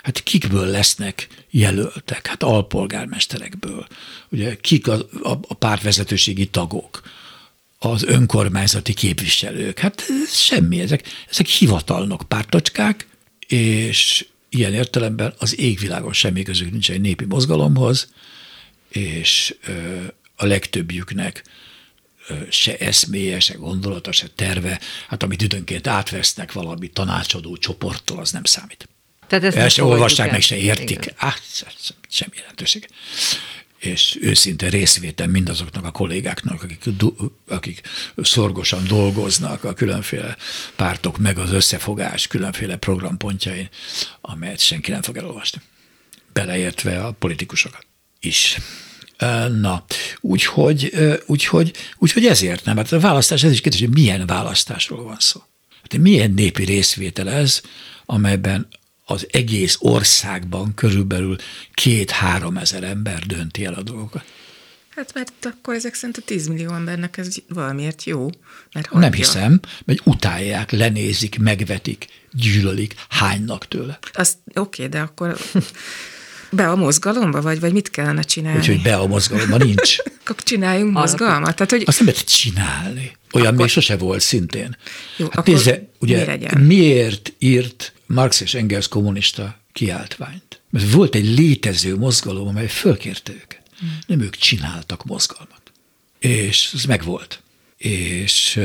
hát 0.08 0.24
kikből 0.24 0.68
lesznek 0.68 1.28
jelöltek? 1.49 2.28
Hát 2.28 2.43
alpolgármesterekből. 2.43 3.88
Ugye 4.30 4.55
kik 4.55 4.88
a, 4.88 4.93
a, 5.24 5.39
a 5.47 5.53
pártvezetőségi 5.53 6.45
tagok? 6.45 7.01
Az 7.80 8.03
önkormányzati 8.03 8.93
képviselők. 8.93 9.80
Hát 9.80 10.05
semmi, 10.34 10.80
ezek, 10.80 11.08
ezek 11.30 11.45
hivatalnok 11.45 12.24
pártocskák, 12.28 13.08
és 13.47 14.26
ilyen 14.49 14.74
értelemben 14.74 15.34
az 15.38 15.60
égvilágon 15.60 16.14
semmi 16.14 16.43
közük 16.43 16.72
nincs 16.72 16.91
egy 16.91 17.01
népi 17.01 17.26
mozgalomhoz, 17.26 18.12
és 18.89 19.55
a 20.36 20.45
legtöbbjüknek 20.45 21.43
se 22.49 22.78
eszméje, 22.78 23.39
se 23.39 23.53
gondolata, 23.53 24.12
se 24.12 24.28
terve, 24.36 24.80
hát 25.08 25.24
amit 25.24 25.41
időnként 25.41 25.88
átvesznek 25.88 26.51
valami 26.51 26.88
tanácsadó 26.88 27.58
csoporttól, 27.58 28.20
az 28.20 28.32
nem 28.32 28.43
számít. 28.43 28.89
Tehát 29.28 29.55
ezt 29.55 29.75
se 29.75 29.84
olvassák, 29.84 30.32
meg 30.32 30.41
se 30.41 30.57
értik. 30.57 31.13
Ah, 31.17 31.34
semmi 32.09 32.36
jelentőség. 32.36 32.88
És 33.78 34.17
őszinte 34.21 34.69
részvétel 34.69 35.28
mindazoknak 35.28 35.86
a 35.86 35.91
kollégáknak, 35.91 36.63
akik, 36.63 36.84
akik 37.47 37.82
szorgosan 38.17 38.84
dolgoznak 38.88 39.63
a 39.63 39.73
különféle 39.73 40.38
pártok, 40.75 41.17
meg 41.17 41.38
az 41.38 41.51
összefogás 41.51 42.28
különféle 42.28 42.75
programpontjain, 42.75 43.69
amelyet 44.21 44.59
senki 44.59 44.91
nem 44.91 45.01
fog 45.01 45.17
elolvasni. 45.17 45.61
Beleértve 46.34 47.03
a 47.03 47.11
politikusokat 47.11 47.86
is. 48.19 48.57
Na, 49.59 49.86
úgyhogy, 50.19 50.91
úgyhogy, 51.25 51.73
úgyhogy 51.97 52.25
ezért 52.25 52.65
nem. 52.65 52.78
Hát 52.78 52.91
a 52.91 52.99
választás, 52.99 53.43
ez 53.43 53.51
is 53.51 53.61
kérdés, 53.61 53.80
hogy 53.80 53.93
milyen 53.93 54.25
választásról 54.25 55.03
van 55.03 55.17
szó. 55.19 55.41
Hát 55.82 55.97
milyen 55.97 56.32
népi 56.32 56.63
részvétel 56.63 57.30
ez, 57.30 57.61
amelyben 58.05 58.67
az 59.10 59.28
egész 59.32 59.78
országban 59.80 60.74
körülbelül 60.74 61.36
két-három 61.74 62.58
ezer 62.58 62.84
ember 62.84 63.26
dönti 63.26 63.66
el 63.66 63.74
a 63.74 63.82
dolgokat. 63.82 64.24
Hát 64.95 65.14
mert 65.14 65.32
akkor 65.41 65.74
ezek 65.74 65.93
szerint 65.93 66.18
a 66.18 66.22
10 66.22 66.47
millió 66.47 66.74
embernek 66.74 67.18
ez 67.18 67.36
valamiért 67.47 68.03
jó. 68.03 68.30
Mert 68.74 68.91
Nem 68.91 69.14
hiszem, 69.14 69.60
mert 69.86 69.99
utálják, 70.03 70.72
lenézik, 70.72 71.39
megvetik, 71.39 72.08
gyűlölik, 72.32 72.95
hánynak 73.10 73.68
tőle. 73.68 73.99
Azt 74.14 74.38
oké, 74.47 74.60
okay, 74.60 74.88
de 74.88 74.99
akkor 74.99 75.38
be 76.49 76.70
a 76.70 76.76
mozgalomba, 76.76 77.41
vagy, 77.41 77.60
vagy 77.60 77.74
mit 77.74 77.89
kellene 77.89 78.22
csinálni? 78.22 78.60
Úgyhogy 78.60 78.82
be 78.82 78.95
a 78.95 79.08
mozgalomba 79.08 79.58
nincs. 79.58 79.97
akkor 80.20 80.43
csináljunk 80.43 80.93
mozgalmat? 80.93 81.55
Tehát, 81.55 81.72
hogy... 81.72 81.84
Azt 81.86 81.97
nem 81.97 82.08
lehet 82.08 82.26
csinálni. 82.26 83.18
Olyan 83.32 83.47
akkor... 83.47 83.60
még 83.60 83.70
sose 83.70 83.97
volt 83.97 84.22
szintén. 84.22 84.78
Jó, 85.18 85.26
hát 85.26 85.38
akkor 85.38 85.53
nézze, 85.53 85.89
ugye, 85.99 86.38
mi 86.55 86.62
miért 86.62 87.34
írt 87.38 87.93
Marx 88.08 88.41
és 88.41 88.53
Engels 88.53 88.88
kommunista 88.88 89.58
kiáltványt. 89.72 90.62
Mert 90.70 90.91
volt 90.91 91.16
egy 91.16 91.38
létező 91.38 91.95
mozgalom, 91.95 92.47
amely 92.47 92.68
fölkérte 92.68 93.32
őket. 93.34 93.62
Hmm. 93.80 93.99
Nem 94.08 94.22
ők 94.22 94.36
csináltak 94.36 95.05
mozgalmat. 95.05 95.62
És 96.20 96.72
ez 96.74 96.84
megvolt. 96.84 97.41
És, 97.78 98.60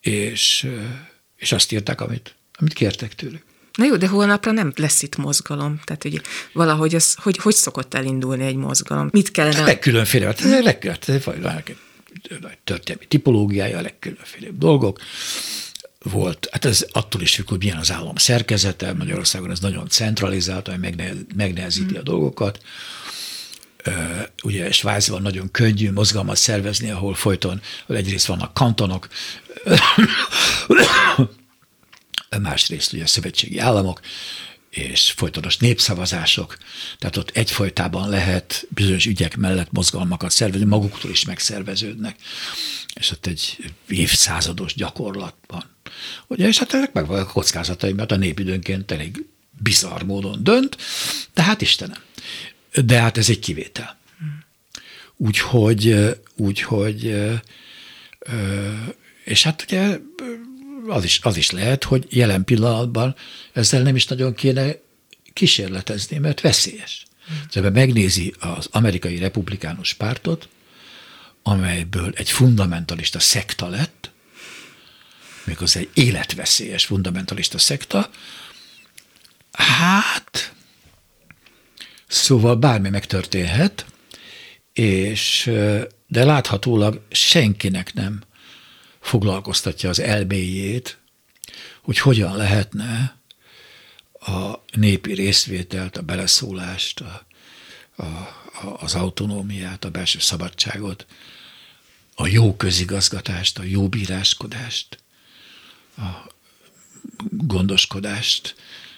és, 0.00 0.68
és 1.36 1.52
azt 1.52 1.72
írták, 1.72 2.00
amit, 2.00 2.34
amit 2.54 2.72
kértek 2.72 3.14
tőlük. 3.14 3.44
Na 3.76 3.84
jó, 3.84 3.96
de 3.96 4.08
holnapra 4.08 4.52
nem 4.52 4.72
lesz 4.76 5.02
itt 5.02 5.16
mozgalom. 5.16 5.80
Tehát, 5.84 6.02
hogy 6.02 6.20
valahogy 6.52 6.94
az, 6.94 7.14
hogy, 7.14 7.36
hogy 7.36 7.54
szokott 7.54 7.94
elindulni 7.94 8.44
egy 8.44 8.56
mozgalom? 8.56 9.08
Mit 9.12 9.30
kellene? 9.30 9.56
Hát 9.56 9.66
legkülönféle, 9.66 10.26
hát 10.26 10.40
legkülönféle, 10.40 11.62
történelmi 12.64 13.06
tipológiája, 13.08 13.78
a 13.78 13.80
legkülönféle 13.80 14.48
dolgok 14.52 15.00
volt, 16.10 16.48
hát 16.50 16.64
ez 16.64 16.86
attól 16.92 17.20
is 17.20 17.34
függ, 17.34 17.48
hogy 17.48 17.58
milyen 17.58 17.76
az 17.76 17.92
állam 17.92 18.16
szerkezete, 18.16 18.92
Magyarországon 18.92 19.50
ez 19.50 19.60
nagyon 19.60 19.88
centralizált, 19.88 20.68
ami 20.68 20.94
megnehezíti 21.36 21.96
a 21.96 22.02
dolgokat. 22.02 22.60
ugye 24.42 24.72
Svájcban 24.72 25.22
nagyon 25.22 25.50
könnyű 25.50 25.92
mozgalmat 25.92 26.36
szervezni, 26.36 26.90
ahol 26.90 27.14
folyton 27.14 27.60
egyrészt 27.88 28.26
vannak 28.26 28.54
kantonok, 28.54 29.08
másrészt 32.40 32.92
ugye 32.92 33.06
szövetségi 33.06 33.58
államok, 33.58 34.00
és 34.70 35.10
folytonos 35.10 35.56
népszavazások, 35.56 36.58
tehát 36.98 37.16
ott 37.16 37.30
egyfolytában 37.30 38.08
lehet 38.08 38.66
bizonyos 38.68 39.06
ügyek 39.06 39.36
mellett 39.36 39.72
mozgalmakat 39.72 40.30
szervezni, 40.30 40.66
maguktól 40.66 41.10
is 41.10 41.24
megszerveződnek, 41.24 42.16
és 42.94 43.10
ott 43.10 43.26
egy 43.26 43.72
évszázados 43.88 44.74
gyakorlatban. 44.74 45.75
Ugye, 46.26 46.46
és 46.46 46.58
hát 46.58 46.74
ennek 46.74 46.92
meg 46.92 47.10
a 47.10 47.26
kockázatai, 47.26 47.92
mert 47.92 48.12
a 48.12 48.16
nép 48.16 48.38
időnként 48.38 48.90
elég 48.90 49.24
bizarr 49.62 50.02
módon 50.02 50.44
dönt, 50.44 50.76
de 51.34 51.42
hát 51.42 51.60
Istenem. 51.60 52.02
De 52.84 53.00
hát 53.00 53.18
ez 53.18 53.28
egy 53.28 53.38
kivétel. 53.38 53.98
Úgyhogy, 55.16 56.16
úgyhogy 56.36 57.16
és 59.24 59.42
hát 59.42 59.62
ugye 59.62 59.98
az 60.86 61.04
is, 61.04 61.20
az 61.22 61.36
is 61.36 61.50
lehet, 61.50 61.84
hogy 61.84 62.06
jelen 62.08 62.44
pillanatban 62.44 63.14
ezzel 63.52 63.82
nem 63.82 63.96
is 63.96 64.06
nagyon 64.06 64.34
kéne 64.34 64.76
kísérletezni, 65.32 66.18
mert 66.18 66.40
veszélyes. 66.40 67.06
Szóval 67.50 67.70
megnézi 67.70 68.34
az 68.38 68.68
amerikai 68.70 69.18
republikánus 69.18 69.92
pártot, 69.92 70.48
amelyből 71.42 72.12
egy 72.16 72.30
fundamentalista 72.30 73.18
szekta 73.18 73.68
lett, 73.68 74.10
méghozzá 75.46 75.80
egy 75.80 75.90
életveszélyes 75.94 76.84
fundamentalista 76.84 77.58
szekta, 77.58 78.10
hát 79.52 80.54
szóval 82.06 82.56
bármi 82.56 82.88
megtörténhet, 82.88 83.86
és 84.72 85.50
de 86.06 86.24
láthatólag 86.24 87.02
senkinek 87.10 87.94
nem 87.94 88.22
foglalkoztatja 89.00 89.88
az 89.88 90.00
elméjét, 90.00 90.98
hogy 91.82 91.98
hogyan 91.98 92.36
lehetne 92.36 93.16
a 94.12 94.54
népi 94.72 95.12
részvételt, 95.12 95.96
a 95.96 96.02
beleszólást, 96.02 97.00
a, 97.00 97.26
a, 97.96 98.02
a, 98.02 98.76
az 98.80 98.94
autonómiát, 98.94 99.84
a 99.84 99.90
belső 99.90 100.18
szabadságot, 100.18 101.06
a 102.14 102.26
jó 102.26 102.56
közigazgatást, 102.56 103.58
a 103.58 103.62
jó 103.62 103.88
bíráskodást, 103.88 104.98
a 105.96 106.34
gondoskodást 107.30 108.54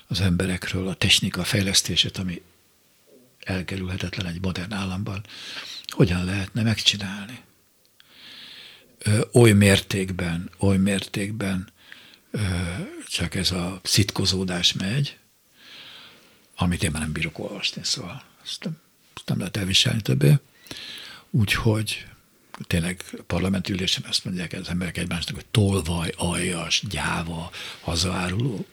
az 0.07 0.21
emberekről, 0.21 0.89
a 0.89 0.95
technika 0.95 1.45
fejlesztését, 1.45 2.19
ami 2.19 2.43
elkerülhetetlen 3.41 4.27
egy 4.27 4.41
modern 4.41 4.73
államban, 4.73 5.25
hogyan 5.87 6.25
lehetne 6.25 6.63
megcsinálni 6.63 7.47
oly 9.33 9.53
mértékben, 9.53 10.51
oly 10.59 10.77
mértékben 10.77 11.69
csak 13.07 13.35
ez 13.35 13.51
a 13.51 13.81
szitkozódás 13.83 14.73
megy, 14.73 15.19
amit 16.57 16.83
én 16.83 16.91
már 16.91 17.03
nem 17.03 17.13
bírok 17.13 17.39
olvasni, 17.39 17.85
szóval 17.85 18.23
ezt 18.45 18.65
nem, 18.65 18.81
ezt 19.15 19.29
nem 19.29 19.39
lehet 19.39 19.57
elviselni 19.57 20.03
többé. 20.03 20.35
Úgyhogy 21.31 22.07
tényleg 22.67 23.05
parlamenti 23.27 23.73
ülésen 23.73 24.05
azt 24.09 24.25
mondják 24.25 24.53
az 24.53 24.69
emberek 24.69 24.97
egymásnak, 24.97 25.35
hogy 25.35 25.47
tolvaj, 25.51 26.13
aljas, 26.17 26.83
gyáva, 26.91 27.51
hazaáruló 27.81 28.67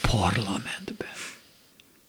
parlamentben. 0.00 1.08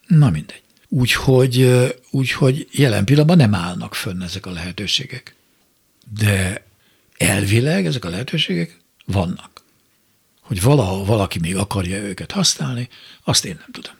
Na 0.07 0.29
mindegy. 0.29 0.61
Úgyhogy, 0.87 1.69
úgyhogy 2.09 2.67
jelen 2.71 3.05
pillanatban 3.05 3.37
nem 3.37 3.55
állnak 3.55 3.95
fönn 3.95 4.21
ezek 4.21 4.45
a 4.45 4.51
lehetőségek 4.51 5.35
de 6.17 6.65
elvileg 7.17 7.85
ezek 7.85 8.05
a 8.05 8.09
lehetőségek 8.09 8.79
vannak. 9.05 9.63
Hogy 10.39 10.61
valaha 10.61 11.05
valaki 11.05 11.39
még 11.39 11.55
akarja 11.55 11.97
őket 11.97 12.31
használni, 12.31 12.89
azt 13.23 13.45
én 13.45 13.55
nem 13.59 13.71
tudom. 13.71 13.93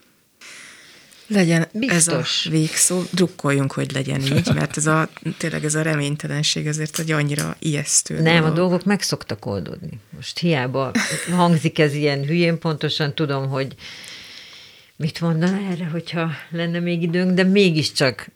Legyen 1.34 1.68
Biztos. 1.74 2.46
ez 2.46 2.46
a 2.46 2.50
végszó, 2.50 3.02
drukkoljunk, 3.12 3.72
hogy 3.72 3.92
legyen 3.92 4.22
így, 4.22 4.54
mert 4.54 4.78
ez 4.78 4.88
a, 4.88 5.10
tényleg 5.38 5.66
ez 5.66 5.76
a 5.76 5.82
reménytelenség 5.82 6.68
azért 6.68 7.00
egy 7.00 7.12
annyira 7.12 7.56
ijesztő. 7.60 8.22
Nem, 8.22 8.36
dolog. 8.36 8.52
a 8.52 8.54
dolgok 8.56 8.84
meg 8.84 9.02
szoktak 9.02 9.46
oldódni. 9.46 10.00
Most 10.16 10.40
hiába 10.40 10.92
hangzik 11.36 11.80
ez 11.80 11.94
ilyen 11.94 12.26
hülyén, 12.26 12.60
pontosan 12.60 13.14
tudom, 13.16 13.50
hogy 13.50 13.76
mit 14.96 15.22
mondana 15.22 15.72
erre, 15.72 15.86
hogyha 15.86 16.32
lenne 16.50 16.80
még 16.80 17.02
időnk, 17.02 17.34
de 17.34 17.44
mégiscsak 17.44 18.28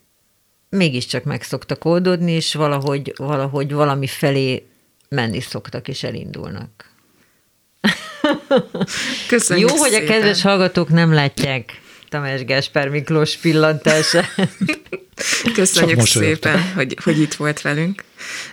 mégiscsak 0.70 1.24
meg 1.24 1.44
szoktak 1.44 1.86
oldódni, 1.86 2.32
és 2.32 2.54
valahogy, 2.54 3.14
valahogy 3.18 3.72
valami 3.72 4.08
felé 4.08 4.66
menni 5.10 5.40
szoktak, 5.40 5.88
és 5.88 6.04
elindulnak. 6.04 6.94
Köszönjük 9.28 9.70
Jó, 9.70 9.76
szépen. 9.76 9.92
hogy 9.92 10.04
a 10.04 10.12
kedves 10.12 10.42
hallgatók 10.42 10.90
nem 10.90 11.14
látják 11.14 11.84
Tamás 12.16 12.46
Gáspár 12.46 12.90
Miklós 12.90 13.38
pillantását. 13.38 14.30
Köszönjük 15.54 16.02
szépen, 16.02 16.72
hogy, 16.76 16.98
hogy 17.04 17.20
itt 17.20 17.34
volt 17.34 17.62
velünk. 17.62 18.04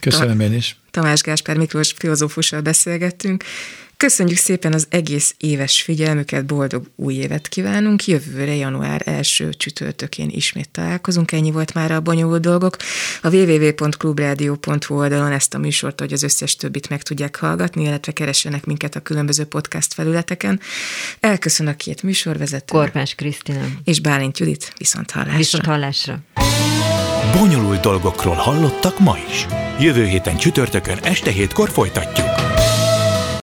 Köszönöm 0.01 0.41
én 0.41 0.55
is. 0.55 0.77
Tamás 0.91 1.21
Gáspár 1.21 1.57
Miklós 1.57 1.95
filozófussal 1.97 2.61
beszélgettünk. 2.61 3.45
Köszönjük 4.03 4.39
szépen 4.39 4.73
az 4.73 4.87
egész 4.89 5.35
éves 5.39 5.83
figyelmüket, 5.83 6.47
boldog 6.47 6.87
új 6.97 7.15
évet 7.15 7.49
kívánunk. 7.49 8.07
Jövőre 8.07 8.55
január 8.55 9.03
első 9.05 9.53
csütörtökén 9.53 10.29
ismét 10.31 10.71
találkozunk. 10.71 11.33
Ennyi 11.33 11.51
volt 11.51 11.75
már 11.75 11.91
a 11.91 12.01
bonyolult 12.01 12.41
dolgok. 12.41 12.77
A 13.23 13.35
www.clubradio.hu 13.35 14.95
oldalon 14.95 15.33
ezt 15.33 15.55
a 15.55 15.59
műsort, 15.59 16.01
hogy 16.01 16.13
az 16.13 16.23
összes 16.23 16.57
többit 16.57 16.89
meg 16.89 17.03
tudják 17.03 17.37
hallgatni, 17.37 17.83
illetve 17.83 18.13
keressenek 18.13 18.65
minket 18.65 18.95
a 18.95 19.01
különböző 19.01 19.45
podcast 19.45 19.95
felületeken. 19.95 20.61
Elköszön 21.21 21.67
a 21.67 21.77
két 21.77 22.03
műsorvezető. 22.03 22.79
Korpás 22.79 23.15
Krisztina. 23.15 23.67
És 23.85 24.01
Bálint 24.01 24.39
Judit. 24.39 24.73
Viszont 24.79 25.11
hallásra. 25.11 25.37
Viszont 25.37 25.67
hallásra. 25.67 26.19
Bonyolult 27.39 27.81
dolgokról 27.81 28.35
hallottak 28.35 28.99
ma 28.99 29.17
is. 29.31 29.47
Jövő 29.81 30.07
héten 30.07 30.37
csütörtökön 30.37 30.99
este 31.03 31.31
hétkor 31.31 31.71
folytatjuk. 31.71 32.72